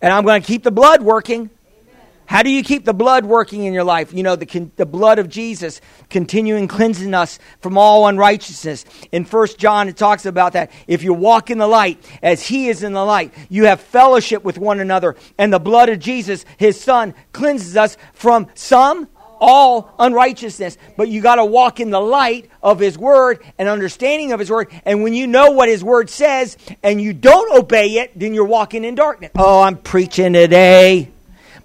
And 0.00 0.12
I'm 0.12 0.24
going 0.24 0.40
to 0.40 0.46
keep 0.46 0.62
the 0.62 0.70
blood 0.70 1.02
working. 1.02 1.40
Amen. 1.40 2.00
How 2.24 2.42
do 2.42 2.48
you 2.48 2.62
keep 2.62 2.86
the 2.86 2.94
blood 2.94 3.26
working 3.26 3.64
in 3.64 3.74
your 3.74 3.84
life? 3.84 4.14
You 4.14 4.22
know, 4.22 4.34
the, 4.36 4.70
the 4.76 4.86
blood 4.86 5.18
of 5.18 5.28
Jesus 5.28 5.82
continuing 6.08 6.68
cleansing 6.68 7.12
us 7.12 7.38
from 7.60 7.76
all 7.76 8.06
unrighteousness. 8.06 8.86
In 9.12 9.26
First 9.26 9.58
John, 9.58 9.88
it 9.88 9.98
talks 9.98 10.24
about 10.24 10.54
that. 10.54 10.70
If 10.86 11.02
you 11.02 11.12
walk 11.12 11.50
in 11.50 11.58
the 11.58 11.66
light 11.66 12.02
as 12.22 12.46
he 12.46 12.68
is 12.68 12.82
in 12.82 12.94
the 12.94 13.04
light, 13.04 13.34
you 13.50 13.66
have 13.66 13.82
fellowship 13.82 14.42
with 14.42 14.56
one 14.56 14.80
another. 14.80 15.16
And 15.36 15.52
the 15.52 15.60
blood 15.60 15.90
of 15.90 15.98
Jesus, 15.98 16.46
his 16.56 16.80
son, 16.80 17.14
cleanses 17.32 17.76
us 17.76 17.98
from 18.14 18.46
some 18.54 19.08
all 19.42 19.92
unrighteousness. 19.98 20.78
But 20.96 21.08
you 21.08 21.20
got 21.20 21.34
to 21.34 21.44
walk 21.44 21.80
in 21.80 21.90
the 21.90 22.00
light 22.00 22.48
of 22.62 22.78
His 22.78 22.96
Word 22.96 23.44
and 23.58 23.68
understanding 23.68 24.32
of 24.32 24.38
His 24.38 24.50
Word. 24.50 24.70
And 24.86 25.02
when 25.02 25.12
you 25.12 25.26
know 25.26 25.50
what 25.50 25.68
His 25.68 25.82
Word 25.84 26.08
says 26.08 26.56
and 26.82 27.02
you 27.02 27.12
don't 27.12 27.58
obey 27.58 27.98
it, 27.98 28.18
then 28.18 28.32
you're 28.32 28.46
walking 28.46 28.84
in 28.84 28.94
darkness. 28.94 29.32
Oh, 29.36 29.60
I'm 29.60 29.76
preaching 29.76 30.32
today. 30.32 31.10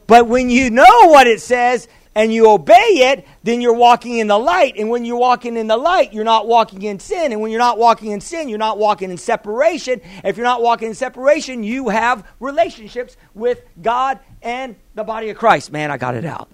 But 0.07 0.28
when 0.28 0.49
you 0.49 0.71
know 0.71 1.07
what 1.07 1.28
it 1.28 1.39
says 1.39 1.88
and 2.15 2.34
you 2.34 2.49
obey 2.49 2.73
it, 2.73 3.28
then 3.43 3.61
you're 3.61 3.73
walking 3.73 4.17
in 4.17 4.25
the 4.25 4.39
light. 4.39 4.73
And 4.78 4.89
when 4.89 5.05
you're 5.05 5.19
walking 5.19 5.55
in 5.55 5.67
the 5.67 5.78
light, 5.78 6.13
you're 6.13 6.23
not 6.23 6.47
walking 6.47 6.82
in 6.82 6.99
sin. 6.99 7.32
And 7.32 7.41
when 7.41 7.51
you're 7.51 7.59
not 7.59 7.78
walking 7.78 8.11
in 8.11 8.21
sin, 8.21 8.49
you're 8.49 8.57
not 8.57 8.80
walking 8.80 9.11
in 9.11 9.17
separation. 9.17 10.01
If 10.23 10.36
you're 10.36 10.45
not 10.45 10.63
walking 10.63 10.88
in 10.88 10.95
separation, 10.95 11.61
you 11.61 11.89
have 11.89 12.28
relationships 12.39 13.17
with 13.36 13.61
God 13.84 14.19
and 14.41 14.78
the 14.95 15.03
body 15.03 15.30
of 15.30 15.38
Christ. 15.38 15.71
Man, 15.71 15.91
I 15.91 15.97
got 15.97 16.15
it 16.15 16.25
out. 16.25 16.49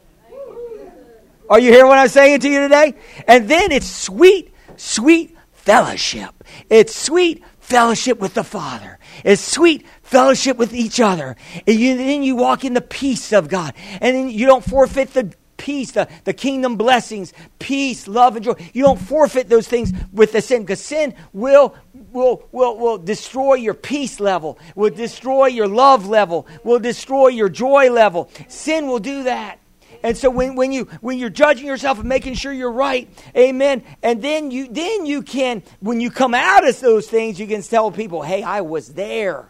Are 1.50 1.60
you 1.60 1.72
hearing 1.72 1.88
what 1.88 1.98
I'm 1.98 2.08
saying 2.08 2.40
to 2.42 2.50
you 2.50 2.60
today? 2.62 2.96
And 3.28 3.50
then 3.50 3.72
it's 3.72 3.88
sweet, 3.88 4.54
sweet 4.78 5.36
fellowship. 5.52 6.44
It's 6.70 6.96
sweet 6.96 7.44
fellowship 7.60 8.20
with 8.20 8.34
the 8.34 8.44
Father. 8.44 9.00
It's 9.24 9.42
sweet 9.42 9.86
fellowship 10.02 10.58
with 10.58 10.74
each 10.74 11.00
other. 11.00 11.36
And 11.68 11.80
you, 11.80 11.98
then 11.98 12.24
you 12.24 12.36
walk 12.36 12.66
in 12.66 12.74
the 12.74 12.82
peace 12.82 13.32
of 13.34 13.48
God. 13.48 13.74
And 14.02 14.16
then 14.16 14.30
you 14.30 14.46
don't 14.46 14.64
forfeit 14.64 15.14
the 15.14 15.34
peace, 15.58 15.92
the, 15.92 16.10
the 16.26 16.34
kingdom 16.34 16.76
blessings, 16.76 17.32
peace, 17.60 18.08
love, 18.08 18.36
and 18.36 18.46
joy. 18.46 18.54
You 18.74 18.84
don't 18.84 19.00
forfeit 19.00 19.48
those 19.50 19.68
things 19.68 19.94
with 20.12 20.34
the 20.34 20.42
sin 20.42 20.64
because 20.64 20.82
sin 20.82 21.16
will, 21.32 21.76
will, 22.12 22.48
will, 22.52 22.78
will 22.78 22.98
destroy 22.98 23.56
your 23.56 23.74
peace 23.74 24.20
level, 24.20 24.60
will 24.76 24.90
destroy 24.90 25.48
your 25.48 25.68
love 25.68 26.08
level, 26.08 26.48
will 26.64 26.80
destroy 26.80 27.30
your 27.30 27.50
joy 27.50 27.90
level. 27.90 28.30
Sin 28.50 28.88
will 28.88 29.00
do 29.00 29.24
that. 29.24 29.60
And 30.04 30.18
so 30.18 30.30
when, 30.30 30.56
when 30.56 30.74
you 30.74 30.86
when 31.00 31.18
you're 31.18 31.30
judging 31.30 31.66
yourself 31.66 31.98
and 31.98 32.10
making 32.10 32.34
sure 32.34 32.52
you're 32.52 32.72
right, 32.72 33.10
amen. 33.36 33.84
And 34.04 34.22
then 34.22 34.52
you 34.52 34.68
then 34.68 35.06
you 35.06 35.22
can 35.22 35.64
when 35.80 36.02
you 36.02 36.12
come 36.12 36.34
out 36.34 36.68
of 36.68 36.78
those 36.82 37.08
things, 37.08 37.40
you 37.40 37.48
can 37.48 37.62
tell 37.62 37.90
people, 37.90 38.22
hey, 38.22 38.44
I 38.44 38.62
was 38.62 38.94
there. 38.94 39.50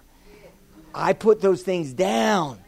I 0.94 1.14
put 1.14 1.42
those 1.42 1.64
things 1.64 1.92
down. 1.92 2.60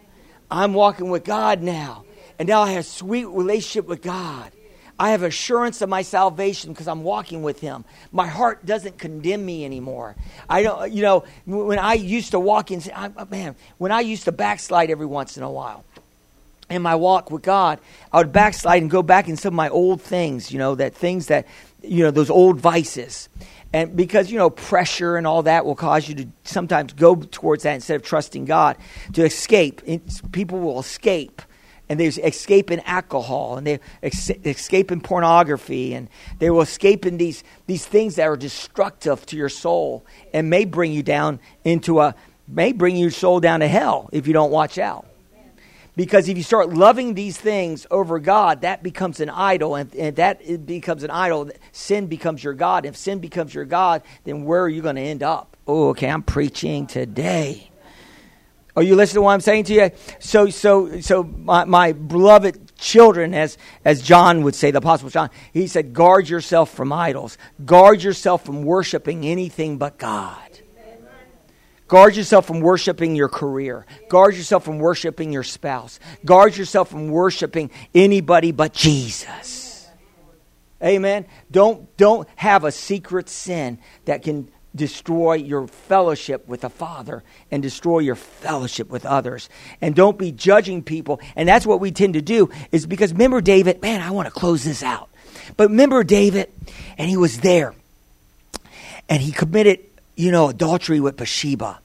I'm 0.50 0.74
walking 0.74 1.12
with 1.12 1.24
God 1.24 1.62
now. 1.62 2.06
And 2.40 2.50
now 2.50 2.62
I 2.62 2.72
have 2.72 2.82
a 2.82 2.84
sweet 2.84 3.26
relationship 3.26 3.86
with 3.86 4.02
God. 4.02 4.52
I 4.98 5.12
have 5.12 5.24
assurance 5.24 5.82
of 5.82 5.90
my 5.90 6.02
salvation 6.02 6.72
because 6.72 6.88
I'm 6.88 7.04
walking 7.04 7.44
with 7.44 7.60
Him. 7.60 7.84
My 8.12 8.28
heart 8.28 8.66
doesn't 8.66 8.98
condemn 8.98 9.46
me 9.46 9.66
anymore. 9.66 10.16
I 10.50 10.64
don't, 10.64 10.92
you 10.92 11.02
know, 11.02 11.26
when 11.46 11.80
I 11.80 11.96
used 11.96 12.32
to 12.32 12.40
walk 12.40 12.72
in, 12.72 12.82
man, 13.30 13.56
when 13.78 13.92
I 13.92 14.00
used 14.00 14.24
to 14.24 14.32
backslide 14.32 14.90
every 14.90 15.06
once 15.06 15.38
in 15.38 15.44
a 15.44 15.52
while 15.52 15.84
in 16.70 16.82
my 16.82 16.96
walk 16.96 17.32
with 17.32 17.44
God, 17.44 17.80
I 18.12 18.18
would 18.18 18.32
backslide 18.32 18.82
and 18.82 18.90
go 18.90 19.04
back 19.04 19.28
in 19.28 19.38
some 19.38 19.54
of 19.54 19.58
my 19.58 19.70
old 19.70 20.02
things, 20.02 20.52
you 20.52 20.58
know, 20.58 20.76
that 20.76 20.96
things 20.96 21.28
that, 21.28 21.48
you 21.82 22.04
know, 22.04 22.12
those 22.12 22.30
old 22.30 22.60
vices. 22.60 23.30
And 23.72 23.96
because, 23.96 24.32
you 24.32 24.38
know, 24.38 24.50
pressure 24.50 25.18
and 25.18 25.28
all 25.28 25.44
that 25.44 25.66
will 25.66 25.76
cause 25.76 26.08
you 26.08 26.16
to 26.16 26.28
sometimes 26.44 26.94
go 26.94 27.16
towards 27.16 27.64
that 27.64 27.76
instead 27.76 27.96
of 27.96 28.04
trusting 28.04 28.46
God 28.46 28.78
to 29.14 29.24
escape. 29.24 29.82
It's, 29.86 30.22
people 30.32 30.60
will 30.60 30.80
escape. 30.80 31.42
And 31.88 32.00
they 32.00 32.08
escape 32.08 32.72
in 32.72 32.80
alcohol 32.80 33.58
and 33.58 33.68
they 33.68 33.80
escape 34.02 34.92
in 34.92 35.02
pornography 35.02 35.94
and 35.94 36.10
they 36.40 36.50
will 36.50 36.62
escape 36.62 37.06
in 37.06 37.18
these, 37.18 37.44
these 37.68 37.86
things 37.86 38.16
that 38.16 38.28
are 38.28 38.36
destructive 38.36 39.24
to 39.28 39.38
your 39.38 39.50
soul 39.50 40.04
and 40.34 40.50
may 40.50 40.66
bring 40.66 40.92
you 40.92 41.04
down 41.04 41.40
into 41.64 42.00
a, 42.00 42.16
may 42.48 42.72
bring 42.72 42.96
your 42.96 43.12
soul 43.12 43.40
down 43.40 43.60
to 43.60 43.68
hell 43.68 44.10
if 44.12 44.26
you 44.26 44.34
don't 44.34 44.50
watch 44.50 44.80
out. 44.80 45.06
Because 45.96 46.28
if 46.28 46.36
you 46.36 46.44
start 46.44 46.74
loving 46.74 47.14
these 47.14 47.38
things 47.38 47.88
over 47.90 48.20
God, 48.20 48.62
that 48.62 48.84
becomes 48.84 49.20
an 49.20 49.30
idol. 49.30 49.76
And, 49.76 49.94
and 49.96 50.16
that 50.18 50.66
becomes 50.66 51.04
an 51.04 51.12
idol. 51.12 51.52
Sin 51.72 52.08
becomes 52.08 52.44
your 52.44 52.54
God. 52.54 52.86
If 52.86 52.98
sin 52.98 53.20
becomes 53.20 53.54
your 53.54 53.66
God, 53.66 54.04
then 54.26 54.44
where 54.44 54.62
are 54.62 54.70
you 54.70 54.82
going 54.82 54.98
to 54.98 55.02
end 55.02 55.24
up? 55.24 55.56
Oh, 55.68 55.90
okay, 55.90 56.10
I'm 56.10 56.24
preaching 56.24 56.86
today. 56.86 57.72
Are 58.76 58.84
you 58.84 58.98
listening 58.98 59.16
to 59.16 59.22
what 59.22 59.32
I'm 59.32 59.42
saying 59.42 59.64
to 59.66 59.74
you? 59.74 59.92
So, 60.20 60.50
so, 60.50 61.00
so 61.00 61.24
my, 61.24 61.64
my 61.64 61.94
beloved 61.94 62.76
children, 62.78 63.34
as, 63.34 63.58
as 63.86 64.02
John 64.02 64.44
would 64.44 64.54
say, 64.54 64.72
the 64.72 64.80
Apostle 64.80 65.10
John, 65.10 65.30
he 65.54 65.68
said, 65.68 65.94
guard 65.94 66.28
yourself 66.28 66.72
from 66.72 66.92
idols. 66.92 67.38
Guard 67.64 68.04
yourself 68.04 68.44
from 68.44 68.64
worshiping 68.64 69.26
anything 69.26 69.78
but 69.78 69.98
God. 69.98 70.45
Guard 71.88 72.16
yourself 72.16 72.48
from 72.48 72.62
worshiping 72.62 73.16
your 73.16 73.30
career. 73.30 73.86
Guard 74.10 74.36
yourself 74.36 74.66
from 74.66 74.80
worshiping 74.80 75.32
your 75.32 75.44
spouse. 75.44 76.00
Guard 76.26 76.58
yourself 76.58 76.90
from 76.90 77.10
worshiping 77.10 77.70
anybody 77.94 78.52
but 78.52 78.74
Jesus. 78.74 79.88
Amen. 80.84 81.26
Don't, 81.52 81.96
don't 81.98 82.28
have 82.36 82.64
a 82.64 82.72
secret 82.72 83.30
sin 83.30 83.80
that 84.06 84.24
can 84.24 84.50
destroy 84.76 85.36
your 85.36 85.68
fellowship 85.68 86.48
with 86.48 86.62
the 86.62 86.70
Father 86.70 87.24
and 87.50 87.64
destroy 87.64 88.00
your 88.00 88.16
fellowship 88.16 88.90
with 88.90 89.06
others. 89.06 89.48
And 89.80 89.96
don't 89.96 90.18
be 90.18 90.32
judging 90.32 90.84
people. 90.84 91.22
And 91.36 91.48
that's 91.48 91.66
what 91.66 91.80
we 91.80 91.92
tend 91.92 92.16
to 92.16 92.22
do 92.22 92.50
is 92.72 92.86
because 92.86 93.14
remember 93.14 93.42
David, 93.42 93.82
man, 93.82 94.02
I 94.02 94.12
want 94.12 94.28
to 94.28 94.34
close 94.34 94.64
this 94.64 94.84
out. 94.84 95.10
But 95.56 95.70
remember 95.70 96.04
David, 96.04 96.52
and 96.98 97.10
he 97.10 97.18
was 97.18 97.40
there. 97.40 97.74
And 99.08 99.22
he 99.22 99.32
committed 99.32 99.80
you 100.16 100.32
know, 100.32 100.50
adultery 100.50 101.00
with 101.00 101.18
Bathsheba. 101.18 101.80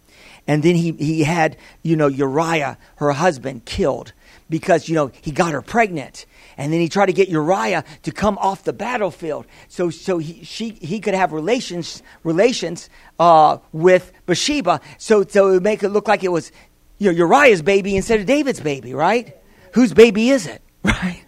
And 0.47 0.63
then 0.63 0.75
he, 0.75 0.93
he 0.93 1.23
had, 1.23 1.57
you 1.83 1.97
know, 1.97 2.07
Uriah, 2.07 2.79
her 2.97 3.13
husband, 3.13 3.65
killed 3.65 4.13
because, 4.49 4.89
you 4.89 4.95
know, 4.95 5.13
he 5.21 5.31
got 5.31 5.53
her 5.53 5.63
pregnant. 5.63 6.27
And 6.57 6.73
then 6.73 6.81
he 6.81 6.89
tried 6.89 7.07
to 7.07 7.13
get 7.13 7.29
Uriah 7.29 7.85
to 8.03 8.11
come 8.11 8.37
off 8.39 8.65
the 8.65 8.73
battlefield 8.73 9.47
so, 9.69 9.91
so 9.91 10.19
he, 10.19 10.45
she, 10.45 10.71
he 10.71 11.01
could 11.01 11.15
have 11.15 11.33
relations, 11.33 12.03
relations 12.25 12.91
uh, 13.19 13.59
with 13.73 14.13
Bathsheba 14.27 14.81
so, 14.99 15.25
so 15.25 15.49
it 15.49 15.53
would 15.53 15.63
make 15.63 15.83
it 15.83 15.91
look 15.91 16.09
like 16.09 16.25
it 16.25 16.33
was 16.33 16.53
you 16.99 17.11
know, 17.11 17.17
Uriah's 17.17 17.63
baby 17.63 17.97
instead 17.97 18.21
of 18.21 18.27
David's 18.27 18.61
baby, 18.61 18.93
right? 18.93 19.37
Whose 19.73 19.95
baby 19.95 20.31
is 20.31 20.47
it, 20.47 20.63
right? 20.85 21.25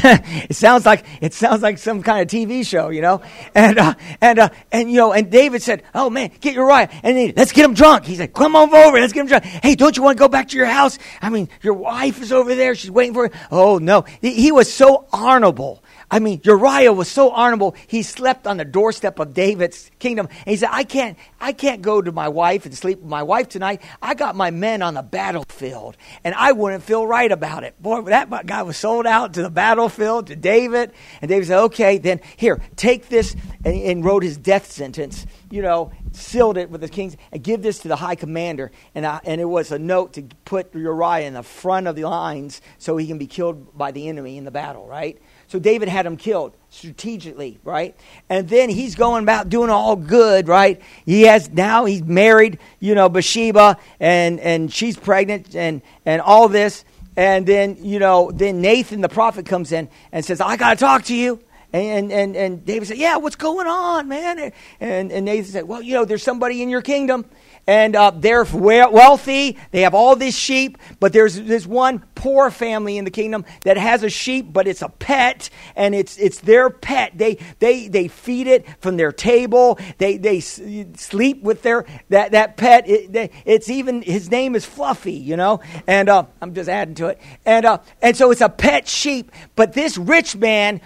it 0.04 0.54
sounds 0.54 0.86
like 0.86 1.04
it 1.20 1.34
sounds 1.34 1.60
like 1.60 1.78
some 1.78 2.02
kind 2.02 2.22
of 2.22 2.28
TV 2.28 2.64
show, 2.64 2.90
you 2.90 3.00
know. 3.00 3.20
And 3.54 3.78
uh, 3.78 3.94
and 4.20 4.38
uh, 4.38 4.48
and 4.70 4.90
you 4.90 4.96
know, 4.96 5.12
and 5.12 5.28
David 5.28 5.60
said, 5.60 5.82
"Oh 5.92 6.08
man, 6.08 6.30
get 6.40 6.54
Uriah, 6.54 6.88
and 7.02 7.36
let's 7.36 7.50
get 7.50 7.64
him 7.64 7.74
drunk." 7.74 8.04
He 8.04 8.14
said, 8.14 8.32
"Come 8.32 8.54
on 8.54 8.72
over, 8.72 9.00
let's 9.00 9.12
get 9.12 9.22
him 9.22 9.26
drunk." 9.26 9.44
Hey, 9.44 9.74
don't 9.74 9.96
you 9.96 10.04
want 10.04 10.16
to 10.16 10.20
go 10.20 10.28
back 10.28 10.48
to 10.50 10.56
your 10.56 10.66
house? 10.66 10.98
I 11.20 11.30
mean, 11.30 11.48
your 11.62 11.74
wife 11.74 12.22
is 12.22 12.32
over 12.32 12.54
there; 12.54 12.76
she's 12.76 12.92
waiting 12.92 13.14
for 13.14 13.26
you. 13.26 13.32
Oh 13.50 13.78
no, 13.78 14.02
he, 14.20 14.34
he 14.34 14.52
was 14.52 14.72
so 14.72 15.06
honorable 15.12 15.82
I 16.10 16.20
mean, 16.20 16.40
Uriah 16.42 16.92
was 16.92 17.08
so 17.08 17.30
honorable. 17.30 17.76
He 17.86 18.02
slept 18.02 18.46
on 18.46 18.56
the 18.56 18.64
doorstep 18.64 19.18
of 19.18 19.34
David's 19.34 19.90
kingdom. 19.98 20.26
And 20.26 20.46
he 20.46 20.56
said, 20.56 20.70
I 20.72 20.84
can't, 20.84 21.18
I 21.38 21.52
can't 21.52 21.82
go 21.82 22.00
to 22.00 22.12
my 22.12 22.28
wife 22.28 22.64
and 22.64 22.74
sleep 22.74 23.00
with 23.00 23.10
my 23.10 23.22
wife 23.22 23.50
tonight. 23.50 23.82
I 24.00 24.14
got 24.14 24.34
my 24.34 24.50
men 24.50 24.80
on 24.80 24.94
the 24.94 25.02
battlefield, 25.02 25.98
and 26.24 26.34
I 26.34 26.52
wouldn't 26.52 26.82
feel 26.82 27.06
right 27.06 27.30
about 27.30 27.62
it. 27.62 27.80
Boy, 27.82 28.00
that 28.02 28.46
guy 28.46 28.62
was 28.62 28.78
sold 28.78 29.06
out 29.06 29.34
to 29.34 29.42
the 29.42 29.50
battlefield, 29.50 30.28
to 30.28 30.36
David. 30.36 30.92
And 31.20 31.28
David 31.28 31.46
said, 31.46 31.60
okay, 31.64 31.98
then 31.98 32.20
here, 32.36 32.62
take 32.76 33.08
this, 33.10 33.36
and, 33.64 33.74
and 33.74 34.04
wrote 34.04 34.22
his 34.22 34.38
death 34.38 34.70
sentence, 34.70 35.26
you 35.50 35.60
know, 35.60 35.92
sealed 36.12 36.56
it 36.56 36.70
with 36.70 36.80
the 36.80 36.88
kings, 36.88 37.18
and 37.32 37.42
give 37.42 37.60
this 37.60 37.80
to 37.80 37.88
the 37.88 37.96
high 37.96 38.14
commander. 38.14 38.70
And, 38.94 39.04
I, 39.04 39.20
and 39.24 39.42
it 39.42 39.44
was 39.44 39.72
a 39.72 39.78
note 39.78 40.14
to 40.14 40.22
put 40.46 40.74
Uriah 40.74 41.26
in 41.26 41.34
the 41.34 41.42
front 41.42 41.86
of 41.86 41.96
the 41.96 42.04
lines 42.04 42.62
so 42.78 42.96
he 42.96 43.06
can 43.06 43.18
be 43.18 43.26
killed 43.26 43.76
by 43.76 43.92
the 43.92 44.08
enemy 44.08 44.38
in 44.38 44.44
the 44.44 44.50
battle, 44.50 44.86
right? 44.86 45.20
So 45.48 45.58
David 45.58 45.88
had 45.88 46.04
him 46.06 46.16
killed 46.16 46.52
strategically, 46.70 47.58
right? 47.64 47.96
And 48.28 48.48
then 48.48 48.68
he's 48.68 48.94
going 48.94 49.22
about 49.22 49.48
doing 49.48 49.70
all 49.70 49.96
good, 49.96 50.46
right? 50.46 50.80
He 51.06 51.22
has 51.22 51.50
now 51.50 51.86
he's 51.86 52.02
married, 52.02 52.58
you 52.80 52.94
know, 52.94 53.08
Bathsheba, 53.08 53.78
and 53.98 54.38
and 54.40 54.72
she's 54.72 54.96
pregnant, 54.96 55.56
and 55.56 55.80
and 56.04 56.20
all 56.20 56.48
this, 56.48 56.84
and 57.16 57.46
then 57.46 57.78
you 57.80 57.98
know, 57.98 58.30
then 58.30 58.60
Nathan 58.60 59.00
the 59.00 59.08
prophet 59.08 59.46
comes 59.46 59.72
in 59.72 59.88
and 60.12 60.22
says, 60.22 60.40
"I 60.40 60.56
got 60.56 60.70
to 60.70 60.76
talk 60.76 61.04
to 61.04 61.14
you." 61.14 61.40
And, 61.70 62.10
and, 62.10 62.34
and 62.34 62.64
David 62.64 62.88
said, 62.88 62.96
Yeah, 62.96 63.18
what's 63.18 63.36
going 63.36 63.66
on, 63.66 64.08
man? 64.08 64.52
And, 64.80 65.12
and 65.12 65.24
Nathan 65.26 65.52
said, 65.52 65.68
Well, 65.68 65.82
you 65.82 65.92
know, 65.92 66.06
there's 66.06 66.22
somebody 66.22 66.62
in 66.62 66.70
your 66.70 66.80
kingdom 66.80 67.26
and 67.68 67.94
uh, 67.94 68.10
they're 68.10 68.44
wealthy. 68.44 69.58
They 69.72 69.82
have 69.82 69.94
all 69.94 70.16
these 70.16 70.36
sheep, 70.36 70.78
but 71.00 71.12
there's 71.12 71.36
this 71.36 71.66
one 71.66 72.02
poor 72.14 72.50
family 72.50 72.96
in 72.96 73.04
the 73.04 73.10
kingdom 73.10 73.44
that 73.62 73.76
has 73.76 74.02
a 74.02 74.08
sheep, 74.08 74.50
but 74.50 74.66
it's 74.66 74.80
a 74.80 74.88
pet, 74.88 75.50
and 75.76 75.94
it's 75.94 76.16
it's 76.16 76.40
their 76.40 76.70
pet. 76.70 77.12
They 77.14 77.38
they 77.58 77.88
they 77.88 78.08
feed 78.08 78.46
it 78.46 78.66
from 78.80 78.96
their 78.96 79.12
table. 79.12 79.78
They 79.98 80.16
they 80.16 80.40
sleep 80.40 81.42
with 81.42 81.62
their 81.62 81.84
that 82.08 82.32
that 82.32 82.56
pet. 82.56 82.88
It, 82.88 83.12
they, 83.12 83.30
it's 83.44 83.68
even 83.68 84.00
his 84.00 84.30
name 84.30 84.56
is 84.56 84.64
Fluffy, 84.64 85.12
you 85.12 85.36
know. 85.36 85.60
And 85.86 86.08
uh, 86.08 86.24
I'm 86.40 86.54
just 86.54 86.70
adding 86.70 86.94
to 86.96 87.08
it. 87.08 87.20
And 87.44 87.66
uh, 87.66 87.78
and 88.00 88.16
so 88.16 88.30
it's 88.30 88.40
a 88.40 88.48
pet 88.48 88.88
sheep. 88.88 89.30
But 89.56 89.74
this 89.74 89.98
rich 89.98 90.34
man 90.34 90.80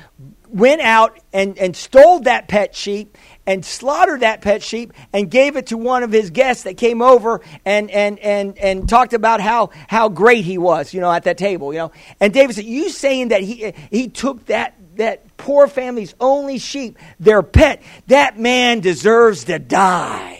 went 0.53 0.83
out 0.83 1.19
and, 1.33 1.59
and 1.59 1.75
stole 1.75 2.21
that 2.21 2.47
pet 2.47 2.77
sheep 2.77 3.17
and 3.47 3.65
slaughtered 3.65 4.21
that 4.21 4.41
pet 4.41 4.63
sheep 4.63 4.93
and 5.13 5.31
gave 5.31 5.57
it 5.57 5.67
to 5.69 5.77
one 5.77 6.03
of 6.03 6.13
his 6.13 6.31
guests 6.31 6.65
that 6.65 6.77
came 6.77 7.03
over 7.03 7.41
and, 7.65 7.91
and, 7.91 8.19
and, 8.21 8.57
and 8.59 8.89
talked 8.89 9.13
about 9.13 9.41
how, 9.41 9.71
how 9.89 10.09
great 10.09 10.45
he 10.45 10.59
was, 10.59 10.95
you 10.95 11.01
know, 11.01 11.11
at 11.11 11.25
that 11.25 11.39
table, 11.39 11.73
you 11.73 11.79
know. 11.79 11.93
And 12.21 12.33
David 12.33 12.55
said, 12.55 12.65
You 12.65 12.91
saying 12.91 13.29
that 13.29 13.43
he, 13.43 13.73
he 13.91 14.09
took 14.09 14.47
that, 14.47 14.77
that 14.97 15.37
poor 15.37 15.67
family's 15.67 16.15
only 16.21 16.59
sheep, 16.59 16.99
their 17.19 17.43
pet, 17.43 17.83
that 18.07 18.39
man 18.39 18.81
deserves 18.81 19.45
to 19.45 19.59
die. 19.59 20.39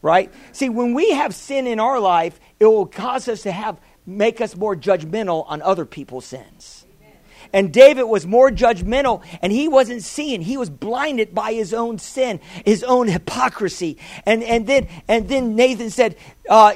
Right? 0.00 0.32
See, 0.52 0.68
when 0.68 0.94
we 0.94 1.10
have 1.12 1.34
sin 1.34 1.66
in 1.66 1.80
our 1.80 1.98
life, 1.98 2.38
it 2.60 2.66
will 2.66 2.86
cause 2.86 3.28
us 3.28 3.42
to 3.42 3.52
have, 3.52 3.78
make 4.06 4.40
us 4.40 4.56
more 4.56 4.76
judgmental 4.76 5.44
on 5.48 5.62
other 5.62 5.84
people's 5.84 6.24
sins. 6.24 6.85
And 7.56 7.72
David 7.72 8.02
was 8.02 8.26
more 8.26 8.50
judgmental, 8.50 9.24
and 9.40 9.50
he 9.50 9.66
wasn't 9.66 10.02
seeing. 10.02 10.42
He 10.42 10.58
was 10.58 10.68
blinded 10.68 11.34
by 11.34 11.54
his 11.54 11.72
own 11.72 11.98
sin, 11.98 12.38
his 12.66 12.84
own 12.84 13.08
hypocrisy. 13.08 13.96
And, 14.26 14.44
and, 14.44 14.66
then, 14.66 14.88
and 15.08 15.26
then 15.26 15.56
Nathan 15.56 15.88
said, 15.88 16.18
uh, 16.50 16.74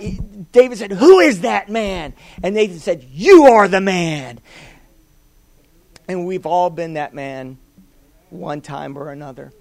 David 0.52 0.78
said, 0.78 0.92
Who 0.92 1.18
is 1.20 1.42
that 1.42 1.68
man? 1.68 2.14
And 2.42 2.54
Nathan 2.54 2.78
said, 2.78 3.04
You 3.12 3.44
are 3.44 3.68
the 3.68 3.82
man. 3.82 4.40
And 6.08 6.26
we've 6.26 6.46
all 6.46 6.70
been 6.70 6.94
that 6.94 7.12
man 7.12 7.58
one 8.30 8.62
time 8.62 8.96
or 8.96 9.10
another. 9.10 9.52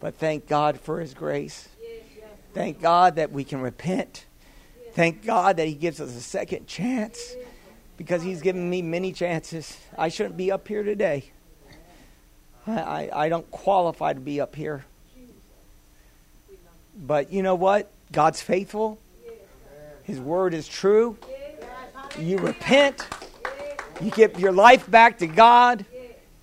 But 0.00 0.14
thank 0.14 0.48
God 0.48 0.80
for 0.80 0.98
his 0.98 1.12
grace. 1.12 1.68
Thank 2.54 2.80
God 2.80 3.16
that 3.16 3.32
we 3.32 3.44
can 3.44 3.60
repent. 3.60 4.24
Thank 4.94 5.26
God 5.26 5.58
that 5.58 5.68
he 5.68 5.74
gives 5.74 6.00
us 6.00 6.16
a 6.16 6.22
second 6.22 6.66
chance 6.66 7.34
because 7.98 8.22
He's 8.22 8.40
given 8.40 8.70
me 8.70 8.80
many 8.80 9.12
chances. 9.12 9.76
I 9.98 10.08
shouldn't 10.08 10.38
be 10.38 10.50
up 10.50 10.66
here 10.66 10.82
today. 10.82 11.24
I, 12.66 13.10
I, 13.12 13.28
don't 13.28 13.50
qualify 13.50 14.12
to 14.12 14.20
be 14.20 14.40
up 14.40 14.54
here. 14.54 14.84
But 16.96 17.32
you 17.32 17.42
know 17.42 17.54
what? 17.54 17.90
God's 18.12 18.40
faithful. 18.40 18.98
His 20.04 20.20
word 20.20 20.54
is 20.54 20.68
true. 20.68 21.16
You 22.18 22.38
repent. 22.38 23.06
You 24.00 24.10
give 24.10 24.38
your 24.38 24.52
life 24.52 24.90
back 24.90 25.18
to 25.18 25.26
God, 25.26 25.84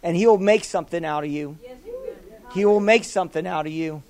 and 0.04 0.16
He 0.16 0.28
will 0.28 0.38
make 0.38 0.64
something 0.64 1.06
out 1.06 1.24
of 1.24 1.32
you. 1.32 1.58
He 2.54 2.66
will 2.66 2.80
make 2.80 3.04
something 3.04 3.46
out 3.46 3.66
of 3.66 3.72
you. 3.72 4.04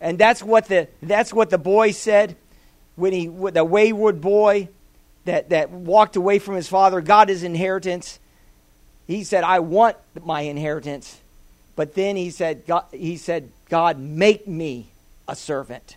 And 0.00 0.18
that's 0.18 0.42
what 0.42 0.66
the 0.66 0.88
that's 1.02 1.32
what 1.32 1.50
the 1.50 1.58
boy 1.58 1.90
said 1.90 2.36
when 2.94 3.12
he 3.12 3.26
the 3.26 3.64
wayward 3.64 4.20
boy 4.20 4.68
that, 5.28 5.50
that 5.50 5.70
walked 5.70 6.16
away 6.16 6.38
from 6.38 6.54
his 6.56 6.68
father, 6.68 7.00
got 7.00 7.28
his 7.28 7.42
inheritance. 7.42 8.18
He 9.06 9.24
said, 9.24 9.44
I 9.44 9.60
want 9.60 9.96
my 10.22 10.42
inheritance. 10.42 11.18
But 11.76 11.94
then 11.94 12.16
he 12.16 12.30
said, 12.30 12.66
God, 12.66 12.86
he 12.90 13.16
said, 13.16 13.50
God, 13.68 13.98
make 13.98 14.48
me 14.48 14.88
a 15.28 15.36
servant. 15.36 15.96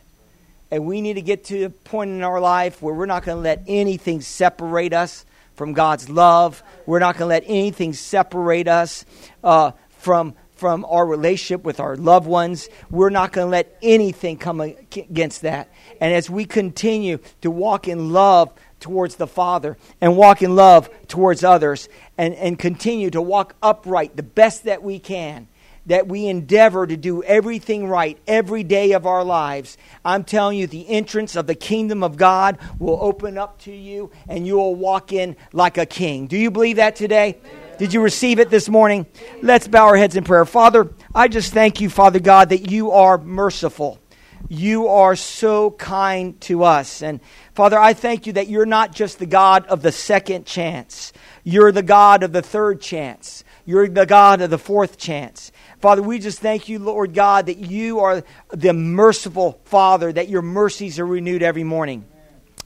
And 0.69 0.85
we 0.85 1.01
need 1.01 1.13
to 1.13 1.21
get 1.21 1.45
to 1.45 1.63
a 1.63 1.69
point 1.69 2.11
in 2.11 2.23
our 2.23 2.39
life 2.39 2.81
where 2.81 2.93
we're 2.93 3.05
not 3.05 3.23
going 3.23 3.37
to 3.37 3.41
let 3.41 3.63
anything 3.67 4.21
separate 4.21 4.93
us 4.93 5.25
from 5.55 5.73
God's 5.73 6.09
love. 6.09 6.61
We're 6.85 6.99
not 6.99 7.17
going 7.17 7.29
to 7.29 7.33
let 7.35 7.43
anything 7.45 7.93
separate 7.93 8.67
us 8.67 9.05
uh, 9.43 9.71
from, 9.99 10.35
from 10.55 10.85
our 10.85 11.05
relationship 11.05 11.63
with 11.63 11.79
our 11.79 11.95
loved 11.95 12.27
ones. 12.27 12.69
We're 12.89 13.09
not 13.09 13.31
going 13.31 13.47
to 13.47 13.51
let 13.51 13.77
anything 13.81 14.37
come 14.37 14.59
against 14.59 15.41
that. 15.43 15.69
And 15.99 16.13
as 16.13 16.29
we 16.29 16.45
continue 16.45 17.19
to 17.41 17.51
walk 17.51 17.87
in 17.87 18.11
love, 18.11 18.51
towards 18.81 19.15
the 19.15 19.27
Father 19.27 19.77
and 20.01 20.17
walk 20.17 20.41
in 20.41 20.55
love 20.55 20.89
towards 21.07 21.43
others 21.43 21.87
and, 22.17 22.33
and 22.35 22.59
continue 22.59 23.09
to 23.11 23.21
walk 23.21 23.55
upright 23.63 24.17
the 24.17 24.23
best 24.23 24.65
that 24.65 24.83
we 24.83 24.99
can. 24.99 25.47
That 25.87 26.07
we 26.07 26.27
endeavor 26.27 26.85
to 26.85 26.95
do 26.95 27.23
everything 27.23 27.87
right 27.87 28.15
every 28.27 28.63
day 28.63 28.91
of 28.91 29.07
our 29.07 29.23
lives. 29.23 29.77
I'm 30.05 30.23
telling 30.23 30.59
you, 30.59 30.67
the 30.67 30.87
entrance 30.87 31.35
of 31.35 31.47
the 31.47 31.55
kingdom 31.55 32.03
of 32.03 32.17
God 32.17 32.59
will 32.77 32.99
open 33.01 33.37
up 33.37 33.57
to 33.61 33.71
you 33.71 34.11
and 34.27 34.45
you 34.45 34.57
will 34.57 34.75
walk 34.75 35.11
in 35.11 35.35
like 35.53 35.79
a 35.79 35.87
king. 35.87 36.27
Do 36.27 36.37
you 36.37 36.51
believe 36.51 36.75
that 36.75 36.95
today? 36.95 37.39
Did 37.79 37.95
you 37.95 38.01
receive 38.01 38.37
it 38.37 38.51
this 38.51 38.69
morning? 38.69 39.07
Let's 39.41 39.67
bow 39.67 39.87
our 39.87 39.97
heads 39.97 40.15
in 40.15 40.23
prayer. 40.23 40.45
Father, 40.45 40.93
I 41.15 41.27
just 41.27 41.51
thank 41.51 41.81
you, 41.81 41.89
Father 41.89 42.19
God, 42.19 42.49
that 42.49 42.69
you 42.69 42.91
are 42.91 43.17
merciful. 43.17 44.00
You 44.49 44.87
are 44.87 45.15
so 45.15 45.71
kind 45.71 46.39
to 46.41 46.63
us. 46.63 47.01
And 47.01 47.19
Father, 47.53 47.79
I 47.79 47.93
thank 47.93 48.27
you 48.27 48.33
that 48.33 48.47
you're 48.47 48.65
not 48.65 48.93
just 48.93 49.19
the 49.19 49.25
God 49.25 49.65
of 49.67 49.81
the 49.81 49.91
second 49.91 50.45
chance, 50.45 51.13
you're 51.43 51.71
the 51.71 51.83
God 51.83 52.23
of 52.23 52.31
the 52.31 52.41
third 52.41 52.81
chance, 52.81 53.43
you're 53.65 53.87
the 53.87 54.05
God 54.05 54.41
of 54.41 54.49
the 54.49 54.57
fourth 54.57 54.97
chance. 54.97 55.51
Father, 55.79 56.01
we 56.01 56.19
just 56.19 56.39
thank 56.39 56.69
you, 56.69 56.79
Lord 56.79 57.13
God, 57.13 57.47
that 57.47 57.57
you 57.57 57.99
are 57.99 58.23
the 58.49 58.73
merciful 58.73 59.59
Father, 59.65 60.11
that 60.13 60.29
your 60.29 60.41
mercies 60.41 60.99
are 60.99 61.05
renewed 61.05 61.41
every 61.41 61.63
morning. 61.63 62.05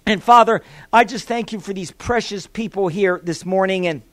And 0.06 0.22
Father, 0.22 0.62
I 0.94 1.04
just 1.04 1.28
thank 1.28 1.52
you 1.52 1.60
for 1.60 1.74
these 1.74 1.92
precious 1.92 2.46
people 2.46 2.88
here 2.88 3.20
this 3.24 3.46
morning 3.46 3.88
and 3.88 4.04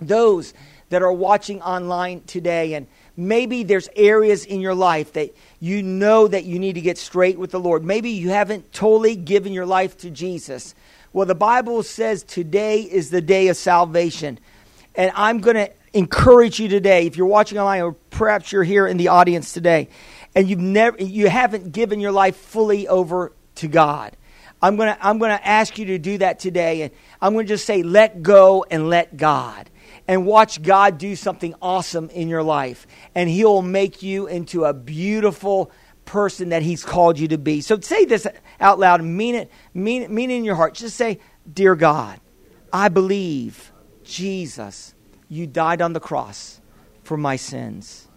those 0.00 0.52
that 0.90 1.02
are 1.02 1.12
watching 1.12 1.62
online 1.62 2.22
today. 2.22 2.74
And 2.74 2.86
maybe 3.20 3.62
there's 3.62 3.88
areas 3.94 4.44
in 4.44 4.60
your 4.60 4.74
life 4.74 5.12
that 5.12 5.34
you 5.60 5.82
know 5.82 6.26
that 6.26 6.44
you 6.44 6.58
need 6.58 6.74
to 6.74 6.80
get 6.80 6.98
straight 6.98 7.38
with 7.38 7.50
the 7.50 7.60
Lord. 7.60 7.84
Maybe 7.84 8.10
you 8.10 8.30
haven't 8.30 8.72
totally 8.72 9.16
given 9.16 9.52
your 9.52 9.66
life 9.66 9.96
to 9.98 10.10
Jesus. 10.10 10.74
Well, 11.12 11.26
the 11.26 11.34
Bible 11.34 11.82
says 11.82 12.22
today 12.22 12.80
is 12.80 13.10
the 13.10 13.20
day 13.20 13.48
of 13.48 13.56
salvation. 13.56 14.38
And 14.94 15.12
I'm 15.14 15.40
going 15.40 15.56
to 15.56 15.70
encourage 15.92 16.58
you 16.58 16.68
today, 16.68 17.06
if 17.06 17.16
you're 17.16 17.26
watching 17.26 17.58
online 17.58 17.82
or 17.82 17.92
perhaps 17.92 18.52
you're 18.52 18.64
here 18.64 18.86
in 18.86 18.96
the 18.96 19.08
audience 19.08 19.52
today, 19.52 19.88
and 20.34 20.48
you've 20.48 20.60
never 20.60 21.02
you 21.02 21.28
haven't 21.28 21.72
given 21.72 22.00
your 22.00 22.12
life 22.12 22.36
fully 22.36 22.86
over 22.88 23.32
to 23.56 23.68
God. 23.68 24.16
I'm 24.62 24.76
going 24.76 24.94
to 24.94 25.06
I'm 25.06 25.18
going 25.18 25.36
to 25.36 25.46
ask 25.46 25.78
you 25.78 25.86
to 25.86 25.98
do 25.98 26.18
that 26.18 26.38
today 26.38 26.82
and 26.82 26.92
I'm 27.20 27.32
going 27.32 27.46
to 27.46 27.52
just 27.52 27.64
say 27.64 27.82
let 27.82 28.22
go 28.22 28.64
and 28.70 28.88
let 28.88 29.16
God 29.16 29.68
and 30.10 30.26
watch 30.26 30.60
God 30.60 30.98
do 30.98 31.14
something 31.14 31.54
awesome 31.62 32.10
in 32.10 32.28
your 32.28 32.42
life. 32.42 32.84
And 33.14 33.30
He'll 33.30 33.62
make 33.62 34.02
you 34.02 34.26
into 34.26 34.64
a 34.64 34.74
beautiful 34.74 35.70
person 36.04 36.48
that 36.48 36.62
He's 36.62 36.84
called 36.84 37.16
you 37.16 37.28
to 37.28 37.38
be. 37.38 37.60
So 37.60 37.78
say 37.78 38.06
this 38.06 38.26
out 38.58 38.80
loud 38.80 39.00
and 39.00 39.16
mean 39.16 39.36
it, 39.36 39.52
mean 39.72 40.12
mean 40.12 40.32
it 40.32 40.38
in 40.38 40.44
your 40.44 40.56
heart. 40.56 40.74
Just 40.74 40.96
say, 40.96 41.20
Dear 41.50 41.76
God, 41.76 42.18
I 42.72 42.88
believe, 42.88 43.70
Jesus, 44.02 44.96
you 45.28 45.46
died 45.46 45.80
on 45.80 45.92
the 45.92 46.00
cross 46.00 46.60
for 47.04 47.16
my 47.16 47.36
sins. 47.36 48.08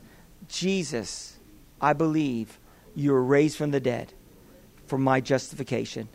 Jesus, 0.47 1.37
I 1.79 1.93
believe 1.93 2.59
you 2.95 3.11
were 3.11 3.23
raised 3.23 3.55
from 3.55 3.69
the 3.69 3.79
dead 3.79 4.13
for 4.87 4.97
my 4.97 5.21
justification. 5.21 6.09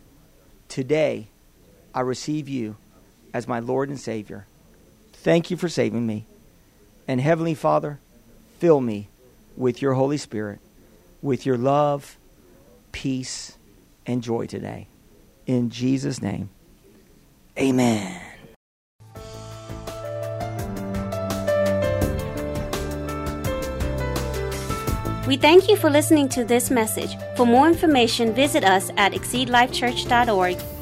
Today, 0.67 1.29
I 1.95 2.01
receive 2.01 2.49
you 2.49 2.75
as 3.33 3.47
my 3.47 3.59
Lord 3.59 3.87
and 3.87 3.97
Savior. 3.97 4.45
Thank 5.21 5.51
you 5.51 5.57
for 5.57 5.67
saving 5.67 6.07
me. 6.07 6.25
And 7.07 7.19
Heavenly 7.19 7.53
Father, 7.53 7.99
fill 8.59 8.79
me 8.79 9.09
with 9.57 9.81
your 9.81 9.93
Holy 9.93 10.17
Spirit, 10.17 10.59
with 11.21 11.45
your 11.45 11.57
love, 11.57 12.17
peace, 12.91 13.57
and 14.05 14.23
joy 14.23 14.45
today. 14.45 14.87
In 15.45 15.69
Jesus' 15.69 16.21
name, 16.21 16.49
amen. 17.57 18.21
We 25.27 25.37
thank 25.37 25.67
you 25.67 25.75
for 25.75 25.89
listening 25.89 26.29
to 26.29 26.43
this 26.43 26.71
message. 26.71 27.15
For 27.35 27.45
more 27.45 27.67
information, 27.67 28.33
visit 28.33 28.63
us 28.63 28.89
at 28.97 29.11
exceedlifechurch.org 29.11 30.78